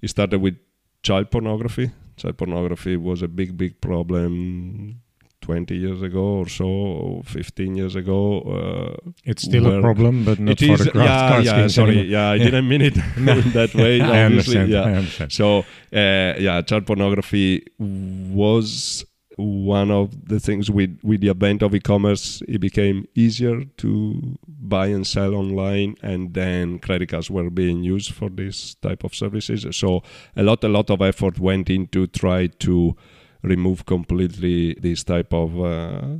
it 0.00 0.08
started 0.08 0.40
with 0.40 0.56
child 1.02 1.30
pornography. 1.30 1.90
Child 2.16 2.38
pornography 2.38 2.96
was 2.96 3.22
a 3.22 3.28
big, 3.28 3.56
big 3.56 3.80
problem 3.80 5.00
20 5.42 5.76
years 5.76 6.00
ago 6.02 6.24
or 6.40 6.48
so, 6.48 6.64
or 6.66 7.22
15 7.24 7.76
years 7.76 7.94
ago. 7.96 8.40
Uh, 8.40 9.10
It's 9.24 9.42
still 9.42 9.66
a 9.66 9.80
problem, 9.80 10.24
but 10.24 10.38
not 10.38 10.62
it 10.62 10.66
for 10.66 10.74
is, 10.74 10.84
the 10.84 10.90
card, 10.92 11.04
yeah, 11.06 11.28
card 11.28 11.44
yeah, 11.44 11.66
sorry, 11.68 11.98
anymore. 11.98 12.12
yeah, 12.16 12.30
I 12.30 12.34
Yeah. 12.36 12.44
didn't 12.44 12.68
mean 12.68 12.80
it 12.82 12.94
that 13.58 13.74
way. 13.74 14.00
I 14.00 14.24
understand. 14.24 14.70
yeah. 14.70 14.82
I 14.82 14.92
understand. 14.94 15.30
So, 15.32 15.58
uh, 15.92 16.34
yeah, 16.46 16.62
child 16.62 16.86
pornography 16.86 17.64
was 17.78 19.04
one 19.36 19.90
of 19.90 20.28
the 20.28 20.38
things 20.38 20.70
with, 20.70 20.98
with 21.02 21.20
the 21.22 21.30
advent 21.30 21.62
of 21.62 21.74
e-commerce. 21.74 22.42
It 22.48 22.60
became 22.60 23.06
easier 23.14 23.64
to 23.78 24.38
buy 24.46 24.86
and 24.88 25.06
sell 25.06 25.34
online, 25.34 25.96
and 26.02 26.34
then 26.34 26.78
credit 26.78 27.08
cards 27.08 27.30
were 27.30 27.50
being 27.50 27.82
used 27.82 28.12
for 28.12 28.28
this 28.28 28.74
type 28.74 29.04
of 29.04 29.14
services. 29.14 29.66
So, 29.76 30.02
a 30.36 30.42
lot, 30.42 30.62
a 30.64 30.68
lot 30.68 30.90
of 30.90 31.00
effort 31.00 31.38
went 31.38 31.70
into 31.70 32.06
try 32.06 32.48
to 32.66 32.94
remove 33.42 33.86
completely 33.86 34.74
this 34.74 35.04
type 35.04 35.32
of 35.32 35.60
uh, 35.60 36.18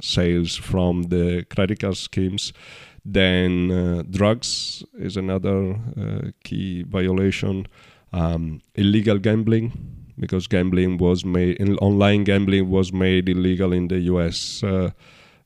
sales 0.00 0.56
from 0.56 1.04
the 1.04 1.44
credit 1.50 1.80
card 1.80 1.96
schemes. 1.96 2.52
Then 3.04 3.70
uh, 3.70 4.02
drugs 4.08 4.82
is 4.98 5.16
another 5.16 5.76
uh, 5.98 6.30
key 6.42 6.84
violation. 6.84 7.66
Um, 8.12 8.62
illegal 8.76 9.18
gambling, 9.18 9.72
because 10.18 10.46
gambling 10.46 10.98
was 10.98 11.24
made, 11.24 11.60
online 11.82 12.24
gambling 12.24 12.70
was 12.70 12.92
made 12.92 13.28
illegal 13.28 13.72
in 13.72 13.88
the 13.88 13.98
US 14.12 14.62
uh, 14.62 14.90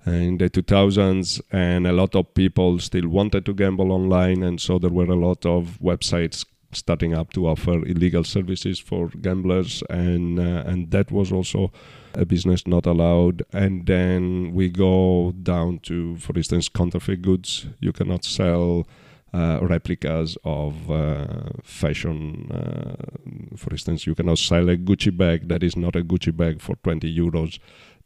in 0.06 0.38
the 0.38 0.50
2000s, 0.50 1.40
and 1.50 1.86
a 1.86 1.92
lot 1.92 2.14
of 2.14 2.32
people 2.34 2.78
still 2.78 3.08
wanted 3.08 3.46
to 3.46 3.54
gamble 3.54 3.90
online, 3.90 4.42
and 4.42 4.60
so 4.60 4.78
there 4.78 4.90
were 4.90 5.06
a 5.06 5.16
lot 5.16 5.44
of 5.46 5.78
websites 5.82 6.44
starting 6.72 7.14
up 7.14 7.32
to 7.32 7.46
offer 7.46 7.84
illegal 7.86 8.24
services 8.24 8.78
for 8.78 9.08
gamblers, 9.20 9.82
and 9.88 10.38
uh, 10.38 10.62
and 10.66 10.90
that 10.90 11.10
was 11.10 11.32
also 11.32 11.72
a 12.14 12.24
business 12.24 12.66
not 12.66 12.86
allowed. 12.86 13.42
And 13.52 13.86
then 13.86 14.52
we 14.52 14.68
go 14.68 15.32
down 15.42 15.78
to, 15.80 16.16
for 16.16 16.36
instance, 16.36 16.68
counterfeit 16.68 17.22
goods. 17.22 17.66
You 17.80 17.92
cannot 17.92 18.24
sell. 18.24 18.86
Uh, 19.30 19.58
replicas 19.60 20.38
of 20.42 20.90
uh, 20.90 21.26
fashion. 21.62 22.50
Uh, 22.50 23.56
for 23.58 23.70
instance, 23.72 24.06
you 24.06 24.14
cannot 24.14 24.38
sell 24.38 24.70
a 24.70 24.76
Gucci 24.78 25.14
bag 25.14 25.48
that 25.48 25.62
is 25.62 25.76
not 25.76 25.94
a 25.94 26.02
Gucci 26.02 26.34
bag 26.34 26.62
for 26.62 26.76
20 26.76 27.14
euros. 27.14 27.58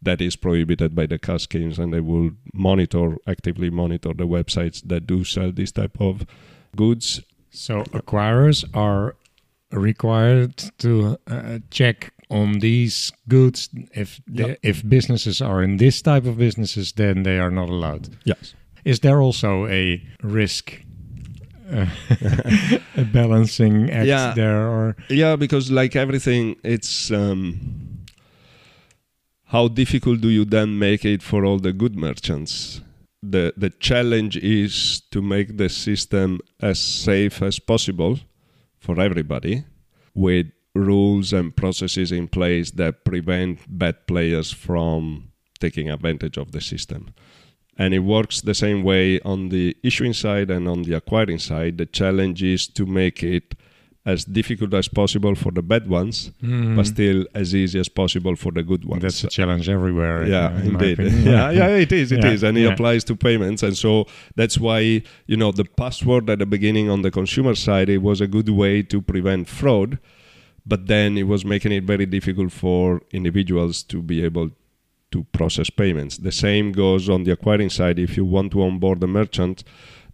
That 0.02 0.20
is 0.20 0.34
prohibited 0.34 0.96
by 0.96 1.06
the 1.06 1.20
schemes, 1.38 1.78
and 1.78 1.92
they 1.94 2.00
will 2.00 2.32
monitor, 2.52 3.18
actively 3.28 3.70
monitor 3.70 4.12
the 4.12 4.26
websites 4.26 4.82
that 4.86 5.06
do 5.06 5.22
sell 5.22 5.52
this 5.52 5.70
type 5.70 5.96
of 6.00 6.26
goods. 6.74 7.20
So 7.54 7.82
acquirers 7.92 8.64
are 8.74 9.14
required 9.70 10.56
to 10.78 11.18
uh, 11.30 11.58
check 11.70 12.12
on 12.30 12.60
these 12.60 13.12
goods. 13.28 13.68
If 13.94 14.20
the, 14.26 14.42
Yeah. 14.48 14.54
if 14.62 14.82
businesses 14.88 15.40
are 15.42 15.62
in 15.62 15.76
this 15.76 16.02
type 16.02 16.24
of 16.26 16.36
businesses, 16.38 16.92
then 16.92 17.22
they 17.22 17.38
are 17.38 17.50
not 17.50 17.68
allowed. 17.68 18.08
Yes. 18.24 18.54
Is 18.84 19.00
there 19.00 19.20
also 19.20 19.66
a 19.66 20.00
risk, 20.22 20.82
uh, 21.70 21.86
a 22.96 23.04
balancing 23.04 23.90
act 23.90 24.06
Yeah. 24.06 24.34
there, 24.34 24.66
or 24.66 24.96
Yeah, 25.10 25.36
because 25.36 25.70
like 25.70 25.94
everything, 25.94 26.56
it's 26.64 27.10
um, 27.10 27.58
how 29.44 29.68
difficult 29.68 30.20
do 30.22 30.28
you 30.28 30.44
then 30.46 30.78
make 30.78 31.04
it 31.04 31.22
for 31.22 31.44
all 31.44 31.58
the 31.60 31.72
good 31.72 31.96
merchants? 31.96 32.80
The 33.22 33.54
the 33.56 33.70
challenge 33.70 34.36
is 34.36 35.02
to 35.12 35.22
make 35.22 35.56
the 35.56 35.68
system 35.68 36.40
as 36.60 36.80
safe 36.80 37.40
as 37.40 37.58
possible 37.60 38.18
for 38.78 39.00
everybody, 39.00 39.64
with 40.14 40.46
rules 40.74 41.32
and 41.32 41.54
processes 41.54 42.10
in 42.10 42.28
place 42.28 42.72
that 42.72 43.04
prevent 43.04 43.60
bad 43.68 44.06
players 44.06 44.50
from 44.50 45.30
taking 45.60 45.90
advantage 45.90 46.36
of 46.36 46.50
the 46.52 46.60
system. 46.60 47.14
And 47.78 47.94
it 47.94 48.00
works 48.00 48.40
the 48.40 48.54
same 48.54 48.82
way 48.82 49.20
on 49.20 49.48
the 49.48 49.76
issuing 49.82 50.12
side 50.12 50.50
and 50.50 50.68
on 50.68 50.82
the 50.82 50.94
acquiring 50.94 51.38
side. 51.38 51.78
The 51.78 51.86
challenge 51.86 52.42
is 52.42 52.66
to 52.68 52.86
make 52.86 53.22
it 53.22 53.54
as 54.04 54.24
difficult 54.24 54.74
as 54.74 54.88
possible 54.88 55.34
for 55.36 55.52
the 55.52 55.62
bad 55.62 55.88
ones, 55.88 56.32
hmm. 56.40 56.74
but 56.74 56.86
still 56.86 57.24
as 57.34 57.54
easy 57.54 57.78
as 57.78 57.88
possible 57.88 58.34
for 58.34 58.50
the 58.50 58.62
good 58.62 58.84
ones. 58.84 59.02
That's 59.02 59.24
a 59.24 59.28
challenge 59.28 59.68
everywhere? 59.68 60.26
yeah, 60.26 60.50
in 60.60 60.74
indeed. 60.74 60.98
Yeah, 61.24 61.50
yeah, 61.50 61.68
it 61.68 61.92
is, 61.92 62.10
it 62.10 62.24
is, 62.24 62.42
Yeah, 62.42 62.48
and 62.48 62.58
it 62.58 62.62
yeah. 62.62 62.72
applies 62.72 63.04
to 63.04 63.16
payments, 63.16 63.62
and 63.62 63.76
so 63.76 64.06
that's 64.34 64.58
why 64.58 65.02
you 65.26 65.36
know 65.36 65.52
the 65.52 65.64
password 65.64 66.28
at 66.30 66.40
the 66.40 66.46
beginning 66.46 66.90
on 66.90 67.02
the 67.02 67.10
consumer 67.10 67.54
side 67.54 67.88
it 67.88 67.98
was 67.98 68.20
a 68.20 68.26
good 68.26 68.48
way 68.48 68.82
to 68.82 69.00
prevent 69.00 69.48
fraud, 69.48 69.98
but 70.66 70.88
then 70.88 71.16
it 71.16 71.28
was 71.28 71.44
making 71.44 71.70
it 71.70 71.84
very 71.84 72.06
difficult 72.06 72.50
for 72.50 73.02
individuals 73.12 73.84
to 73.84 74.02
be 74.02 74.24
able 74.24 74.50
to 75.12 75.22
process 75.24 75.70
payments. 75.70 76.16
The 76.18 76.32
same 76.32 76.72
goes 76.72 77.08
on 77.08 77.22
the 77.22 77.30
acquiring 77.30 77.70
side. 77.70 77.98
If 78.00 78.16
you 78.16 78.24
want 78.24 78.50
to 78.52 78.62
onboard 78.62 79.02
a 79.04 79.06
merchant, 79.06 79.62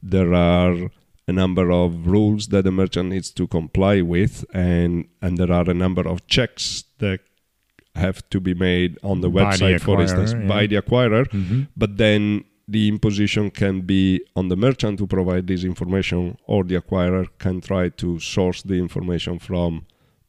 there 0.02 0.34
are 0.34 0.90
a 1.28 1.32
number 1.32 1.70
of 1.70 2.06
rules 2.06 2.48
that 2.48 2.64
the 2.64 2.72
merchant 2.72 3.10
needs 3.10 3.30
to 3.38 3.46
comply 3.46 4.00
with, 4.00 4.34
and 4.54 5.06
and 5.22 5.38
there 5.38 5.52
are 5.52 5.68
a 5.70 5.74
number 5.84 6.04
of 6.12 6.26
checks 6.26 6.84
that 6.98 7.20
have 7.94 8.18
to 8.30 8.40
be 8.40 8.54
made 8.54 8.92
on 9.02 9.20
the 9.20 9.28
By 9.28 9.56
the 9.56 9.64
website, 9.64 9.80
for 9.80 10.00
instance, 10.00 10.32
acquirer, 10.32 10.48
by 10.48 10.66
the 10.66 10.76
acquirer. 10.82 11.24
Mhm. 11.28 11.68
But 11.76 11.96
then 12.04 12.44
the 12.76 12.88
imposition 12.88 13.50
can 13.50 13.80
be 13.82 14.20
on 14.36 14.48
the 14.48 14.56
merchant 14.56 14.98
to 14.98 15.06
provide 15.06 15.46
this 15.46 15.64
information, 15.64 16.36
or 16.46 16.64
the 16.64 16.76
acquirer 16.82 17.26
can 17.38 17.60
try 17.60 17.88
to 18.02 18.18
source 18.18 18.62
the 18.62 18.78
information 18.86 19.38
from 19.38 19.70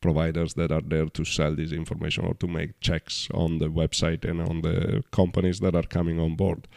providers 0.02 0.54
that 0.54 0.72
are 0.72 0.86
there 0.94 1.10
to 1.18 1.24
sell 1.26 1.54
this 1.56 1.72
information 1.72 2.26
or 2.26 2.34
to 2.36 2.48
make 2.48 2.80
checks 2.80 3.28
on 3.34 3.60
the 3.60 3.70
website 3.82 4.24
and 4.30 4.42
on 4.42 4.62
the 4.62 5.04
companies 5.12 5.60
that 5.60 5.76
are 5.76 5.88
coming 5.98 6.18
on 6.20 6.36
board. 6.36 6.68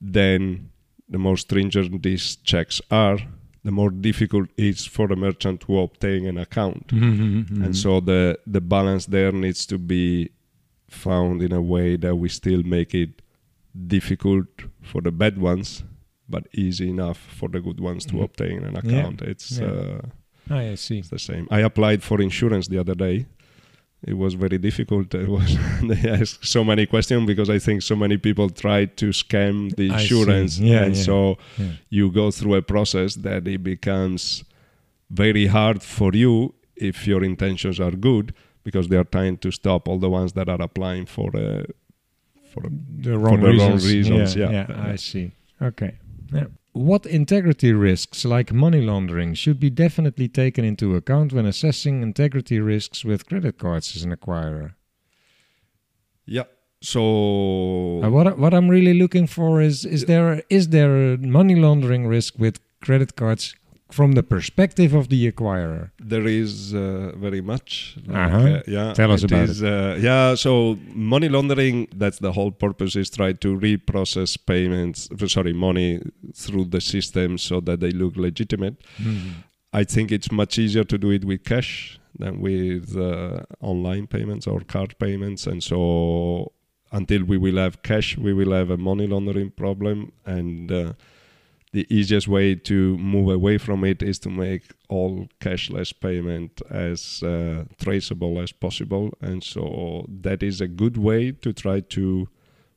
Then, 0.00 0.70
the 1.08 1.18
more 1.18 1.36
stringent 1.36 2.02
these 2.02 2.36
checks 2.50 2.80
are, 2.90 3.18
the 3.64 3.70
more 3.70 3.90
difficult 3.90 4.48
it 4.56 4.64
is 4.64 4.86
for 4.86 5.06
the 5.08 5.16
merchant 5.16 5.60
to 5.60 5.78
obtain 5.80 6.26
an 6.26 6.38
account 6.38 6.86
Mhm, 6.88 7.64
and 7.64 7.76
so 7.76 8.00
the 8.00 8.38
the 8.46 8.60
balance 8.60 9.06
there 9.06 9.32
needs 9.32 9.66
to 9.66 9.78
be 9.78 10.30
found 10.88 11.42
in 11.42 11.52
a 11.52 11.60
way 11.60 11.96
that 11.96 12.14
we 12.16 12.28
still 12.28 12.62
make 12.62 12.94
it 12.94 13.22
difficult 13.86 14.46
for 14.82 15.00
the 15.02 15.10
bad 15.12 15.38
ones 15.38 15.84
but 16.28 16.46
easy 16.54 16.88
enough 16.88 17.18
for 17.38 17.48
the 17.48 17.60
good 17.60 17.80
ones 17.80 18.04
to 18.06 18.14
Mhm. 18.14 18.24
obtain 18.24 18.58
an 18.64 18.72
Yeah. 18.74 18.80
account 18.80 19.22
it's 19.22 19.58
Yeah. 19.58 19.66
uh, 19.66 20.00
Ah, 20.50 20.58
I 20.72 20.76
see. 20.76 20.98
it's 20.98 21.10
the 21.10 21.18
same 21.18 21.46
i 21.50 21.60
applied 21.60 22.02
for 22.02 22.20
insurance 22.20 22.68
the 22.68 22.78
other 22.78 22.94
day 22.94 23.26
it 24.06 24.16
was 24.16 24.32
very 24.34 24.58
difficult 24.58 25.14
it 25.14 25.28
was 25.28 25.56
they 25.82 26.08
asked 26.08 26.46
so 26.46 26.64
many 26.64 26.86
questions 26.86 27.26
because 27.26 27.50
i 27.50 27.58
think 27.58 27.82
so 27.82 27.94
many 27.94 28.16
people 28.16 28.48
tried 28.48 28.96
to 28.96 29.06
scam 29.10 29.74
the 29.76 29.88
insurance 29.88 30.58
Yeah, 30.58 30.84
and 30.84 30.96
yeah. 30.96 31.02
so 31.02 31.36
Yeah. 31.58 31.72
you 31.90 32.10
go 32.10 32.30
through 32.30 32.54
a 32.54 32.62
process 32.62 33.14
that 33.16 33.46
it 33.46 33.62
becomes 33.62 34.44
very 35.10 35.46
hard 35.46 35.82
for 35.82 36.12
you 36.14 36.54
if 36.76 37.06
your 37.06 37.22
intentions 37.24 37.78
are 37.80 37.90
good 37.92 38.32
because 38.64 38.88
they 38.88 38.96
are 38.96 39.04
trying 39.16 39.36
to 39.38 39.50
stop 39.50 39.88
all 39.88 39.98
the 39.98 40.08
ones 40.10 40.32
that 40.32 40.48
are 40.48 40.62
applying 40.62 41.06
for 41.06 41.30
a 41.36 41.64
for 42.52 42.62
the 43.06 43.18
wrong 43.18 43.40
the 43.40 43.46
wrong 43.46 43.72
reasons. 43.74 43.86
reasons, 43.94 44.36
Yeah, 44.36 44.50
yeah. 44.50 44.92
I 44.92 44.96
see. 44.96 45.32
Okay. 45.62 45.92
Yeah. 46.32 46.46
What 46.72 47.04
integrity 47.04 47.72
risks, 47.72 48.24
like 48.24 48.52
money 48.52 48.80
laundering, 48.80 49.34
should 49.34 49.58
be 49.58 49.70
definitely 49.70 50.28
taken 50.28 50.64
into 50.64 50.94
account 50.94 51.32
when 51.32 51.44
assessing 51.46 52.02
integrity 52.02 52.60
risks 52.60 53.04
with 53.04 53.26
credit 53.26 53.58
cards 53.58 53.96
as 53.96 54.04
an 54.04 54.14
acquirer? 54.16 54.74
yeah 56.26 56.44
so 56.80 58.00
Uh, 58.04 58.10
what 58.10 58.38
what 58.38 58.54
I'm 58.54 58.68
really 58.70 58.94
looking 58.94 59.26
for 59.26 59.60
is 59.60 59.84
is 59.84 60.04
there 60.06 60.42
is 60.48 60.68
there 60.68 61.14
a 61.14 61.16
money 61.18 61.56
laundering 61.56 62.06
risk 62.06 62.38
with 62.38 62.60
credit 62.80 63.16
cards 63.16 63.54
from 63.92 64.12
the 64.12 64.22
perspective 64.22 64.94
of 64.94 65.08
the 65.08 65.30
acquirer? 65.30 65.90
there 66.12 66.26
is 66.26 66.74
uh, 66.74 67.12
very 67.16 67.40
much 67.40 67.96
like, 68.06 68.16
Uh-huh. 68.32 68.38
uh, 68.38 68.62
yeah 68.66 68.92
Tell 68.94 69.12
us 69.12 69.22
about 69.24 69.48
is, 69.48 69.62
uh, 69.62 69.96
yeah 70.00 70.34
so 70.34 70.78
money 70.94 71.28
laundering 71.28 71.88
that's 72.02 72.18
the 72.18 72.32
whole 72.32 72.50
purpose 72.52 72.94
is 72.96 73.10
try 73.10 73.32
to 73.44 73.48
reprocess 73.58 74.36
payments 74.52 75.08
sorry 75.26 75.52
money 75.52 76.00
through 76.34 76.66
the 76.66 76.80
system 76.80 77.38
so 77.38 77.60
that 77.60 77.80
they 77.80 77.90
look 78.02 78.16
legitimate 78.16 78.76
I 79.72 79.84
think 79.84 80.10
it's 80.10 80.30
much 80.32 80.58
easier 80.58 80.84
to 80.84 80.98
do 80.98 81.10
it 81.10 81.24
with 81.24 81.44
cash 81.44 82.00
than 82.18 82.40
with 82.40 82.96
uh, 82.96 83.42
online 83.60 84.06
payments 84.08 84.46
or 84.48 84.58
card 84.74 84.98
payments. 84.98 85.46
And 85.46 85.62
so, 85.62 86.50
until 86.90 87.22
we 87.22 87.38
will 87.38 87.56
have 87.56 87.74
cash, 87.84 88.18
we 88.18 88.32
will 88.32 88.50
have 88.52 88.68
a 88.70 88.76
money 88.76 89.06
laundering 89.06 89.50
problem. 89.52 90.10
And 90.26 90.72
uh, 90.72 90.92
the 91.72 91.86
easiest 91.88 92.26
way 92.26 92.54
to 92.54 92.98
move 92.98 93.30
away 93.32 93.56
from 93.56 93.84
it 93.84 94.02
is 94.02 94.18
to 94.20 94.28
make 94.28 94.72
all 94.88 95.28
cashless 95.40 95.92
payment 95.98 96.60
as 96.68 97.22
uh, 97.22 97.64
traceable 97.80 98.40
as 98.40 98.50
possible. 98.50 99.12
And 99.20 99.44
so, 99.44 100.06
that 100.22 100.42
is 100.42 100.60
a 100.60 100.66
good 100.66 100.96
way 100.96 101.30
to 101.30 101.52
try 101.52 101.80
to 101.80 102.28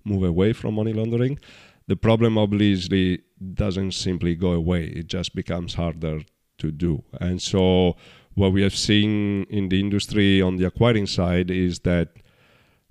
move 0.04 0.24
away 0.24 0.54
from 0.54 0.76
money 0.76 0.94
laundering. 0.94 1.40
The 1.88 1.96
problem 1.96 2.38
obviously 2.38 3.22
doesn't 3.54 3.94
simply 3.94 4.36
go 4.36 4.52
away, 4.52 4.86
it 4.86 5.08
just 5.08 5.36
becomes 5.36 5.74
harder 5.74 6.22
to 6.60 6.72
do. 6.72 7.04
And 7.20 7.42
so, 7.42 7.96
what 8.36 8.54
we 8.54 8.62
have 8.62 8.76
seen 8.76 9.44
in 9.50 9.70
the 9.70 9.80
industry 9.80 10.42
on 10.42 10.58
the 10.58 10.66
acquiring 10.66 11.08
side 11.08 11.50
is 11.50 11.80
that 11.80 12.10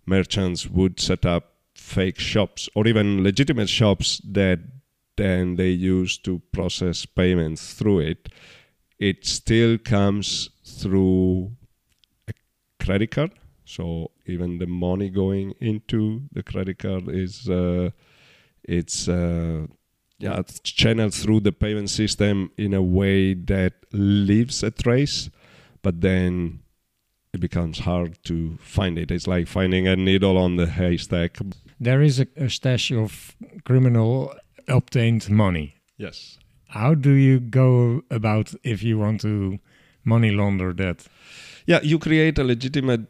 merchants 0.05 0.69
would 0.69 0.99
set 1.01 1.25
up 1.25 1.55
fake 1.75 2.19
shops 2.19 2.69
or 2.75 2.87
even 2.87 3.23
legitimate 3.23 3.69
shops 3.69 4.21
that 4.25 4.61
then 5.17 5.57
they 5.57 5.71
use 5.71 6.19
to 6.19 6.41
process 6.53 7.07
payments 7.07 7.75
through 7.75 8.01
it. 8.01 8.29
It 8.99 9.27
still 9.27 9.79
comes 9.79 10.51
through 10.65 11.53
a 12.29 12.33
credit 12.83 13.11
card. 13.11 13.33
So 13.65 14.11
even 14.27 14.59
the 14.59 14.67
money 14.67 15.09
going 15.11 15.55
into 15.61 16.23
the 16.33 16.43
credit 16.43 16.79
card 16.79 17.09
is 17.09 17.49
uh, 17.49 17.91
it's 18.65 19.09
uh, 19.09 19.67
yeah 20.19 20.39
it's 20.39 20.61
channeled 20.61 21.15
through 21.15 21.41
the 21.41 21.53
payment 21.53 21.91
system 21.91 22.51
in 22.57 22.75
a 22.75 22.83
way 22.83 23.35
that 23.35 23.75
leaves 23.93 24.63
a 24.63 24.71
trace, 24.71 25.31
but 25.83 26.01
then 26.01 26.61
it 27.33 27.41
becomes 27.41 27.81
hard 27.81 28.23
to 28.25 28.59
find 28.61 28.99
it. 28.99 29.11
It's 29.11 29.27
like 29.27 29.49
finding 29.49 29.89
a 29.89 29.97
needle 29.97 30.37
on 30.37 30.57
the 30.57 30.67
haystack. 30.67 31.39
There 31.81 32.03
is 32.03 32.21
a, 32.21 32.27
a 32.37 32.51
stash 32.51 32.93
of 32.93 33.35
criminal 33.65 34.35
obtained 34.69 35.31
money. 35.31 35.77
Yes. 35.97 36.39
How 36.69 36.95
do 36.95 37.11
you 37.13 37.41
go 37.41 38.03
about 38.11 38.55
if 38.63 38.83
you 38.83 38.99
want 38.99 39.21
to 39.23 39.59
money 40.05 40.31
launder 40.31 40.73
that? 40.75 41.07
Yeah, 41.67 41.81
you 41.83 41.99
create 41.99 42.39
a 42.39 42.45
legitimate 42.45 43.07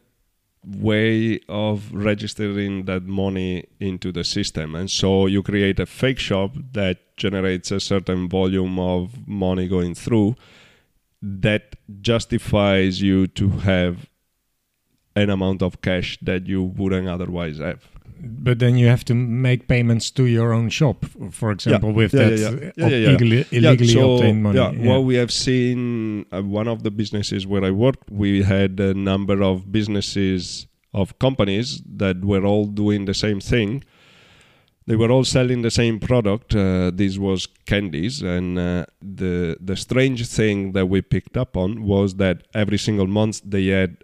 way 0.64 1.40
of 1.48 1.92
registering 1.92 2.84
that 2.84 3.02
money 3.02 3.66
into 3.80 4.12
the 4.12 4.24
system. 4.24 4.74
And 4.74 4.90
so 4.90 5.26
you 5.26 5.42
create 5.42 5.80
a 5.80 5.86
fake 5.86 6.18
shop 6.18 6.54
that 6.72 7.16
generates 7.16 7.70
a 7.70 7.80
certain 7.80 8.28
volume 8.28 8.78
of 8.78 9.26
money 9.26 9.68
going 9.68 9.94
through 9.94 10.36
that 11.20 11.76
justifies 12.00 13.00
you 13.00 13.26
to 13.28 13.48
have 13.48 14.08
an 15.14 15.30
amount 15.30 15.62
of 15.62 15.80
cash 15.82 16.18
that 16.22 16.46
you 16.46 16.62
wouldn't 16.62 17.08
otherwise 17.08 17.58
have. 17.58 17.86
But 18.24 18.60
then 18.60 18.76
you 18.76 18.86
have 18.86 19.04
to 19.06 19.14
make 19.14 19.66
payments 19.66 20.10
to 20.12 20.26
your 20.26 20.52
own 20.52 20.68
shop, 20.68 21.04
for 21.32 21.50
example, 21.50 21.92
with 21.92 22.14
yeah, 22.14 22.28
that 22.28 22.38
yeah, 22.38 22.50
yeah. 22.50 22.72
Yeah, 22.76 22.86
yeah, 22.86 22.96
yeah. 22.96 23.08
illegally, 23.08 23.46
illegally 23.50 23.88
so, 23.88 24.14
obtained 24.14 24.42
money. 24.44 24.58
Yeah, 24.58 24.70
what 24.70 25.00
we 25.00 25.16
have 25.16 25.32
seen, 25.32 26.24
uh, 26.32 26.40
one 26.40 26.68
of 26.68 26.84
the 26.84 26.92
businesses 26.92 27.48
where 27.48 27.64
I 27.64 27.72
worked, 27.72 28.10
we 28.10 28.42
had 28.42 28.78
a 28.78 28.94
number 28.94 29.42
of 29.42 29.72
businesses 29.72 30.68
of 30.94 31.18
companies 31.18 31.82
that 31.84 32.24
were 32.24 32.44
all 32.44 32.66
doing 32.66 33.06
the 33.06 33.14
same 33.14 33.40
thing. 33.40 33.82
They 34.86 34.94
were 34.94 35.10
all 35.10 35.24
selling 35.24 35.62
the 35.62 35.70
same 35.70 35.98
product. 35.98 36.54
Uh, 36.54 36.92
this 36.94 37.18
was 37.18 37.48
candies, 37.66 38.22
and 38.22 38.58
uh, 38.58 38.86
the 39.00 39.56
the 39.60 39.76
strange 39.76 40.28
thing 40.28 40.72
that 40.72 40.86
we 40.86 41.02
picked 41.02 41.36
up 41.36 41.56
on 41.56 41.82
was 41.82 42.16
that 42.16 42.42
every 42.54 42.78
single 42.78 43.06
month 43.06 43.40
they 43.44 43.66
had 43.66 43.96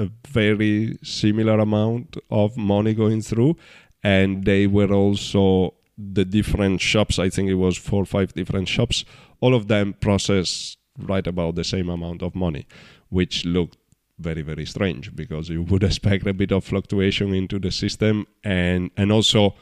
a 0.00 0.10
very 0.26 0.98
similar 1.02 1.58
amount 1.58 2.16
of 2.30 2.56
money 2.56 2.94
going 2.94 3.20
through, 3.20 3.56
and 4.02 4.44
they 4.44 4.66
were 4.66 4.92
also 4.92 5.74
the 5.98 6.24
different 6.24 6.80
shops. 6.80 7.18
I 7.18 7.28
think 7.28 7.50
it 7.50 7.60
was 7.66 7.76
four 7.76 8.02
or 8.02 8.06
five 8.06 8.32
different 8.32 8.68
shops. 8.68 9.04
All 9.40 9.54
of 9.54 9.68
them 9.68 9.92
process 9.92 10.76
right 10.98 11.26
about 11.26 11.54
the 11.54 11.64
same 11.64 11.90
amount 11.90 12.22
of 12.22 12.34
money, 12.34 12.66
which 13.10 13.44
looked 13.44 13.76
very 14.18 14.42
very 14.42 14.66
strange 14.66 15.14
because 15.16 15.48
you 15.48 15.62
would 15.62 15.82
expect 15.90 16.26
a 16.26 16.34
bit 16.34 16.52
of 16.52 16.62
fluctuation 16.62 17.32
into 17.34 17.58
the 17.58 17.70
system 17.70 18.26
and 18.44 18.90
and 18.96 19.10
also 19.10 19.54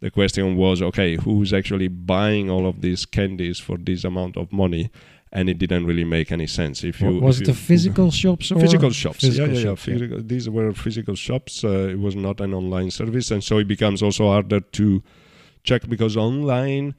the 0.00 0.10
question 0.10 0.54
was 0.54 0.82
okay 0.82 1.16
who's 1.16 1.52
actually 1.54 1.88
buying 1.88 2.50
all 2.50 2.66
of 2.66 2.82
these 2.82 3.06
candies 3.06 3.58
for 3.58 3.78
this 3.78 4.04
amount 4.04 4.36
of 4.36 4.52
money 4.52 4.90
and 5.32 5.48
it 5.48 5.58
didn't 5.58 5.86
really 5.86 6.04
make 6.04 6.30
any 6.30 6.46
sense. 6.46 6.84
If 6.84 7.00
you 7.00 7.20
was 7.20 7.36
if 7.36 7.42
it 7.42 7.48
you- 7.48 7.54
the 7.54 7.58
physical 7.60 8.10
shops 8.22 8.52
or 8.52 8.60
physical 8.60 8.90
shops 8.90 9.20
Physical 9.20 9.48
yeah, 9.48 9.54
yeah, 9.54 9.64
shops, 9.64 9.86
yeah. 9.86 9.94
Physical, 9.94 10.22
these 10.22 10.48
were 10.50 10.72
physical 10.72 11.14
shops. 11.14 11.64
Uh, 11.64 11.88
it 11.94 11.98
was 11.98 12.14
not 12.14 12.40
an 12.40 12.52
online 12.54 12.90
service 12.90 13.30
and 13.30 13.42
so 13.42 13.58
it 13.58 13.66
becomes 13.66 14.02
also 14.02 14.26
harder 14.26 14.60
to 14.60 15.02
check 15.64 15.88
because 15.88 16.16
online 16.16 16.94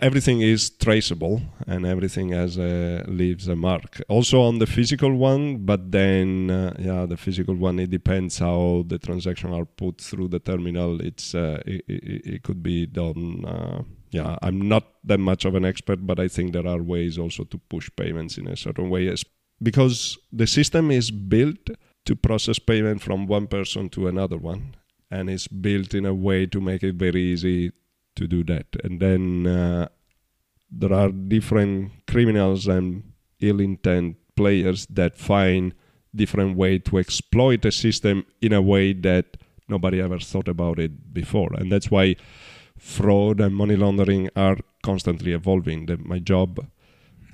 everything 0.00 0.40
is 0.40 0.70
traceable 0.70 1.42
and 1.66 1.84
everything 1.84 2.28
has 2.30 2.56
a, 2.56 3.04
leaves 3.08 3.48
a 3.48 3.56
mark. 3.56 4.00
Also 4.08 4.40
on 4.40 4.58
the 4.58 4.66
physical 4.66 5.14
one 5.14 5.58
but 5.58 5.90
then 5.90 6.50
uh, 6.50 6.72
yeah 6.78 7.04
the 7.06 7.16
physical 7.16 7.54
one 7.54 7.78
it 7.78 7.90
depends 7.90 8.38
how 8.38 8.84
the 8.86 8.98
transactions 8.98 9.52
are 9.54 9.64
put 9.66 10.00
through 10.00 10.28
the 10.28 10.38
terminal. 10.38 11.00
It's 11.00 11.34
uh, 11.34 11.60
it, 11.66 11.84
it, 11.88 12.26
it 12.34 12.42
could 12.42 12.62
be 12.62 12.86
done 12.86 13.44
uh, 13.44 13.82
yeah. 14.10 14.36
I'm 14.42 14.60
not 14.68 14.84
that 15.04 15.18
much 15.18 15.44
of 15.44 15.54
an 15.54 15.64
expert 15.64 16.06
but 16.06 16.18
i 16.20 16.28
think 16.28 16.52
there 16.52 16.66
are 16.66 16.82
ways 16.82 17.18
also 17.18 17.44
to 17.44 17.58
push 17.58 17.90
payments 17.96 18.38
in 18.38 18.46
a 18.48 18.56
certain 18.56 18.90
way. 18.90 19.14
Because 19.62 20.18
the 20.32 20.46
system 20.46 20.90
is 20.90 21.10
built 21.10 21.70
to 22.06 22.16
process 22.16 22.58
payment 22.58 23.02
from 23.02 23.26
one 23.26 23.46
person 23.46 23.88
to 23.90 24.08
another 24.08 24.38
one 24.38 24.74
and 25.10 25.28
it's 25.28 25.48
built 25.48 25.94
in 25.94 26.06
a 26.06 26.14
way 26.14 26.46
to 26.46 26.60
make 26.60 26.82
it 26.82 26.94
very 26.94 27.22
easy 27.22 27.72
to 28.16 28.26
do 28.26 28.44
that. 28.44 28.66
And 28.84 29.00
then 29.00 29.46
uh, 29.46 29.88
there 30.70 30.92
are 30.92 31.10
different 31.10 31.92
criminals 32.06 32.66
and 32.66 33.12
ill 33.40 33.60
intent 33.60 34.16
players 34.36 34.86
that 34.86 35.18
find 35.18 35.74
different 36.14 36.56
way 36.56 36.78
to 36.78 36.98
exploit 36.98 37.64
a 37.64 37.72
system 37.72 38.24
in 38.40 38.52
a 38.52 38.62
way 38.62 38.92
that 38.92 39.36
nobody 39.68 40.00
ever 40.00 40.18
thought 40.18 40.48
about 40.48 40.78
it 40.78 41.12
before. 41.12 41.52
And 41.54 41.70
that's 41.70 41.90
why 41.90 42.16
fraud 42.80 43.40
and 43.40 43.54
money 43.54 43.76
laundering 43.76 44.28
are 44.34 44.56
constantly 44.82 45.32
evolving 45.32 45.86
that 45.86 46.04
my 46.12 46.18
job 46.18 46.58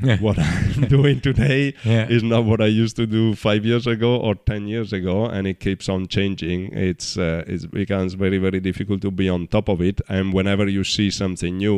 Yeah. 0.07 0.19
what 0.27 0.39
i'm 0.39 0.83
doing 0.89 1.21
today 1.27 1.73
Yeah. 1.85 2.07
is 2.17 2.23
not 2.23 2.45
what 2.45 2.61
I 2.61 2.67
used 2.83 2.97
to 2.97 3.07
do 3.07 3.35
five 3.35 3.65
years 3.65 3.87
ago 3.87 4.11
or 4.27 4.35
ten 4.35 4.67
years 4.69 4.93
ago, 4.93 5.25
and 5.35 5.47
it 5.47 5.59
keeps 5.67 5.89
on 5.89 6.07
changing. 6.17 6.61
It's 6.89 7.17
uh, 7.17 7.45
it 7.55 7.71
becomes 7.71 8.13
very 8.25 8.39
very 8.47 8.61
difficult 8.69 9.01
to 9.07 9.11
be 9.11 9.29
on 9.37 9.47
top 9.47 9.69
of 9.75 9.81
it, 9.81 10.03
and 10.17 10.35
whenever 10.39 10.67
you 10.77 10.85
see 10.85 11.09
something 11.11 11.57
new, 11.65 11.77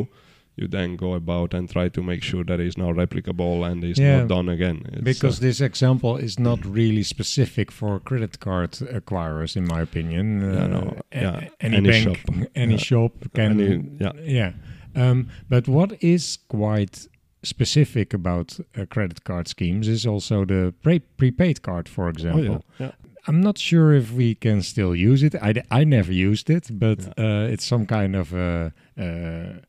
you 0.59 0.67
then 0.67 0.95
go 0.95 1.13
about 1.13 1.53
and 1.53 1.69
try 1.69 1.89
to 1.89 2.01
make 2.03 2.21
sure 2.23 2.43
that 2.43 2.59
it's 2.59 2.77
not 2.77 2.95
replicable 2.95 3.63
and 3.69 3.83
it's 3.83 3.99
Yeah. 3.99 4.19
not 4.19 4.27
done 4.27 4.49
again. 4.49 4.81
It's, 4.93 5.01
because 5.03 5.39
uh, 5.39 5.47
this 5.47 5.61
example 5.61 6.17
is 6.17 6.37
not 6.39 6.59
really 6.65 7.03
specific 7.03 7.71
for 7.71 7.99
credit 7.99 8.39
card 8.39 8.71
acquirers, 8.71 9.55
in 9.55 9.65
my 9.67 9.81
opinion. 9.81 10.41
Yeah, 10.41 10.63
Uh, 10.63 10.67
no, 10.67 10.97
a- 11.11 11.21
yeah, 11.21 11.49
any, 11.61 11.77
any 11.77 11.89
bank, 11.89 12.03
shop. 12.17 12.35
any 12.55 12.71
Yeah. 12.73 12.77
shop 12.89 13.11
can. 13.33 13.51
Any- 13.61 13.83
yeah. 13.99 14.11
yeah. 14.23 14.51
Um, 14.95 15.27
but 15.49 15.67
what 15.67 15.91
is 16.03 16.37
quite 16.47 17.07
specific 17.43 18.13
about 18.13 18.59
uh, 18.77 18.85
credit 18.89 19.23
card 19.23 19.47
schemes 19.47 19.87
is 19.87 20.05
also 20.05 20.45
the 20.45 20.73
pre- 20.83 20.99
prepaid 21.17 21.61
card, 21.61 21.87
for 21.87 22.05
oh 22.05 22.09
example. 22.09 22.65
yeah, 22.79 22.85
yeah. 22.87 22.91
I'm 23.27 23.41
not 23.41 23.57
sure 23.57 23.93
if 23.93 24.11
we 24.11 24.33
can 24.35 24.61
still 24.61 24.95
use 24.95 25.23
it. 25.23 25.35
I, 25.41 25.53
d- 25.53 25.61
I 25.71 25.83
never 25.83 26.11
used 26.11 26.49
it, 26.49 26.67
but 26.71 26.99
uh, 27.19 27.47
it's 27.53 27.65
some 27.65 27.85
kind 27.85 28.15
of 28.15 28.33
a, 28.33 28.73
uh, 28.97 29.61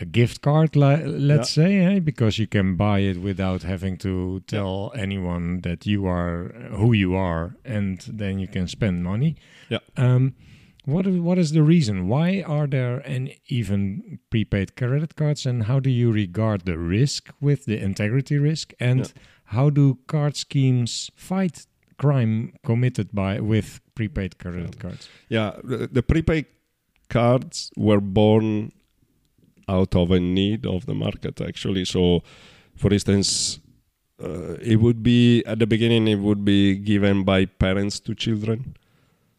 a 0.00 0.04
gift 0.04 0.40
card, 0.42 0.74
li- 0.74 1.04
let's 1.06 1.50
say, 1.50 1.78
eh? 1.78 1.98
because 2.00 2.38
you 2.38 2.46
can 2.48 2.74
buy 2.76 2.98
it 3.00 3.18
without 3.20 3.62
having 3.62 3.96
to 3.98 4.40
tell 4.46 4.92
anyone 4.96 5.60
that 5.60 5.86
you 5.86 6.04
are 6.06 6.52
who 6.72 6.92
you 6.92 7.14
are, 7.14 7.54
and 7.64 8.00
then 8.08 8.38
you 8.38 8.48
can 8.48 8.66
spend 8.66 9.04
money. 9.04 9.36
Yeah. 9.68 9.78
Um, 9.96 10.34
what 10.84 11.06
is, 11.06 11.16
what 11.20 11.38
is 11.38 11.52
the 11.52 11.62
reason? 11.62 12.08
Why 12.08 12.42
are 12.46 12.66
there 12.66 12.98
an 13.06 13.30
even 13.48 14.18
prepaid 14.30 14.74
credit 14.76 15.14
cards, 15.16 15.46
and 15.46 15.62
how 15.64 15.78
do 15.80 15.90
you 15.90 16.10
regard 16.12 16.64
the 16.64 16.76
risk 16.78 17.30
with 17.40 17.64
the 17.64 17.78
integrity 17.80 18.36
risk, 18.38 18.72
and 18.80 19.00
Yeah. 19.00 19.12
how 19.44 19.70
do 19.70 19.98
card 20.08 20.36
schemes 20.36 21.10
fight 21.14 21.66
crime 21.98 22.52
committed 22.66 23.12
by 23.12 23.38
with 23.40 23.80
prepaid 23.94 24.38
credit 24.38 24.78
cards? 24.80 25.08
Yeah, 25.28 25.52
the, 25.62 25.86
the 25.86 26.02
prepaid 26.02 26.46
cards 27.08 27.70
were 27.76 28.00
born 28.00 28.72
out 29.68 29.94
of 29.94 30.10
a 30.10 30.20
need 30.20 30.66
of 30.66 30.86
the 30.86 30.94
market 30.94 31.40
actually. 31.40 31.84
So, 31.84 32.22
for 32.76 32.92
instance, 32.92 33.60
uh, 34.22 34.54
it 34.60 34.76
would 34.76 35.02
be 35.02 35.44
at 35.44 35.58
the 35.58 35.66
beginning 35.66 36.06
it 36.08 36.20
would 36.20 36.44
be 36.44 36.76
given 36.76 37.24
by 37.24 37.44
parents 37.44 37.98
to 38.00 38.14
children 38.14 38.76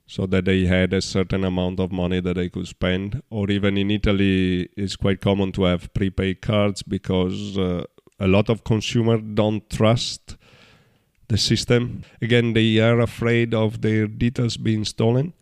so 0.08 0.26
that 0.28 0.46
they 0.46 0.66
had 0.66 0.94
a 0.94 1.02
certain 1.02 1.44
amount 1.44 1.80
of 1.80 1.92
money 1.92 2.20
that 2.20 2.36
they 2.36 2.50
could 2.50 2.68
spend 2.68 3.22
or 3.30 3.50
even 3.50 3.78
in 3.78 3.90
italy 3.90 4.70
it's 4.76 4.96
quite 4.96 5.22
common 5.22 5.52
to 5.52 5.64
have 5.64 5.92
prepaid 5.94 6.42
cards 6.42 6.84
because 6.84 7.58
uh, 7.58 7.84
a 8.20 8.28
lot 8.28 8.50
of 8.50 8.64
consumers 8.64 9.22
don't 9.34 9.70
trust 9.70 10.36
the 11.30 11.38
system 11.38 12.04
again 12.22 12.54
they 12.54 12.78
are 12.78 13.00
afraid 13.00 13.54
of 13.54 13.82
their 13.82 14.08
details 14.08 14.58
being 14.58 14.86
stolen 14.86 15.34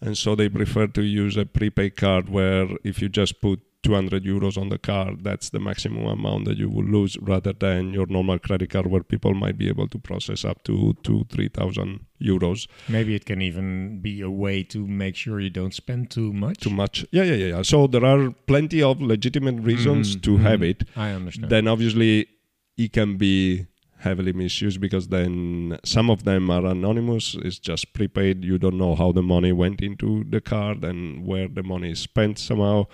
and 0.00 0.16
so 0.16 0.34
they 0.34 0.48
prefer 0.48 0.86
to 0.86 1.02
use 1.02 1.36
a 1.36 1.44
prepaid 1.44 1.96
card 1.96 2.28
where 2.28 2.66
if 2.82 3.00
you 3.00 3.08
just 3.08 3.40
put 3.40 3.60
200 3.82 4.24
euros 4.24 4.58
on 4.58 4.68
the 4.68 4.78
card 4.78 5.24
that's 5.24 5.50
the 5.50 5.58
maximum 5.58 6.04
amount 6.06 6.44
that 6.44 6.58
you 6.58 6.68
will 6.68 6.84
lose 6.84 7.16
rather 7.22 7.52
than 7.54 7.94
your 7.94 8.06
normal 8.06 8.38
credit 8.38 8.68
card 8.70 8.86
where 8.86 9.02
people 9.02 9.32
might 9.32 9.56
be 9.56 9.68
able 9.68 9.88
to 9.88 9.98
process 9.98 10.44
up 10.44 10.62
to 10.64 10.94
2 11.02 11.24
3000 11.30 12.00
euros 12.20 12.66
Maybe 12.88 13.14
it 13.14 13.24
can 13.24 13.40
even 13.40 14.00
be 14.02 14.20
a 14.20 14.28
way 14.30 14.62
to 14.64 14.86
make 14.86 15.16
sure 15.16 15.40
you 15.40 15.48
don't 15.50 15.72
spend 15.72 16.10
too 16.10 16.32
much. 16.32 16.58
too 16.58 16.70
much 16.70 17.06
yeah 17.10 17.22
yeah 17.24 17.34
yeah, 17.34 17.46
yeah. 17.56 17.62
so 17.62 17.86
there 17.86 18.04
are 18.04 18.30
plenty 18.46 18.82
of 18.82 19.00
legitimate 19.00 19.60
reasons 19.62 20.16
Mhm, 20.16 20.22
to 20.22 20.36
have 20.38 20.60
mhm. 20.60 20.70
it 20.70 20.84
I 20.96 21.10
understand. 21.12 21.50
then 21.50 21.66
obviously 21.66 22.26
it 22.76 22.92
can 22.92 23.16
be 23.16 23.66
heavily 24.00 24.32
misused 24.32 24.80
because 24.80 25.08
then 25.08 25.78
some 25.84 26.08
of 26.10 26.24
them 26.24 26.50
are 26.50 26.64
anonymous 26.66 27.34
it's 27.42 27.58
just 27.58 27.92
prepaid 27.92 28.44
you 28.44 28.56
don't 28.58 28.78
know 28.78 28.94
how 28.94 29.12
the 29.12 29.22
money 29.22 29.52
went 29.52 29.80
into 29.82 30.24
the 30.30 30.40
card 30.40 30.84
and 30.84 31.26
where 31.26 31.48
the 31.48 31.62
money 31.62 31.90
is 31.90 31.98
spent 32.00 32.38
somehow 32.38 32.86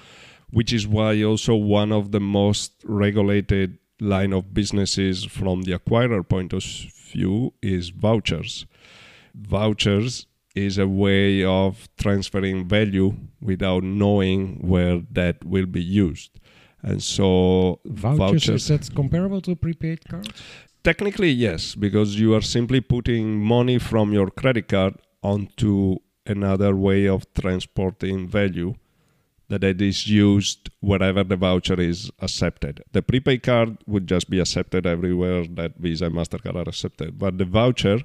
which 0.50 0.72
is 0.72 0.86
why 0.86 1.22
also 1.22 1.54
one 1.54 1.92
of 1.92 2.12
the 2.12 2.20
most 2.20 2.72
regulated 2.84 3.78
line 4.00 4.32
of 4.32 4.52
businesses 4.52 5.24
from 5.24 5.62
the 5.62 5.72
acquirer 5.72 6.26
point 6.26 6.52
of 6.52 6.62
view 6.62 7.52
is 7.62 7.90
vouchers. 7.90 8.66
Vouchers 9.34 10.26
is 10.54 10.78
a 10.78 10.86
way 10.86 11.44
of 11.44 11.88
transferring 11.98 12.66
value 12.66 13.14
without 13.40 13.82
knowing 13.82 14.66
where 14.66 15.02
that 15.10 15.44
will 15.44 15.66
be 15.66 15.82
used. 15.82 16.40
And 16.82 17.02
so 17.02 17.80
vouchers, 17.84 18.48
is 18.48 18.68
that 18.68 18.94
comparable 18.94 19.40
to 19.42 19.56
prepaid 19.56 20.08
cards? 20.08 20.42
Technically, 20.82 21.30
yes, 21.30 21.74
because 21.74 22.18
you 22.18 22.34
are 22.34 22.40
simply 22.40 22.80
putting 22.80 23.42
money 23.42 23.78
from 23.78 24.12
your 24.12 24.30
credit 24.30 24.68
card 24.68 24.94
onto 25.22 25.96
another 26.26 26.74
way 26.76 27.06
of 27.06 27.26
transporting 27.34 28.28
value 28.28 28.74
that 29.48 29.62
it 29.62 29.80
is 29.80 30.08
used 30.08 30.70
wherever 30.80 31.22
the 31.22 31.36
voucher 31.36 31.80
is 31.80 32.10
accepted. 32.20 32.82
The 32.92 33.02
prepaid 33.02 33.42
card 33.42 33.78
would 33.86 34.06
just 34.06 34.28
be 34.28 34.40
accepted 34.40 34.86
everywhere 34.86 35.44
that 35.46 35.76
Visa 35.78 36.06
and 36.06 36.14
MasterCard 36.14 36.56
are 36.56 36.68
accepted, 36.68 37.18
but 37.18 37.38
the 37.38 37.44
voucher 37.44 38.00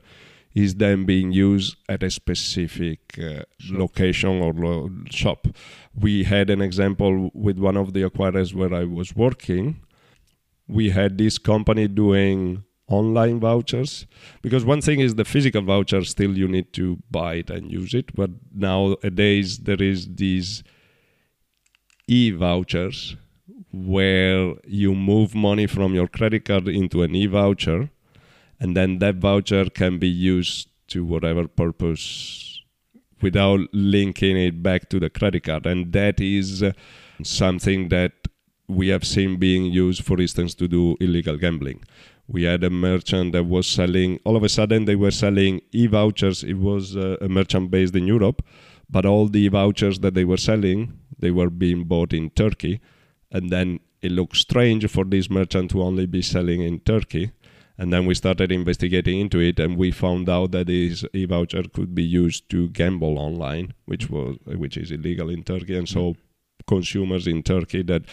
is 0.53 0.75
then 0.75 1.05
being 1.05 1.31
used 1.31 1.77
at 1.87 2.03
a 2.03 2.11
specific 2.11 3.17
uh, 3.17 3.43
location 3.69 4.41
or 4.41 4.53
lo- 4.53 4.91
shop. 5.09 5.47
We 5.95 6.23
had 6.23 6.49
an 6.49 6.61
example 6.61 7.31
with 7.33 7.57
one 7.57 7.77
of 7.77 7.93
the 7.93 8.03
acquirers 8.03 8.53
where 8.53 8.73
I 8.73 8.83
was 8.83 9.15
working. 9.15 9.81
We 10.67 10.89
had 10.89 11.17
this 11.17 11.37
company 11.37 11.87
doing 11.87 12.65
online 12.87 13.39
vouchers 13.39 14.05
because 14.41 14.65
one 14.65 14.81
thing 14.81 14.99
is 14.99 15.15
the 15.15 15.23
physical 15.23 15.61
voucher 15.61 16.03
still 16.03 16.37
you 16.37 16.47
need 16.47 16.73
to 16.73 16.99
buy 17.09 17.35
it 17.35 17.49
and 17.49 17.71
use 17.71 17.93
it 17.93 18.13
but 18.13 18.29
nowadays 18.53 19.59
there 19.59 19.81
is 19.81 20.13
these 20.15 20.61
e-vouchers 22.11 23.15
where 23.71 24.53
you 24.65 24.93
move 24.93 25.33
money 25.33 25.65
from 25.65 25.93
your 25.93 26.07
credit 26.07 26.43
card 26.45 26.67
into 26.67 27.03
an 27.03 27.15
e-voucher 27.15 27.89
and 28.59 28.75
then 28.75 28.99
that 28.99 29.15
voucher 29.15 29.65
can 29.69 29.97
be 29.97 30.09
used 30.09 30.67
to 30.87 31.05
whatever 31.05 31.47
purpose 31.47 32.61
without 33.21 33.61
linking 33.71 34.35
it 34.37 34.61
back 34.61 34.89
to 34.89 34.99
the 34.99 35.09
credit 35.09 35.43
card. 35.43 35.65
And 35.65 35.93
that 35.93 36.19
is 36.19 36.61
uh, 36.61 36.73
something 37.23 37.89
that 37.89 38.13
we 38.67 38.89
have 38.89 39.05
seen 39.05 39.37
being 39.37 39.65
used 39.65 40.03
for 40.03 40.19
instance 40.19 40.53
to 40.55 40.67
do 40.67 40.97
illegal 40.99 41.37
gambling. 41.37 41.83
We 42.27 42.43
had 42.43 42.63
a 42.63 42.69
merchant 42.69 43.31
that 43.33 43.45
was 43.45 43.67
selling 43.67 44.19
all 44.25 44.35
of 44.35 44.43
a 44.43 44.49
sudden 44.49 44.85
they 44.85 44.95
were 44.95 45.11
selling 45.11 45.61
e-vouchers. 45.71 46.43
It 46.43 46.55
was 46.55 46.95
uh, 46.95 47.17
a 47.21 47.29
merchant 47.29 47.71
based 47.71 47.95
in 47.95 48.05
europe 48.07 48.41
but 48.91 49.05
all 49.05 49.27
the 49.27 49.47
vouchers 49.47 49.99
that 50.01 50.13
they 50.13 50.25
were 50.25 50.37
selling 50.37 50.99
they 51.21 51.31
were 51.31 51.49
being 51.49 51.85
bought 51.85 52.13
in 52.13 52.31
turkey. 52.31 52.81
And 53.31 53.49
then 53.49 53.79
it 54.01 54.11
looked 54.11 54.35
strange 54.35 54.89
for 54.89 55.05
this 55.05 55.29
merchant 55.29 55.71
to 55.71 55.81
only 55.81 56.05
be 56.05 56.21
selling 56.21 56.61
in 56.61 56.79
turkey. 56.79 57.31
And 57.77 57.93
then 57.93 58.05
we 58.05 58.15
started 58.15 58.51
investigating 58.51 59.19
into 59.19 59.39
it 59.39 59.59
and 59.59 59.77
we 59.77 59.91
found 59.91 60.29
out 60.29 60.51
that 60.51 60.67
this 60.67 61.05
e-voucher 61.13 61.63
could 61.73 61.95
be 61.95 62.03
used 62.03 62.49
to 62.49 62.69
gamble 62.69 63.17
online 63.17 63.73
which 63.85 64.09
was 64.09 64.37
which 64.45 64.77
is 64.77 64.91
illegal 64.91 65.29
in 65.29 65.43
turkey. 65.43 65.77
And 65.77 65.87
so 65.87 66.15
consumers 66.67 67.27
in 67.27 67.41
turkey 67.41 67.81
that 67.83 68.03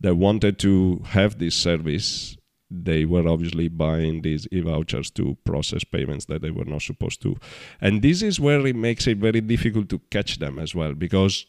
that 0.00 0.16
wanted 0.16 0.58
to 0.60 1.02
have 1.06 1.38
this 1.38 1.54
service 1.54 2.36
they 2.74 3.04
were 3.04 3.28
obviously 3.28 3.68
buying 3.68 4.22
these 4.22 4.48
e-vouchers 4.50 5.10
to 5.10 5.36
process 5.44 5.84
payments 5.84 6.24
that 6.24 6.40
they 6.42 6.50
were 6.50 6.64
not 6.64 6.80
supposed 6.82 7.20
to 7.20 7.36
and 7.80 8.00
this 8.02 8.22
is 8.22 8.40
where 8.40 8.66
it 8.66 8.74
makes 8.76 9.06
it 9.06 9.18
very 9.18 9.40
difficult 9.42 9.88
to 9.88 9.98
catch 10.10 10.38
them 10.38 10.58
as 10.58 10.74
well 10.74 10.94
because 10.94 11.44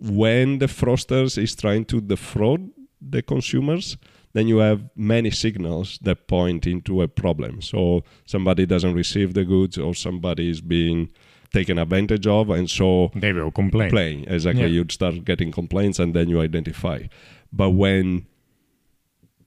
when 0.00 0.58
the 0.58 0.66
fraudsters 0.66 1.40
is 1.42 1.54
trying 1.54 1.84
to 1.84 2.00
defraud 2.00 2.68
the 3.00 3.22
consumers 3.22 3.96
then 4.32 4.46
you 4.46 4.58
have 4.58 4.80
many 4.94 5.30
signals 5.30 5.98
that 6.02 6.26
point 6.28 6.66
into 6.66 7.00
a 7.02 7.08
problem 7.08 7.62
so 7.62 8.02
somebody 8.26 8.66
doesn't 8.66 8.94
receive 8.94 9.34
the 9.34 9.44
goods 9.44 9.78
or 9.78 9.94
somebody 9.94 10.50
is 10.50 10.60
being 10.60 11.10
taken 11.52 11.78
advantage 11.78 12.26
of 12.26 12.50
and 12.50 12.68
so 12.68 13.10
They 13.14 13.32
will 13.32 13.50
complain. 13.50 13.88
complain 13.88 14.24
exactly 14.28 14.62
Yeah. 14.64 14.68
you'd 14.68 14.92
start 14.92 15.24
getting 15.24 15.50
complaints 15.52 15.98
and 15.98 16.12
then 16.14 16.28
you 16.28 16.40
identify 16.40 17.04
but 17.52 17.70
when 17.70 18.26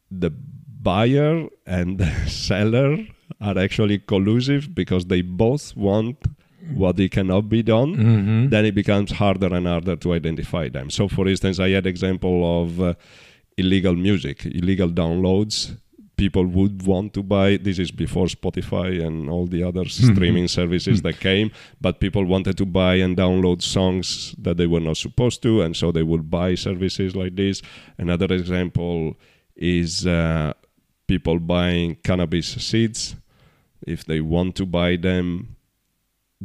the 0.10 0.32
buyer 0.84 1.48
and 1.66 2.02
seller 2.28 2.98
are 3.40 3.58
actually 3.58 3.98
collusive 4.00 4.74
because 4.76 5.06
they 5.06 5.22
both 5.22 5.76
want 5.76 6.18
what 6.76 6.96
they 6.96 7.10
cannot 7.10 7.50
be 7.50 7.62
done. 7.64 7.92
Mhm. 7.96 8.50
then 8.54 8.66
it 8.66 8.76
becomes 8.76 9.12
harder 9.12 9.52
and 9.58 9.66
harder 9.68 9.96
to 10.04 10.14
identify 10.14 10.66
them. 10.70 10.90
So 10.90 11.08
for 11.08 11.28
instance 11.28 11.60
i 11.60 11.70
had 11.70 11.86
example 11.86 12.36
of 12.62 12.80
uh, 12.82 12.94
illegal 13.58 13.96
music 13.96 14.46
illegal 14.46 14.90
downloads. 14.90 15.56
People 16.18 16.46
would 16.58 16.86
want 16.86 17.14
to 17.18 17.24
buy 17.24 17.58
this 17.58 17.80
is 17.80 17.90
before 17.90 18.28
spotify 18.28 18.90
and 19.06 19.28
all 19.34 19.48
the 19.48 19.64
other 19.70 19.86
streaming 19.86 20.48
services 20.48 21.02
that 21.02 21.20
came 21.20 21.50
but 21.86 22.00
people 22.00 22.24
wanted 22.26 22.56
to 22.62 22.66
buy 22.82 22.94
and 23.06 23.18
download 23.18 23.60
songs 23.64 24.36
that 24.46 24.56
they 24.58 24.68
were 24.68 24.84
not 24.90 24.98
supposed 24.98 25.42
to 25.42 25.62
and 25.64 25.76
so 25.76 25.92
they 25.92 26.04
would 26.12 26.26
buy 26.30 26.50
services 26.56 27.16
like 27.16 27.34
this. 27.36 27.56
Another 27.98 28.30
example 28.40 29.16
is 29.56 30.06
uh, 30.06 30.54
people 31.14 31.38
buying 31.55 31.88
cannabis 32.09 32.47
seeds 32.68 33.01
if 33.95 33.99
they 34.09 34.20
want 34.36 34.51
to 34.59 34.66
buy 34.80 34.91
them 35.09 35.26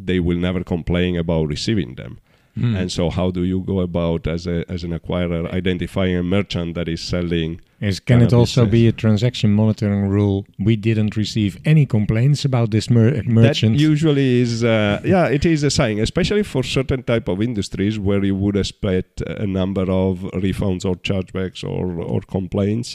they 0.09 0.19
will 0.27 0.41
never 0.49 0.63
complain 0.75 1.13
about 1.25 1.45
receiving 1.57 1.93
them 2.03 2.15
Hmm. 2.59 2.75
and 2.75 2.91
so 2.91 3.11
how 3.11 3.31
do 3.37 3.43
you 3.45 3.59
go 3.73 3.81
about 3.81 4.27
as 4.35 4.47
a 4.47 4.65
as 4.75 4.83
an 4.87 4.93
acquirer 4.99 5.41
identifying 5.61 6.17
a 6.17 6.23
merchant 6.37 6.75
that 6.79 6.89
is 6.89 7.03
selling 7.03 7.51
Is, 7.89 8.01
can 8.01 8.23
it 8.27 8.33
also 8.33 8.65
be 8.77 8.83
a 8.89 8.93
transaction 8.93 9.51
monitoring 9.53 10.05
rule? 10.09 10.39
We 10.69 10.75
didn't 10.89 11.15
receive 11.25 11.53
any 11.73 11.85
complaints 11.97 12.47
about 12.47 12.71
this 12.71 12.87
mer- 12.89 13.23
merchant. 13.41 13.73
That 13.77 13.83
usually 13.93 14.41
is, 14.45 14.65
uh, 14.65 15.03
yeah, 15.05 15.27
it 15.37 15.45
is 15.45 15.61
a 15.71 15.71
sign, 15.79 15.97
especially 16.07 16.45
for 16.53 16.63
certain 16.79 17.03
type 17.13 17.27
of 17.33 17.43
industries 17.43 17.95
where 18.09 18.23
you 18.25 18.37
would 18.43 18.57
expect 18.65 19.15
a 19.47 19.47
number 19.61 19.85
of 20.05 20.13
refunds 20.47 20.83
or 20.89 20.95
chargebacks 21.09 21.61
or, 21.73 21.85
or 22.13 22.21
complaints. 22.39 22.89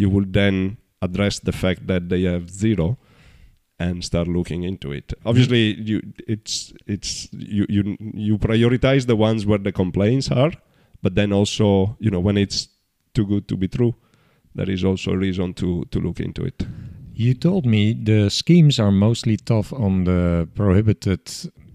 You 0.00 0.08
would 0.14 0.28
then 0.40 0.56
address 1.02 1.38
the 1.40 1.52
fact 1.52 1.86
that 1.86 2.08
they 2.08 2.22
have 2.22 2.50
zero 2.50 2.98
and 3.78 4.04
start 4.04 4.28
looking 4.28 4.62
into 4.62 4.92
it. 4.92 5.12
Obviously, 5.24 5.74
mm-hmm. 5.74 5.86
you 5.86 6.02
it's 6.28 6.72
it's 6.86 7.28
you 7.32 7.66
you 7.68 7.96
you 8.14 8.38
prioritize 8.38 9.06
the 9.06 9.16
ones 9.16 9.46
where 9.46 9.58
the 9.58 9.72
complaints 9.72 10.30
are, 10.30 10.52
but 11.02 11.14
then 11.14 11.32
also 11.32 11.96
you 11.98 12.10
know 12.10 12.20
when 12.20 12.36
it's 12.36 12.68
too 13.14 13.26
good 13.26 13.48
to 13.48 13.56
be 13.56 13.68
true, 13.68 13.94
there 14.54 14.70
is 14.70 14.84
also 14.84 15.12
a 15.12 15.16
reason 15.16 15.54
to 15.54 15.84
to 15.90 16.00
look 16.00 16.20
into 16.20 16.44
it. 16.44 16.66
You 17.14 17.34
told 17.34 17.66
me 17.66 17.92
the 17.92 18.30
schemes 18.30 18.78
are 18.78 18.90
mostly 18.92 19.36
tough 19.36 19.72
on 19.72 20.04
the 20.04 20.48
prohibited 20.54 21.20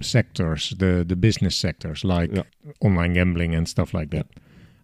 sectors, 0.02 0.74
the, 0.80 1.06
the 1.08 1.16
business 1.16 1.56
sectors 1.56 2.04
like 2.04 2.32
Yeah. 2.34 2.44
online 2.82 3.14
gambling 3.14 3.56
and 3.56 3.68
stuff 3.68 3.94
like 3.94 4.10
that. 4.10 4.28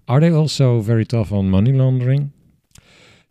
Are 0.07 0.19
they 0.19 0.31
also 0.31 0.81
very 0.81 1.05
tough 1.05 1.31
on 1.31 1.49
money 1.49 1.71
laundering? 1.73 2.31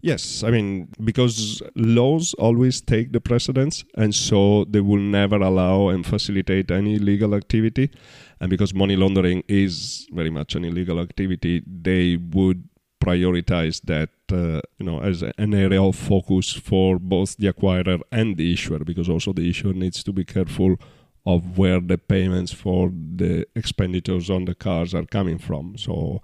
Yes, 0.03 0.43
I 0.43 0.51
mean 0.51 0.89
because 1.05 1.63
laws 1.75 2.33
always 2.35 2.81
take 2.81 3.13
the 3.13 3.21
precedence, 3.21 3.85
and 3.97 4.15
so 4.15 4.65
they 4.65 4.81
will 4.81 5.01
never 5.01 5.37
allow 5.37 5.89
and 5.89 6.07
facilitate 6.07 6.71
any 6.71 6.95
illegal 6.95 7.35
activity. 7.35 7.91
And 8.41 8.49
because 8.49 8.73
money 8.73 8.97
laundering 8.97 9.45
is 9.47 10.09
very 10.13 10.31
much 10.31 10.55
an 10.55 10.65
illegal 10.65 10.99
activity, 11.01 11.63
they 11.67 12.17
would 12.17 12.67
prioritize 13.05 13.83
that 13.83 14.09
uh, 14.33 14.63
you 14.79 14.87
know 14.87 15.01
as 15.01 15.23
an 15.23 15.53
area 15.53 15.83
of 15.83 15.97
focus 15.97 16.51
for 16.53 16.99
both 16.99 17.37
the 17.37 17.53
acquirer 17.53 18.01
and 18.11 18.39
the 18.39 18.55
issuer, 18.55 18.79
because 18.79 19.09
also 19.11 19.35
the 19.35 19.51
issuer 19.51 19.75
needs 19.75 20.03
to 20.03 20.13
be 20.15 20.25
careful 20.25 20.77
of 21.27 21.59
where 21.59 21.81
the 21.81 21.99
payments 21.99 22.53
for 22.53 22.91
the 23.17 23.47
expenditures 23.55 24.31
on 24.31 24.47
the 24.47 24.55
cars 24.55 24.95
are 24.95 25.05
coming 25.05 25.37
from. 25.37 25.77
So 25.77 26.23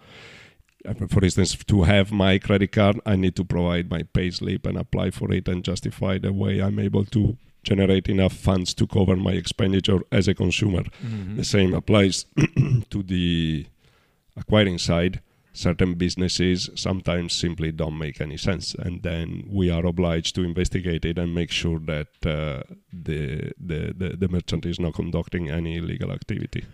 for 0.95 1.25
instance, 1.25 1.57
to 1.65 1.83
have 1.83 2.13
my 2.13 2.39
credit 2.39 2.73
card, 2.73 3.01
I 3.05 3.17
need 3.17 3.37
to 3.37 3.45
provide 3.45 3.91
my 3.91 4.03
payslip 4.03 4.67
and 4.67 4.79
apply 4.79 5.11
for 5.11 5.33
it 5.33 5.49
and 5.49 5.65
justify 5.65 6.19
the 6.19 6.33
way 6.33 6.61
I'm 6.63 6.79
able 6.79 7.05
to 7.07 7.37
generate 7.63 8.09
enough 8.09 8.33
funds 8.33 8.73
to 8.75 8.87
cover 8.87 9.17
my 9.17 9.33
expenditure 9.33 10.01
as 10.13 10.29
a 10.29 10.35
consumer. 10.35 10.85
The 11.37 11.45
same 11.45 11.75
applies 11.75 12.27
to 12.91 13.03
the 13.03 13.67
acquiring 14.37 14.79
side. 14.79 15.21
Certain 15.53 15.95
businesses 15.95 16.69
sometimes 16.75 17.33
simply 17.33 17.73
don't 17.73 17.99
make 17.99 18.21
any 18.21 18.37
sense, 18.37 18.75
and 18.75 19.03
then 19.03 19.45
we 19.49 19.71
are 19.71 19.87
obliged 19.87 20.35
to 20.35 20.43
investigate 20.43 21.05
it 21.07 21.19
and 21.19 21.35
make 21.35 21.51
sure 21.51 21.79
that 21.81 22.09
uh, 22.27 22.63
the, 22.93 23.53
the, 23.59 23.95
the 23.97 24.17
the 24.19 24.29
merchant 24.29 24.67
is 24.67 24.79
not 24.79 24.93
conducting 24.93 25.51
any 25.51 25.77
illegal 25.79 26.13
activity. 26.13 26.67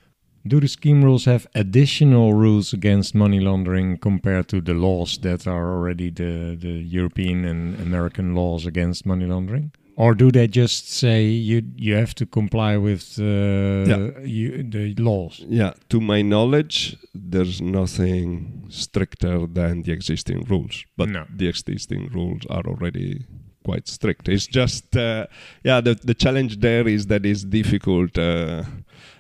Do 0.46 0.58
the 0.60 0.68
scheme 0.68 1.04
rules 1.04 1.24
have 1.26 1.46
additional 1.54 2.34
rules 2.34 2.72
against 2.72 3.14
money 3.14 3.38
laundering 3.40 3.96
compared 3.98 4.48
to 4.48 4.60
the 4.60 4.74
laws 4.74 5.18
that 5.18 5.46
are 5.46 5.72
already 5.76 6.10
the, 6.10 6.56
the 6.60 6.68
European 6.98 7.44
and 7.44 7.80
American 7.80 8.34
laws 8.34 8.66
against 8.66 9.06
money 9.06 9.24
laundering? 9.26 9.70
Or 9.94 10.14
do 10.14 10.30
they 10.32 10.48
just 10.48 10.90
say 10.90 11.26
you 11.26 11.62
you 11.76 11.94
have 11.94 12.14
to 12.14 12.26
comply 12.26 12.76
with 12.78 13.18
uh, 13.18 13.84
Yeah. 13.86 14.18
you, 14.24 14.62
the 14.62 14.94
laws? 14.98 15.44
Yeah, 15.48 15.74
to 15.90 16.00
my 16.00 16.22
knowledge, 16.22 16.96
there's 17.14 17.60
nothing 17.60 18.64
stricter 18.68 19.46
than 19.46 19.82
the 19.82 19.92
existing 19.92 20.44
rules, 20.48 20.84
but 20.96 21.08
No. 21.08 21.24
the 21.36 21.46
existing 21.46 22.08
rules 22.14 22.40
are 22.48 22.64
already 22.66 23.26
quite 23.64 23.86
strict. 23.86 24.28
It's 24.28 24.46
just, 24.48 24.96
uh, 24.96 25.26
yeah, 25.62 25.80
the, 25.82 25.94
the 25.94 26.14
challenge 26.14 26.58
there 26.60 26.88
is 26.88 27.06
that 27.06 27.24
it's 27.26 27.44
difficult. 27.44 28.16
Uh, 28.18 28.62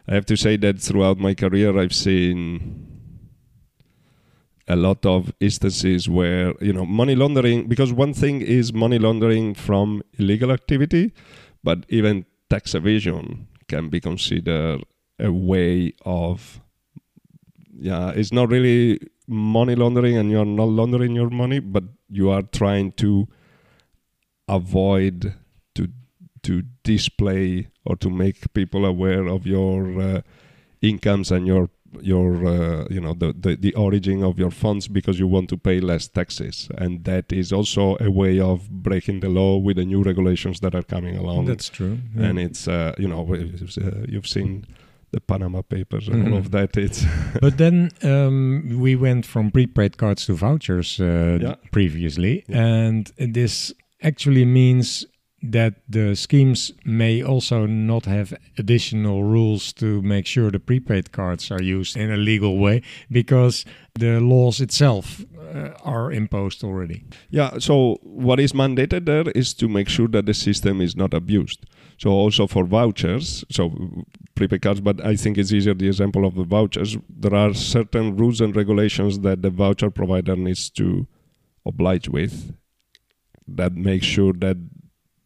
I 0.08 0.14
have 0.14 0.26
to 0.26 0.36
say 0.36 0.56
that 0.58 0.80
throughout 0.80 1.18
my 1.18 1.34
career, 1.34 1.78
I've 1.78 1.94
seen 1.94 2.92
a 4.68 4.76
lot 4.76 5.04
of 5.04 5.32
instances 5.40 6.08
where 6.08 6.54
you 6.60 6.72
know 6.72 6.86
money 6.86 7.14
laundering 7.14 7.68
because 7.68 7.92
one 7.92 8.14
thing 8.14 8.40
is 8.40 8.72
money 8.72 8.98
laundering 8.98 9.54
from 9.54 10.02
illegal 10.18 10.52
activity 10.52 11.12
but 11.64 11.84
even 11.88 12.24
tax 12.48 12.74
evasion 12.74 13.48
can 13.68 13.88
be 13.88 14.00
considered 14.00 14.82
a 15.18 15.32
way 15.32 15.92
of 16.04 16.60
yeah 17.74 18.10
it's 18.10 18.32
not 18.32 18.50
really 18.50 19.00
money 19.26 19.74
laundering 19.74 20.16
and 20.16 20.30
you're 20.30 20.44
not 20.44 20.68
laundering 20.68 21.14
your 21.14 21.30
money 21.30 21.58
but 21.58 21.84
you 22.08 22.30
are 22.30 22.42
trying 22.42 22.92
to 22.92 23.26
avoid 24.48 25.34
to 26.42 26.62
display 26.84 27.68
or 27.84 27.96
to 27.96 28.10
make 28.10 28.52
people 28.54 28.84
aware 28.84 29.26
of 29.26 29.46
your 29.46 30.00
uh, 30.00 30.20
incomes 30.80 31.30
and 31.32 31.46
your 31.46 31.68
your 32.00 32.46
uh, 32.46 32.86
you 32.90 33.00
know 33.00 33.12
the, 33.14 33.34
the 33.38 33.54
the 33.56 33.74
origin 33.74 34.22
of 34.24 34.38
your 34.38 34.50
funds 34.50 34.88
because 34.88 35.18
you 35.20 35.26
want 35.28 35.48
to 35.50 35.56
pay 35.58 35.78
less 35.80 36.08
taxes 36.08 36.68
and 36.78 37.04
that 37.04 37.30
is 37.32 37.52
also 37.52 37.96
a 38.00 38.10
way 38.10 38.40
of 38.40 38.68
breaking 38.70 39.20
the 39.20 39.28
law 39.28 39.58
with 39.58 39.76
the 39.76 39.84
new 39.84 40.02
regulations 40.02 40.60
that 40.60 40.74
are 40.74 40.82
coming 40.82 41.18
along 41.18 41.44
That's 41.46 41.68
true. 41.68 41.98
yeah. 42.16 42.28
and 42.28 42.38
it's 42.38 42.66
uh, 42.66 42.94
you 42.98 43.08
know 43.08 43.22
uh, 43.34 44.06
you've 44.08 44.26
seen 44.26 44.64
the 45.10 45.20
Panama 45.20 45.60
Papers 45.60 46.08
and 46.08 46.22
all 46.28 46.32
Mhm. 46.32 46.38
of 46.38 46.50
that 46.52 46.76
it's 46.78 47.04
but 47.42 47.58
then 47.58 47.90
um, 48.02 48.78
we 48.80 48.96
went 48.96 49.26
from 49.26 49.50
prepaid 49.50 49.98
cards 49.98 50.24
to 50.26 50.32
vouchers 50.34 50.98
uh, 50.98 51.38
Yeah. 51.42 51.56
previously, 51.72 52.44
Yeah. 52.48 52.64
and 52.64 53.12
this 53.34 53.74
actually 54.02 54.46
means 54.46 55.04
that 55.42 55.74
the 55.88 56.14
schemes 56.14 56.72
may 56.84 57.22
also 57.22 57.66
not 57.66 58.04
have 58.04 58.32
additional 58.58 59.24
rules 59.24 59.72
to 59.72 60.00
make 60.02 60.26
sure 60.26 60.50
the 60.50 60.60
prepaid 60.60 61.10
cards 61.10 61.50
are 61.50 61.62
used 61.62 61.96
in 61.96 62.12
a 62.12 62.16
legal 62.16 62.58
way 62.58 62.82
because 63.10 63.64
the 63.94 64.20
laws 64.20 64.60
itself 64.60 65.24
uh, 65.52 65.70
are 65.84 66.12
imposed 66.12 66.62
already. 66.62 67.04
Yeah, 67.30 67.58
so 67.58 67.98
what 68.02 68.38
is 68.38 68.52
mandated 68.52 69.04
there 69.06 69.30
is 69.34 69.52
to 69.54 69.68
make 69.68 69.88
sure 69.88 70.08
that 70.08 70.26
the 70.26 70.34
system 70.34 70.80
is 70.80 70.96
not 70.96 71.12
abused. 71.12 71.66
So 71.98 72.10
also 72.10 72.46
for 72.46 72.64
vouchers, 72.64 73.44
so 73.50 74.04
prepaid 74.34 74.62
cards, 74.62 74.80
but 74.80 75.04
I 75.04 75.16
think 75.16 75.38
it's 75.38 75.52
easier 75.52 75.74
the 75.74 75.88
example 75.88 76.24
of 76.24 76.36
the 76.36 76.44
vouchers. 76.44 76.96
There 77.08 77.34
are 77.34 77.52
certain 77.52 78.16
rules 78.16 78.40
and 78.40 78.54
regulations 78.54 79.20
that 79.20 79.42
the 79.42 79.50
voucher 79.50 79.90
provider 79.90 80.36
needs 80.36 80.70
to 80.70 81.06
oblige 81.66 82.08
with 82.08 82.54
that 83.46 83.74
make 83.74 84.02
sure 84.02 84.32
that 84.34 84.56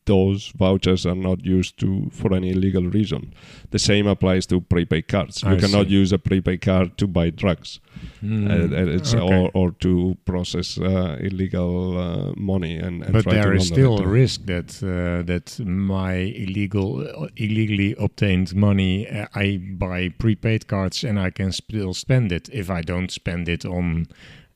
those 0.07 0.53
vouchers 0.59 1.05
are 1.07 1.15
not 1.17 1.45
used 1.45 1.79
to 1.79 2.09
for 2.13 2.33
any 2.35 2.51
illegal 2.51 2.85
reason. 2.85 3.33
The 3.71 3.79
same 3.79 4.07
applies 4.07 4.47
to 4.47 4.61
prepaid 4.61 5.09
cards. 5.09 5.43
You 5.43 5.51
I 5.51 5.57
cannot 5.61 5.87
see. 5.87 5.93
use 6.01 6.13
a 6.15 6.19
prepaid 6.19 6.61
card 6.63 6.97
to 6.99 7.07
buy 7.07 7.31
drugs. 7.31 7.81
Mm, 8.23 8.47
Uh, 8.51 8.77
uh, 8.77 8.97
it's 8.97 9.15
okay. 9.15 9.25
or, 9.25 9.51
or 9.55 9.71
to 9.81 10.17
process 10.25 10.79
uh, 10.79 11.17
illegal 11.21 11.97
uh, 11.99 12.33
money 12.37 12.77
and, 12.77 13.03
and 13.03 13.13
but 13.13 13.23
try 13.23 13.33
to 13.33 13.39
there 13.41 13.55
is 13.57 13.67
still 13.67 13.99
a 14.01 14.07
risk 14.07 14.47
that 14.47 14.69
uh, 14.83 15.23
that 15.27 15.59
my 15.65 16.15
illegal 16.45 16.89
uh, 17.01 17.29
illegally 17.37 17.95
obtained 17.99 18.55
money 18.55 19.07
uh, 19.09 19.27
I 19.35 19.59
buy 19.79 20.11
prepaid 20.19 20.67
cards 20.67 21.05
and 21.05 21.19
I 21.19 21.31
can 21.31 21.53
still 21.53 21.95
spend 21.95 22.33
it 22.33 22.49
if 22.53 22.69
I 22.71 22.83
don't 22.83 23.11
spend 23.11 23.49
it 23.49 23.65
on 23.65 24.07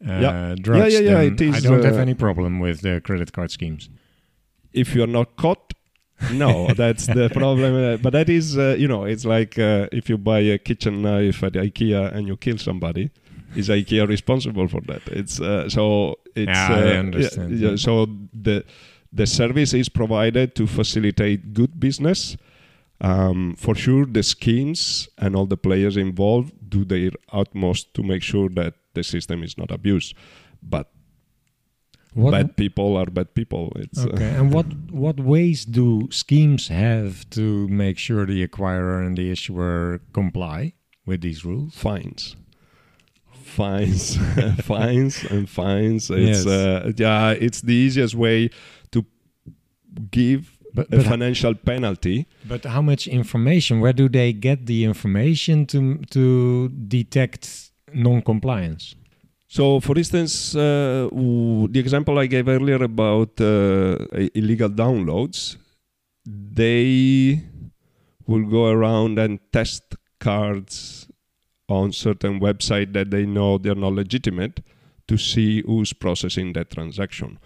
uh, 0.06 0.20
Yeah. 0.20 0.54
drugs. 0.60 0.92
Yeah, 0.94 1.00
yeah, 1.00 1.10
yeah, 1.22 1.32
it 1.32 1.40
is, 1.40 1.54
I 1.56 1.60
don't 1.68 1.84
have 1.84 1.98
uh, 1.98 2.02
any 2.02 2.14
problem 2.14 2.60
with 2.60 2.80
the 2.82 3.00
credit 3.00 3.32
card 3.32 3.50
schemes. 3.50 3.88
If 4.72 4.94
you're 4.94 5.06
not 5.06 5.36
caught 5.36 5.72
no 6.32 6.68
that's 6.76 7.06
the 7.06 7.30
problem. 7.30 8.00
But 8.02 8.12
that 8.12 8.28
is 8.28 8.58
uh, 8.58 8.76
you 8.78 8.86
know 8.88 9.04
it's 9.04 9.24
like 9.24 9.58
uh, 9.58 9.88
if 9.92 10.08
you 10.10 10.18
buy 10.18 10.40
a 10.40 10.58
kitchen 10.58 11.02
knife 11.02 11.42
at 11.42 11.54
ikea 11.54 12.14
and 12.14 12.26
you 12.28 12.36
kill 12.36 12.58
somebody 12.58 13.10
is 13.56 13.68
ikea 13.68 14.06
responsible 14.06 14.68
for 14.68 14.80
that? 14.82 15.02
It's 15.06 15.40
uh, 15.40 15.68
so 15.68 16.18
it's 16.36 16.48
Yeah, 16.48 16.68
I 16.68 16.96
uh, 16.96 17.00
understand. 17.00 17.58
yeah, 17.58 17.76
so 17.76 18.06
the 18.32 18.64
the 19.12 19.26
service 19.26 19.72
is 19.74 19.88
provided 19.88 20.54
to 20.56 20.66
facilitate 20.66 21.52
good 21.52 21.80
business. 21.80 22.36
Um, 23.02 23.56
for 23.56 23.74
sure 23.74 24.04
the 24.04 24.22
schemes 24.22 25.08
and 25.16 25.34
all 25.34 25.46
the 25.46 25.56
players 25.56 25.96
involved 25.96 26.52
do 26.68 26.84
their 26.84 27.12
utmost 27.32 27.94
to 27.94 28.02
make 28.02 28.22
sure 28.22 28.50
that 28.50 28.74
the 28.92 29.02
system 29.02 29.42
is 29.42 29.56
not 29.56 29.70
abused. 29.70 30.14
But 30.62 30.90
What, 32.14 32.32
bad 32.32 32.56
people 32.56 32.96
are 32.96 33.06
bad 33.06 33.34
people 33.34 33.72
it's 33.76 34.04
uh, 34.04 34.08
okay, 34.14 34.30
and 34.38 34.52
what 34.52 34.66
what 35.04 35.20
ways 35.20 35.64
do 35.64 36.08
schemes 36.10 36.68
have 36.68 37.28
to 37.30 37.68
make 37.68 37.98
sure 37.98 38.26
the 38.26 38.46
acquirer 38.46 39.06
and 39.06 39.16
the 39.16 39.30
issuer 39.30 40.00
comply 40.12 40.72
with 41.06 41.20
these 41.20 41.44
rules? 41.44 41.74
fines 41.74 42.36
fines 43.32 44.16
fines 44.62 45.24
and 45.30 45.48
fines 45.48 46.10
it's 46.10 46.44
Yes. 46.44 46.46
uh, 46.46 46.92
yeah 46.96 47.30
it's 47.32 47.60
the 47.62 47.74
easiest 47.74 48.14
way 48.14 48.50
to 48.92 49.04
give 50.10 50.56
But, 50.74 50.86
a 50.92 50.96
but 50.98 51.06
financial 51.06 51.54
penalty 51.54 52.26
But 52.46 52.64
how 52.64 52.82
much 52.82 53.08
information? 53.08 53.80
Where 53.80 53.92
do 53.92 54.08
they 54.08 54.32
get 54.32 54.66
the 54.66 54.84
information 54.84 55.66
to 55.72 55.98
to 56.14 56.68
detect 56.98 57.72
non-compliance? 57.92 58.94
So 59.56 59.64
for 59.86 59.94
instance 60.02 60.34
uh, 60.54 61.08
the 61.74 61.80
example 61.84 62.18
i 62.24 62.26
gave 62.34 62.48
earlier 62.56 62.80
about 62.92 63.32
uh, 63.40 63.96
illegal 64.40 64.70
downloads 64.82 65.56
they 66.62 67.42
will 68.26 68.44
go 68.44 68.66
around 68.66 69.18
and 69.18 69.40
test 69.52 69.96
cards 70.20 71.08
on 71.68 71.92
certain 71.92 72.40
website 72.40 72.92
that 72.92 73.10
they 73.10 73.24
know 73.26 73.58
they're 73.58 73.74
not 73.74 73.92
legitimate 73.92 74.60
to 75.08 75.16
see 75.16 75.62
who's 75.62 75.92
processing 75.92 76.52
that 76.52 76.70
transaction. 76.70 77.38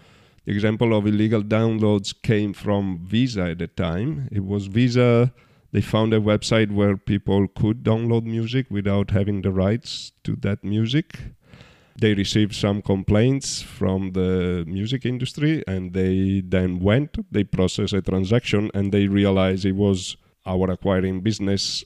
The 0.45 0.51
example 0.51 0.95
of 0.95 1.07
illegal 1.07 1.41
downloads 1.41 2.13
came 2.21 2.53
from 2.53 2.99
Visa 3.03 3.43
at 3.51 3.59
the 3.59 3.67
time. 3.67 4.29
It 4.31 4.45
was 4.45 4.67
Visa, 4.67 5.33
they 5.71 5.81
found 5.81 6.13
a 6.13 6.19
website 6.19 6.71
where 6.71 6.95
people 6.97 7.47
could 7.47 7.83
download 7.83 8.23
music 8.23 8.67
without 8.69 9.11
having 9.11 9.41
the 9.41 9.51
rights 9.51 10.11
to 10.23 10.35
that 10.37 10.63
music. 10.63 11.17
They 11.97 12.13
received 12.13 12.53
some 12.55 12.81
complaints 12.81 13.61
from 13.61 14.11
the 14.11 14.65
music 14.67 15.05
industry 15.05 15.63
and 15.67 15.93
they 15.93 16.41
then 16.45 16.79
went, 16.79 17.11
they 17.31 17.43
processed 17.45 17.93
a 17.93 18.01
transaction 18.01 18.69
and 18.73 18.91
they 18.91 19.07
realized 19.07 19.63
it 19.65 19.75
was 19.75 20.17
our 20.45 20.69
acquiring 20.69 21.21
business 21.21 21.85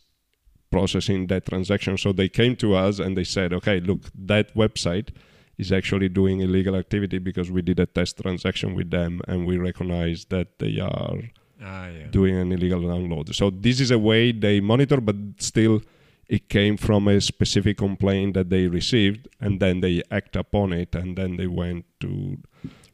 processing 0.71 1.27
that 1.27 1.45
transaction. 1.45 1.97
So 1.97 2.11
they 2.11 2.29
came 2.29 2.55
to 2.57 2.73
us 2.75 2.99
and 2.99 3.15
they 3.15 3.23
said, 3.23 3.53
okay, 3.53 3.79
look, 3.79 4.01
that 4.15 4.53
website 4.55 5.09
is 5.57 5.71
actually 5.71 6.09
doing 6.09 6.39
illegal 6.41 6.75
activity 6.75 7.19
because 7.19 7.51
we 7.51 7.61
did 7.61 7.79
a 7.79 7.85
test 7.85 8.17
transaction 8.17 8.75
with 8.75 8.89
them 8.89 9.21
and 9.27 9.45
we 9.45 9.57
recognize 9.57 10.25
that 10.29 10.57
they 10.59 10.79
are 10.79 11.17
Ah, 11.61 11.87
yeah. 11.89 12.07
doing 12.09 12.35
an 12.37 12.51
illegal 12.53 12.79
download. 12.79 13.35
So 13.35 13.49
this 13.49 13.81
is 13.81 13.91
a 13.91 13.99
way 13.99 14.31
they 14.31 14.61
monitor, 14.61 15.01
but 15.01 15.15
still 15.39 15.81
it 16.29 16.47
came 16.47 16.77
from 16.77 17.07
a 17.07 17.19
specific 17.19 17.75
complaint 17.77 18.33
that 18.35 18.49
they 18.49 18.67
received 18.67 19.27
and 19.41 19.59
then 19.59 19.81
they 19.81 20.03
act 20.11 20.35
upon 20.35 20.71
it 20.73 20.93
and 20.95 21.17
then 21.17 21.37
they 21.37 21.47
went 21.47 21.85
to, 21.99 22.37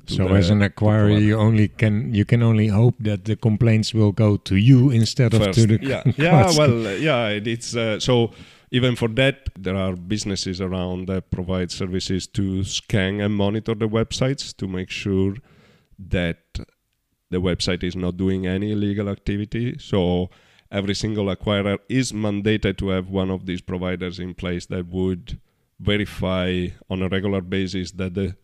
to 0.07 0.13
So 0.15 0.27
the- 0.27 0.35
as 0.35 0.49
an 0.49 0.61
acquirer, 0.61 1.19
you 1.21 1.35
only 1.37 1.67
can 1.67 2.13
you 2.13 2.23
can 2.25 2.41
only 2.41 2.67
hope 2.67 2.95
that 3.09 3.25
the 3.25 3.35
complaints 3.35 3.93
will 3.93 4.13
go 4.13 4.37
to 4.37 4.55
you 4.55 4.89
instead 4.91 5.33
of 5.33 5.41
to 5.41 5.45
first. 5.47 5.67
the 5.67 5.79
yeah. 5.81 6.03
Yeah 6.17 6.51
well 6.57 6.77
yeah 7.09 7.27
it- 7.37 7.47
it's 7.47 7.75
uh, 7.75 7.99
so 7.99 8.31
even 8.71 8.95
for 8.95 9.09
that 9.09 9.37
there 9.65 9.75
are 9.75 9.95
businesses 9.95 10.59
around 10.61 11.07
that 11.07 11.29
provide 11.29 11.69
services 11.71 12.27
to 12.27 12.63
scan 12.63 13.21
and 13.21 13.33
monitor 13.35 13.75
the 13.75 13.87
websites 13.99 14.55
to 14.57 14.65
make 14.67 14.89
sure 14.89 15.33
that 15.99 16.39
the 17.31 17.37
website 17.41 17.83
is 17.83 17.95
not 17.95 18.17
doing 18.17 18.45
any 18.47 18.71
illegal 18.71 19.07
activity. 19.09 19.75
So 19.79 20.29
every 20.71 20.95
single 20.95 21.25
acquirer 21.25 21.77
is 21.89 22.11
mandated 22.11 22.77
to 22.77 22.89
have 22.89 23.09
one 23.09 23.29
of 23.29 23.45
these 23.45 23.61
providers 23.61 24.19
in 24.19 24.33
place 24.33 24.65
that 24.67 24.87
would 24.87 25.39
verify 25.79 26.67
on 26.89 27.01
a 27.01 27.09
regular 27.09 27.41
basis 27.41 27.91
that 27.91 28.13
the 28.13 28.35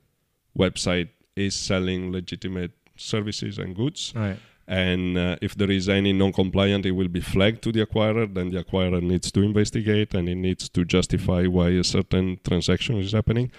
website 0.58 1.10
is 1.36 1.56
selling 1.56 2.12
legitimate 2.12 2.72
services 2.96 3.58
and 3.58 3.76
goods. 3.76 4.14
Right. 4.16 4.38
and 4.68 5.18
uh, 5.18 5.36
if 5.42 5.56
there 5.56 5.72
is 5.72 5.90
any 5.90 6.14
non-compliant 6.14 6.86
it 6.86 6.92
will 6.92 7.08
be 7.08 7.20
flagged 7.20 7.62
to 7.64 7.72
the 7.72 7.86
acquirer 7.86 8.32
then 8.34 8.52
the 8.52 8.64
acquirer 8.64 9.02
needs 9.02 9.32
to 9.32 9.42
investigate 9.42 10.14
and 10.14 10.30
it 10.30 10.36
needs 10.36 10.70
to 10.70 10.86
justify 10.86 11.46
why 11.46 11.70
a 11.70 11.84
certain 11.84 12.40
transaction 12.48 12.98
is 12.98 13.12
happening. 13.12 13.52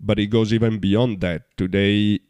But 0.00 0.18
it 0.18 0.26
goes 0.26 0.52
even 0.52 0.78
beyond 0.78 1.20
that. 1.22 1.56
Today 1.56 2.20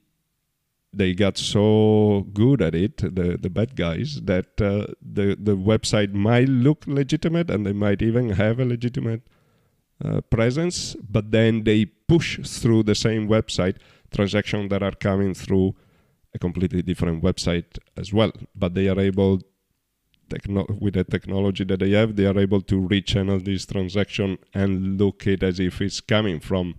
they 0.93 1.13
got 1.15 1.37
so 1.37 2.27
good 2.33 2.63
at 2.63 2.75
it 2.75 2.97
the, 2.97 3.39
the 3.41 3.51
bad 3.51 3.77
guys 3.77 4.21
that 4.23 4.61
uh, 4.61 4.87
the, 5.03 5.37
the 5.39 5.57
website 5.57 6.13
might 6.13 6.49
look 6.49 6.85
legitimate 6.87 7.51
and 7.51 7.67
they 7.67 7.73
might 7.73 8.01
even 8.03 8.31
have 8.31 8.59
a 8.59 8.65
legitimate 8.65 9.23
uh, 10.05 10.21
presence 10.23 10.97
but 11.09 11.31
then 11.31 11.65
they 11.65 11.85
push 11.85 12.39
through 12.47 12.83
the 12.83 12.95
same 12.95 13.29
website 13.29 13.77
transactions 14.11 14.71
that 14.71 14.83
are 14.83 14.93
coming 14.93 15.35
through 15.35 15.75
a 16.35 16.39
completely 16.39 16.83
different 16.83 17.23
website 17.23 17.79
as 17.97 18.13
well. 18.13 18.33
But 18.55 18.75
they 18.75 18.89
are 18.89 18.99
able, 18.99 19.41
techno- 20.29 20.67
with 20.81 20.95
the 20.95 21.05
technology 21.05 21.65
that 21.65 21.81
they 21.81 21.91
have, 21.91 22.17
they 22.17 22.27
are 22.27 22.39
able 22.39 22.63
to 22.63 22.81
rechannel 22.81 23.45
this 23.45 23.67
transaction 23.67 24.39
and 24.55 24.99
look 24.99 25.27
it 25.27 25.43
as 25.43 25.61
if 25.61 25.81
it's 25.81 26.01
coming 26.01 26.41
from 26.41 26.77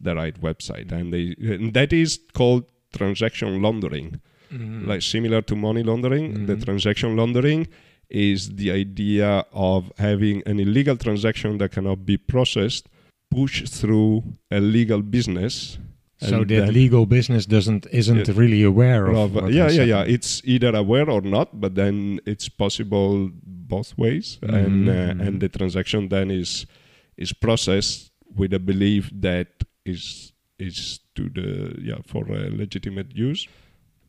the 0.00 0.14
right 0.14 0.38
website, 0.40 0.92
and 0.92 1.14
they 1.14 1.34
and 1.40 1.72
that 1.72 1.92
is 1.92 2.18
called 2.34 2.64
transaction 2.98 3.48
laundering, 3.64 4.08
Mhm. 4.52 4.86
like 4.90 5.02
similar 5.02 5.40
to 5.48 5.54
money 5.56 5.82
laundering. 5.90 6.46
The 6.46 6.56
Mhm. 6.56 6.64
transaction 6.66 7.10
laundering 7.18 7.66
is 8.10 8.40
the 8.60 8.70
idea 8.84 9.44
of 9.52 9.80
having 9.98 10.36
an 10.46 10.56
illegal 10.60 10.96
transaction 10.96 11.58
that 11.58 11.70
cannot 11.76 11.98
be 12.10 12.16
processed 12.16 12.84
push 13.30 13.56
through 13.78 14.10
a 14.50 14.60
legal 14.60 15.00
business. 15.02 15.78
so 16.30 16.44
that 16.44 16.72
legal 16.72 17.04
business 17.16 17.44
doesn't 17.44 17.84
isn't 18.00 18.28
really 18.42 18.62
aware 18.62 19.04
of. 19.22 19.36
of- 19.36 19.50
yeah, 19.52 19.68
yeah, 19.78 19.84
yeah. 19.94 20.14
It's 20.16 20.40
either 20.44 20.72
aware 20.84 21.08
or 21.10 21.20
not, 21.36 21.48
but 21.60 21.74
then 21.74 22.20
it's 22.24 22.48
possible 22.48 23.30
both 23.74 23.90
ways, 23.98 24.38
and 24.42 24.88
uh, 24.88 25.24
and 25.24 25.40
the 25.42 25.48
transaction 25.58 26.08
then 26.14 26.30
is 26.30 26.50
is 27.24 27.32
processed 27.46 28.10
with 28.38 28.52
a 28.54 28.58
belief 28.70 29.10
that 29.26 29.48
is 29.84 30.32
is 30.58 31.00
to 31.14 31.28
the 31.28 31.74
yeah 31.80 31.98
for 32.06 32.24
uh, 32.30 32.48
legitimate 32.50 33.14
use. 33.14 33.48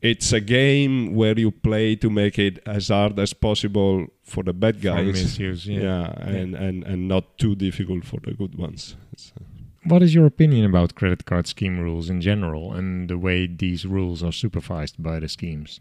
It's 0.01 0.33
a 0.33 0.39
game 0.39 1.15
where 1.15 1.37
you 1.39 1.49
play 1.51 1.95
to 1.95 2.09
make 2.09 2.37
it 2.37 2.59
as 2.67 2.89
hard 2.89 3.17
as 3.17 3.33
possible 3.33 4.07
for 4.23 4.43
the 4.43 4.53
bad 4.53 4.81
guys. 4.81 5.07
misuse, 5.07 5.65
yeah. 5.65 5.81
Yeah, 5.81 6.13
and, 6.19 6.53
and 6.53 6.83
and 6.83 7.07
not 7.07 7.37
too 7.37 7.55
difficult 7.55 8.05
for 8.05 8.19
the 8.19 8.33
good 8.33 8.55
ones. 8.55 8.95
It's, 9.13 9.31
uh, 9.35 9.43
What 9.85 10.01
is 10.03 10.13
your 10.13 10.25
opinion 10.25 10.65
about 10.65 10.95
credit 10.95 11.25
card 11.25 11.47
scheme 11.47 11.79
rules 11.79 12.09
in 12.09 12.19
general 12.21 12.73
and 12.73 13.09
the 13.09 13.17
way 13.17 13.47
these 13.47 13.85
rules 13.85 14.23
are 14.23 14.31
supervised 14.33 15.01
by 15.01 15.19
the 15.19 15.29
schemes? 15.29 15.79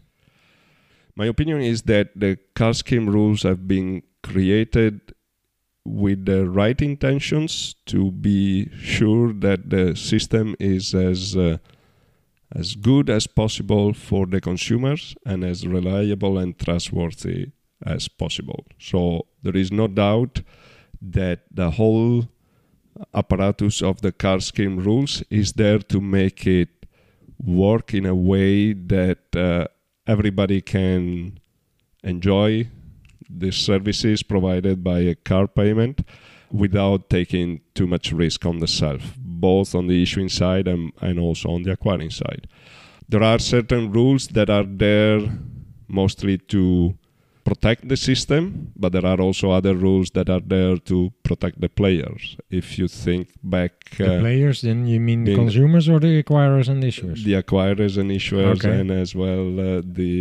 My 1.15 1.25
opinion 1.27 1.61
is 1.61 1.83
that 1.83 2.09
the 2.15 2.37
card 2.55 2.75
scheme 2.75 3.09
rules 3.09 3.43
have 3.43 3.67
been 3.67 4.03
created 4.21 5.13
with 5.85 6.25
the 6.25 6.49
right 6.49 6.81
intentions 6.81 7.75
to 7.85 8.11
be 8.11 8.69
sure 8.79 9.31
that 9.31 9.69
the 9.69 9.95
system 9.95 10.55
is 10.59 10.95
as 10.95 11.37
uh, 11.37 11.57
as 12.53 12.75
good 12.75 13.09
as 13.09 13.27
possible 13.27 13.93
for 13.93 14.25
the 14.25 14.41
consumers 14.41 15.15
and 15.25 15.43
as 15.43 15.67
reliable 15.67 16.37
and 16.37 16.57
trustworthy 16.57 17.51
as 17.85 18.07
possible. 18.07 18.65
So 18.79 19.27
there 19.43 19.55
is 19.55 19.71
no 19.71 19.87
doubt 19.87 20.41
that 21.01 21.41
the 21.51 21.71
whole 21.71 22.29
apparatus 23.13 23.81
of 23.81 24.01
the 24.01 24.11
card 24.11 24.43
scheme 24.43 24.77
rules 24.79 25.23
is 25.29 25.53
there 25.53 25.79
to 25.79 25.99
make 25.99 26.47
it 26.47 26.69
work 27.43 27.93
in 27.93 28.05
a 28.05 28.15
way 28.15 28.73
that 28.73 29.35
uh, 29.35 29.67
everybody 30.07 30.61
can 30.61 31.39
enjoy 32.03 32.69
the 33.29 33.51
services 33.51 34.23
provided 34.23 34.83
by 34.83 34.99
a 34.99 35.15
card 35.15 35.55
payment 35.55 36.01
without 36.51 37.09
taking 37.09 37.61
too 37.73 37.87
much 37.87 38.11
risk 38.11 38.45
on 38.45 38.59
the 38.59 38.67
self, 38.67 39.15
both 39.17 39.75
on 39.75 39.87
the 39.87 40.01
issuing 40.01 40.29
side 40.29 40.67
and, 40.67 40.91
and 41.01 41.19
also 41.19 41.49
on 41.49 41.63
the 41.63 41.71
acquiring 41.71 42.11
side. 42.11 42.47
There 43.09 43.23
are 43.23 43.39
certain 43.39 43.91
rules 43.91 44.27
that 44.29 44.49
are 44.49 44.63
there 44.63 45.19
mostly 45.87 46.37
to 46.37 46.97
protect 47.49 47.81
the 47.87 47.95
system, 48.09 48.43
but 48.75 48.91
there 48.91 49.05
are 49.05 49.21
also 49.21 49.45
other 49.51 49.75
rules 49.87 50.09
that 50.17 50.27
are 50.35 50.41
there 50.55 50.77
to 50.77 50.97
protect 51.23 51.61
the 51.61 51.69
players. 51.69 52.21
If 52.49 52.65
you 52.79 52.87
think 53.05 53.23
back, 53.43 53.71
The 53.97 54.17
uh, 54.17 54.19
players, 54.19 54.57
then 54.61 54.87
you 54.87 54.99
mean 54.99 55.25
the 55.25 55.35
consumers 55.35 55.85
or 55.87 55.99
the 55.99 56.13
acquirers 56.23 56.67
and 56.69 56.83
issuers? 56.83 57.23
the 57.23 57.35
acquirers 57.41 57.93
and 58.01 58.09
issuers, 58.11 58.57
Okay. 58.65 58.79
and 58.79 58.89
as 59.03 59.13
well 59.23 59.45
uh, 59.59 59.81
the 59.99 60.13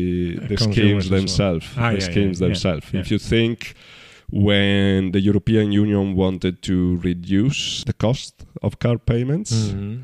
the 0.51 0.57
schemes 0.69 1.05
as 1.07 1.11
well. 1.11 1.19
themselves. 1.19 1.67
Ah, 1.77 1.91
the 1.93 1.99
yeah, 1.99 2.11
schemes 2.11 2.37
yeah, 2.41 2.47
themselves. 2.47 2.85
yeah. 2.93 3.01
If 3.03 3.07
you 3.13 3.19
think 3.35 3.57
when 4.31 5.13
the 5.13 5.21
European 5.21 5.73
Union 5.73 6.15
wanted 6.15 6.63
to 6.63 6.77
reduce 6.99 7.85
the 7.85 7.93
cost 7.93 8.45
of 8.63 8.79
car 8.85 8.99
payments, 9.13 9.53
Mhm. 9.53 10.03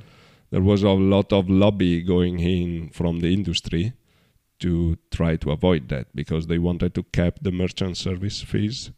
there 0.53 0.63
was 0.63 0.83
a 0.83 0.91
lot 1.15 1.33
of 1.33 1.49
lobby 1.49 1.95
going 2.03 2.37
in 2.41 2.91
from 2.99 3.21
the 3.21 3.31
industry 3.39 3.93
to 4.61 4.97
try 5.11 5.37
to 5.37 5.51
avoid 5.51 5.89
that 5.89 6.07
because 6.15 6.47
they 6.47 6.59
wanted 6.59 6.95
to 6.95 7.03
cap 7.13 7.39
the 7.43 7.51
merchant 7.53 7.97
service 7.97 8.41
fees 8.43 8.91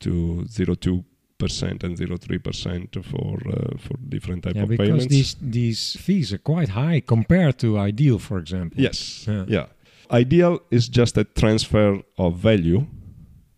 to 0.00 0.44
0.2% 0.48 1.82
and 1.84 1.96
0.3% 1.96 3.04
for 3.04 3.38
uh, 3.48 3.78
for 3.78 3.96
different 4.08 4.44
type 4.44 4.54
Yeah, 4.56 4.62
of 4.64 4.68
because 4.68 4.88
payments. 4.88 5.06
these 5.14 5.36
these 5.40 5.96
fees 6.00 6.32
are 6.32 6.38
quite 6.52 6.70
high 6.70 7.00
compared 7.00 7.58
to 7.58 7.78
iDEAL, 7.78 8.18
for 8.20 8.38
example. 8.38 8.80
Yes. 8.80 9.26
Yeah. 9.26 9.44
Yeah. 9.48 9.66
iDEAL 10.10 10.60
is 10.70 10.88
just 10.88 11.16
a 11.18 11.24
transfer 11.24 12.00
of 12.16 12.36
value 12.36 12.86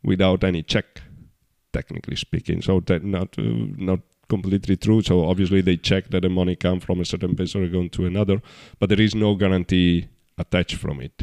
without 0.02 0.44
any 0.44 0.62
check, 0.62 1.02
technically 1.72 2.16
speaking. 2.16 2.62
So 2.62 2.80
that 2.80 3.04
not 3.04 3.38
uh, 3.38 3.42
not 3.76 4.00
completely 4.28 4.76
true. 4.76 5.02
So 5.02 5.24
obviously 5.24 5.60
they 5.62 5.76
check 5.76 6.10
that 6.10 6.22
the 6.22 6.28
money 6.28 6.56
come 6.56 6.80
from 6.80 7.00
a 7.00 7.04
certain 7.04 7.34
place 7.34 7.54
or 7.56 7.66
going 7.68 7.90
to 7.90 8.06
another, 8.06 8.40
but 8.78 8.88
there 8.88 9.00
is 9.00 9.14
no 9.14 9.34
guarantee 9.34 10.06
attached 10.40 10.76
from 10.76 11.00
it. 11.00 11.16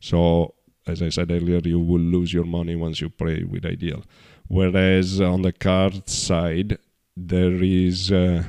So 0.00 0.54
as 0.86 1.02
I 1.02 1.10
said 1.10 1.30
earlier, 1.30 1.60
you 1.64 1.80
will 1.80 2.00
lose 2.00 2.32
your 2.32 2.44
money 2.44 2.76
once 2.76 3.00
you 3.00 3.10
play 3.10 3.44
with 3.44 3.64
iDEAL. 3.64 4.04
Whereas 4.48 5.20
on 5.20 5.42
the 5.42 5.52
card 5.52 6.08
side, 6.08 6.78
there 7.16 7.62
is 7.62 8.10
uh, 8.10 8.44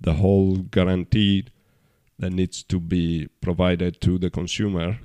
the 0.00 0.14
whole 0.14 0.56
guarantee 0.56 1.46
that 2.18 2.30
needs 2.30 2.62
to 2.64 2.80
be 2.80 3.28
provided 3.40 4.00
to 4.00 4.18
the 4.18 4.30
consumer 4.30 4.98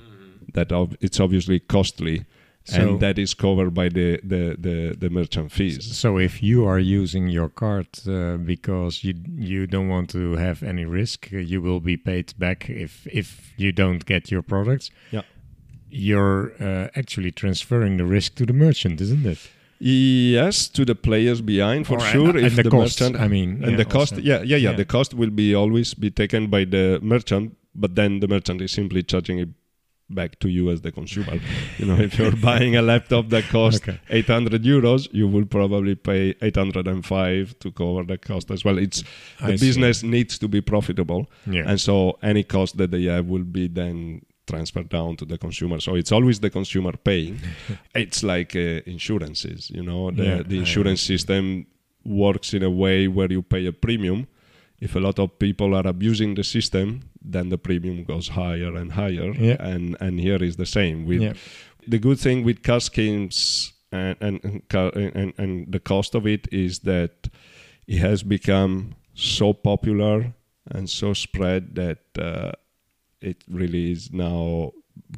that 0.54 0.72
ob- 0.72 0.98
it's 1.02 1.20
obviously 1.20 1.60
costly 1.60 2.26
So, 2.66 2.82
and 2.82 3.00
that 3.02 3.20
is 3.20 3.34
covered 3.34 3.74
by 3.74 3.90
the, 3.90 4.20
the, 4.24 4.56
the, 4.58 4.96
the 4.98 5.10
merchant 5.10 5.52
fees. 5.52 5.98
so 5.98 6.18
if 6.18 6.42
you 6.42 6.66
are 6.66 6.80
using 6.80 7.28
your 7.28 7.50
card 7.50 7.88
uh, 8.08 8.38
because 8.38 9.04
you 9.04 9.14
you 9.52 9.68
don't 9.68 9.90
want 9.90 10.10
to 10.12 10.36
have 10.38 10.64
any 10.64 10.86
risk, 10.86 11.30
you 11.32 11.62
will 11.62 11.82
be 11.82 11.98
paid 11.98 12.34
back 12.40 12.70
if 12.70 13.06
if 13.08 13.28
you 13.58 13.72
don't 13.74 14.06
get 14.06 14.32
your 14.32 14.42
products. 14.42 14.92
Yeah. 15.12 15.24
You're 15.90 16.54
uh, 16.60 16.88
actually 16.96 17.32
transferring 17.32 17.98
the 17.98 18.06
risk 18.06 18.36
to 18.36 18.46
the 18.46 18.54
merchant, 18.54 19.02
isn't 19.02 19.26
it? 19.26 19.40
Yes, 19.80 20.70
to 20.70 20.86
the 20.86 20.96
players 20.96 21.42
behind 21.42 21.86
for 21.88 21.98
Or- 21.98 22.12
sure. 22.14 22.30
and, 22.30 22.40
if 22.40 22.46
and 22.46 22.56
the, 22.60 22.64
the 22.64 22.70
cost, 22.70 23.02
merchant 23.02 23.20
I 23.20 23.28
mean, 23.28 23.50
and 23.62 23.72
yeah, 23.72 23.78
the 23.78 23.86
cost, 23.86 24.14
yeah, 24.18 24.38
yeah, 24.38 24.44
yeah, 24.44 24.58
Yeah. 24.70 24.74
the 24.78 24.86
cost 24.86 25.14
will 25.14 25.30
be 25.30 25.54
always 25.54 25.94
be 25.94 26.10
taken 26.10 26.48
by 26.48 26.64
the 26.66 27.00
merchant, 27.02 27.58
but 27.76 27.96
then 27.96 28.22
the 28.22 28.28
merchant 28.28 28.62
is 28.62 28.72
simply 28.72 29.04
charging 29.04 29.40
it 29.40 29.50
back 30.10 30.40
to 30.40 30.48
you 30.50 30.70
as 30.70 30.82
the 30.82 30.92
consumer. 30.92 31.40
you 31.78 31.86
know, 31.86 31.96
if 31.98 32.18
you're 32.20 32.36
buying 32.52 32.76
a 32.76 32.82
laptop 32.82 33.30
that 33.30 33.44
costs 33.46 33.82
Okay. 33.82 34.00
800 34.10 34.64
euros, 34.64 35.08
you 35.12 35.28
will 35.28 35.46
probably 35.46 35.96
pay 35.96 36.36
805 36.42 37.58
to 37.60 37.72
cover 37.72 38.04
the 38.04 38.18
cost 38.18 38.52
as 38.52 38.64
well. 38.66 38.78
It's 38.78 39.04
the 39.40 39.54
I 39.54 39.56
see. 39.56 39.66
business 39.68 40.04
needs 40.04 40.38
to 40.40 40.48
be 40.48 40.62
profitable. 40.62 41.30
Yeah. 41.48 41.64
And 41.68 41.80
so 41.80 42.18
any 42.22 42.44
cost 42.44 42.78
that 42.78 42.92
they 42.92 43.04
have 43.06 43.26
will 43.28 43.44
be 43.44 43.68
then 43.68 44.22
transferred 44.46 44.90
down 44.90 45.16
to 45.18 45.26
the 45.26 45.38
consumer. 45.38 45.80
So 45.80 45.96
it's 45.96 46.12
always 46.12 46.40
the 46.42 46.50
consumer 46.50 46.92
paying. 47.04 47.40
it's 47.96 48.24
like 48.24 48.56
uh, 48.56 48.82
insurances, 48.86 49.70
you 49.70 49.82
know, 49.84 50.12
the, 50.12 50.24
Yeah, 50.24 50.44
the 50.44 50.58
insurance 50.60 51.02
system 51.02 51.66
works 52.06 52.54
in 52.54 52.62
a 52.64 52.70
way 52.70 53.08
where 53.08 53.32
you 53.32 53.42
pay 53.42 53.66
a 53.66 53.72
premium. 53.72 54.28
If 54.84 54.96
a 54.96 55.00
lot 55.00 55.18
of 55.20 55.40
people 55.40 55.76
are 55.76 55.88
abusing 55.88 56.36
the 56.36 56.44
system, 56.44 56.86
then 57.22 57.50
the 57.50 57.58
premium 57.58 58.04
goes 58.04 58.28
higher 58.28 58.76
and 58.76 58.92
higher. 58.92 59.32
Yeah. 59.32 59.58
And 59.60 59.96
and 60.00 60.20
here 60.20 60.44
is 60.44 60.56
the 60.58 60.66
same. 60.66 61.06
With 61.06 61.22
yeah. 61.22 61.34
the 61.88 62.00
good 62.00 62.20
thing 62.20 62.44
with 62.44 62.64
card 62.64 62.84
schemes 62.84 63.74
and 63.92 64.18
and, 64.22 64.62
and, 64.74 65.34
and 65.38 65.72
the 65.72 65.80
cost 65.80 66.16
of 66.16 66.26
it 66.26 66.48
is 66.52 66.80
that 66.80 67.30
it 67.88 68.00
has 68.00 68.24
become 68.24 68.96
so 69.14 69.54
popular 69.54 70.34
and 70.72 70.90
so 70.90 71.14
spread 71.14 71.76
that 71.76 72.00
uh, 72.18 72.52
it 73.22 73.44
really 73.50 73.92
is 73.92 74.12
now 74.12 74.72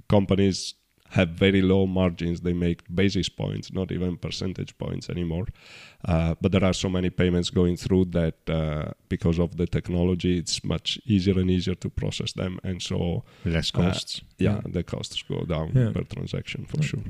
companies 0.10 0.76
have 1.10 1.30
very 1.30 1.62
low 1.62 1.86
margins 1.88 2.42
they 2.42 2.54
make 2.54 2.84
basis 2.94 3.30
points 3.30 3.72
not 3.72 3.92
even 3.92 4.18
percentage 4.18 4.78
points 4.78 5.10
anymore 5.10 5.46
uh, 6.08 6.36
but 6.42 6.52
there 6.52 6.64
are 6.64 6.74
so 6.74 6.90
many 6.90 7.10
payments 7.10 7.50
going 7.50 7.76
through 7.78 8.06
that 8.06 8.36
uh, 8.50 8.92
because 9.10 9.40
of 9.40 9.50
the 9.58 9.66
technology 9.68 10.38
it's 10.38 10.64
much 10.64 11.00
easier 11.06 11.40
and 11.40 11.50
easier 11.50 11.76
to 11.76 11.90
process 11.90 12.34
them 12.34 12.60
and 12.64 12.82
so 12.82 13.24
Less 13.44 13.72
Uh, 13.74 13.82
costs. 13.82 14.22
yeah, 14.38 14.62
the 14.74 14.84
costs 14.84 15.24
go 15.28 15.46
down 15.46 15.72
Yeah. 15.76 15.92
per 15.94 16.04
transaction 16.04 16.66
for 16.66 16.78
Yeah. 16.82 16.88
sure. 16.90 17.04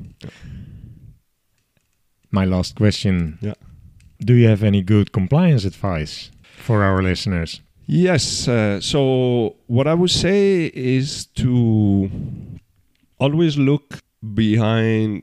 My 2.30 2.44
last 2.44 2.74
question. 2.76 3.38
Yeah. 3.40 3.54
Do 4.20 4.34
you 4.34 4.48
have 4.48 4.62
any 4.66 4.82
good 4.82 5.12
compliance 5.12 5.64
advice 5.64 6.30
for 6.56 6.82
our 6.82 7.02
listeners? 7.02 7.60
Yes. 7.86 8.48
Uh, 8.48 8.80
so 8.80 9.56
what 9.66 9.86
I 9.86 9.94
would 9.94 10.10
say 10.10 10.66
is 10.74 11.26
to 11.36 12.10
always 13.18 13.56
look 13.56 14.00
behind 14.34 15.22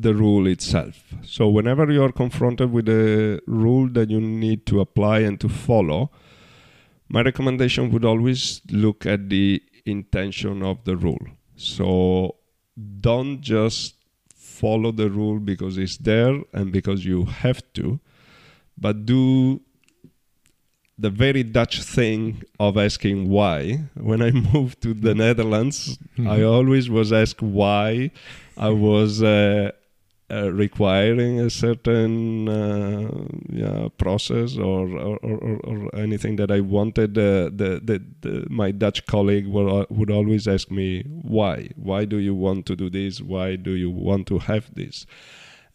the 0.00 0.14
rule 0.14 0.46
itself. 0.46 1.14
So 1.22 1.48
whenever 1.48 1.90
you 1.90 2.02
are 2.02 2.12
confronted 2.12 2.72
with 2.72 2.88
a 2.88 3.40
rule 3.46 3.88
that 3.90 4.10
you 4.10 4.20
need 4.20 4.66
to 4.66 4.80
apply 4.80 5.20
and 5.20 5.40
to 5.40 5.48
follow, 5.48 6.10
my 7.08 7.22
recommendation 7.22 7.90
would 7.92 8.04
always 8.04 8.60
look 8.70 9.06
at 9.06 9.28
the 9.28 9.62
intention 9.84 10.62
of 10.62 10.84
the 10.84 10.96
rule. 10.96 11.26
So 11.56 12.36
don't 13.00 13.40
just 13.40 13.94
follow 14.34 14.92
the 14.92 15.10
rule 15.10 15.38
because 15.38 15.78
it's 15.78 15.96
there 15.98 16.40
and 16.52 16.72
because 16.72 17.04
you 17.04 17.24
have 17.24 17.62
to, 17.74 18.00
but 18.76 19.06
do 19.06 19.60
the 20.98 21.10
very 21.10 21.42
Dutch 21.42 21.82
thing 21.82 22.42
of 22.58 22.76
asking 22.76 23.28
why. 23.28 23.80
When 23.94 24.22
I 24.22 24.30
moved 24.52 24.82
to 24.82 24.94
the 24.94 25.14
Netherlands, 25.14 25.98
I 26.26 26.42
always 26.42 26.88
was 26.88 27.12
asked 27.12 27.42
why 27.42 28.10
I 28.56 28.70
was 28.70 29.22
uh, 29.22 29.72
uh, 30.30 30.52
requiring 30.52 31.38
a 31.40 31.48
certain 31.48 32.48
uh, 32.48 33.08
yeah, 33.48 33.88
process 33.96 34.56
or 34.56 34.88
or, 34.88 35.18
or, 35.18 35.60
or 35.64 35.96
anything 35.96 36.36
that 36.36 36.50
I 36.50 36.60
wanted. 36.60 37.16
Uh, 37.16 37.50
the, 37.54 37.80
the, 37.82 38.02
the 38.22 38.46
my 38.50 38.70
Dutch 38.72 39.06
colleague 39.06 39.46
would, 39.46 39.86
would 39.90 40.10
always 40.10 40.48
ask 40.48 40.70
me 40.70 41.02
why. 41.02 41.70
Why 41.76 42.04
do 42.04 42.16
you 42.16 42.34
want 42.34 42.66
to 42.66 42.76
do 42.76 42.90
this? 42.90 43.20
Why 43.20 43.56
do 43.56 43.72
you 43.72 43.90
want 43.90 44.26
to 44.28 44.38
have 44.40 44.74
this? 44.74 45.06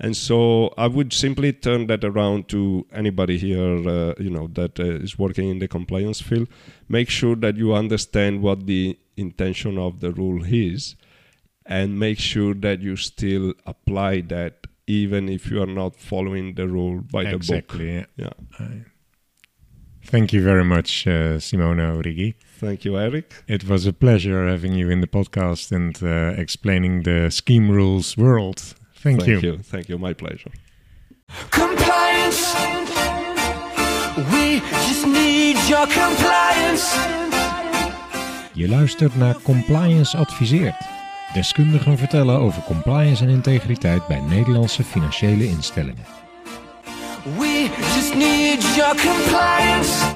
And 0.03 0.17
so 0.17 0.73
I 0.79 0.87
would 0.87 1.13
simply 1.13 1.53
turn 1.53 1.85
that 1.87 2.03
around 2.03 2.47
to 2.49 2.87
anybody 2.91 3.37
here, 3.37 3.87
uh, 3.87 4.15
you 4.17 4.31
know, 4.31 4.47
that 4.53 4.79
uh, 4.79 4.83
is 4.83 5.19
working 5.19 5.47
in 5.47 5.59
the 5.59 5.67
compliance 5.67 6.19
field. 6.19 6.47
Make 6.89 7.11
sure 7.11 7.35
that 7.35 7.55
you 7.55 7.75
understand 7.75 8.41
what 8.41 8.65
the 8.65 8.97
intention 9.15 9.77
of 9.77 9.99
the 9.99 10.11
rule 10.11 10.43
is, 10.43 10.95
and 11.72 11.88
make 11.99 12.19
sure 12.19 12.53
that 12.59 12.82
you 12.82 12.95
still 12.95 13.53
apply 13.65 14.22
that, 14.28 14.53
even 14.86 15.30
if 15.30 15.49
you 15.51 15.61
are 15.61 15.74
not 15.74 15.95
following 15.95 16.55
the 16.55 16.67
rule 16.67 17.01
by 17.11 17.24
the 17.24 17.30
book. 17.32 17.41
exactly. 17.41 17.86
yeah. 17.93 18.05
Yeah. 18.15 18.34
I- 18.59 18.86
Thank 20.03 20.32
you 20.34 20.43
very 20.43 20.63
much, 20.63 21.05
uh, 21.07 21.38
Simona 21.39 21.95
Origi. 21.95 22.34
Thank 22.59 22.84
you, 22.86 22.97
Eric. 22.97 23.43
It 23.47 23.63
was 23.63 23.86
a 23.88 23.91
pleasure 23.93 24.47
having 24.49 24.74
you 24.80 24.89
in 24.91 24.99
the 25.01 25.07
podcast 25.07 25.72
and 25.72 25.95
uh, 26.03 26.41
explaining 26.41 27.03
the 27.03 27.30
scheme 27.30 27.69
rules 27.72 28.15
world. 28.17 28.59
Thank, 29.03 29.22
Thank 29.24 29.43
you. 29.43 29.57
Thank 29.63 29.88
you. 29.89 29.97
My 29.99 30.13
pleasure. 30.13 30.51
Compliance. 31.51 32.41
We 34.32 34.59
just 34.88 35.05
need 35.05 35.57
your 35.69 35.88
compliance. 35.88 36.86
Je 38.53 38.67
luistert 38.67 39.15
naar 39.15 39.36
Compliance 39.43 40.17
Adviseert. 40.17 40.76
Deskundigen 41.34 41.97
vertellen 41.97 42.39
over 42.39 42.61
compliance 42.63 43.23
en 43.23 43.29
integriteit 43.29 44.07
bij 44.07 44.19
Nederlandse 44.19 44.84
financiële 44.84 45.47
instellingen. 45.47 46.05
We 47.38 47.69
just 47.95 48.15
need 48.15 48.75
your 48.75 48.95
compliance. 48.95 50.05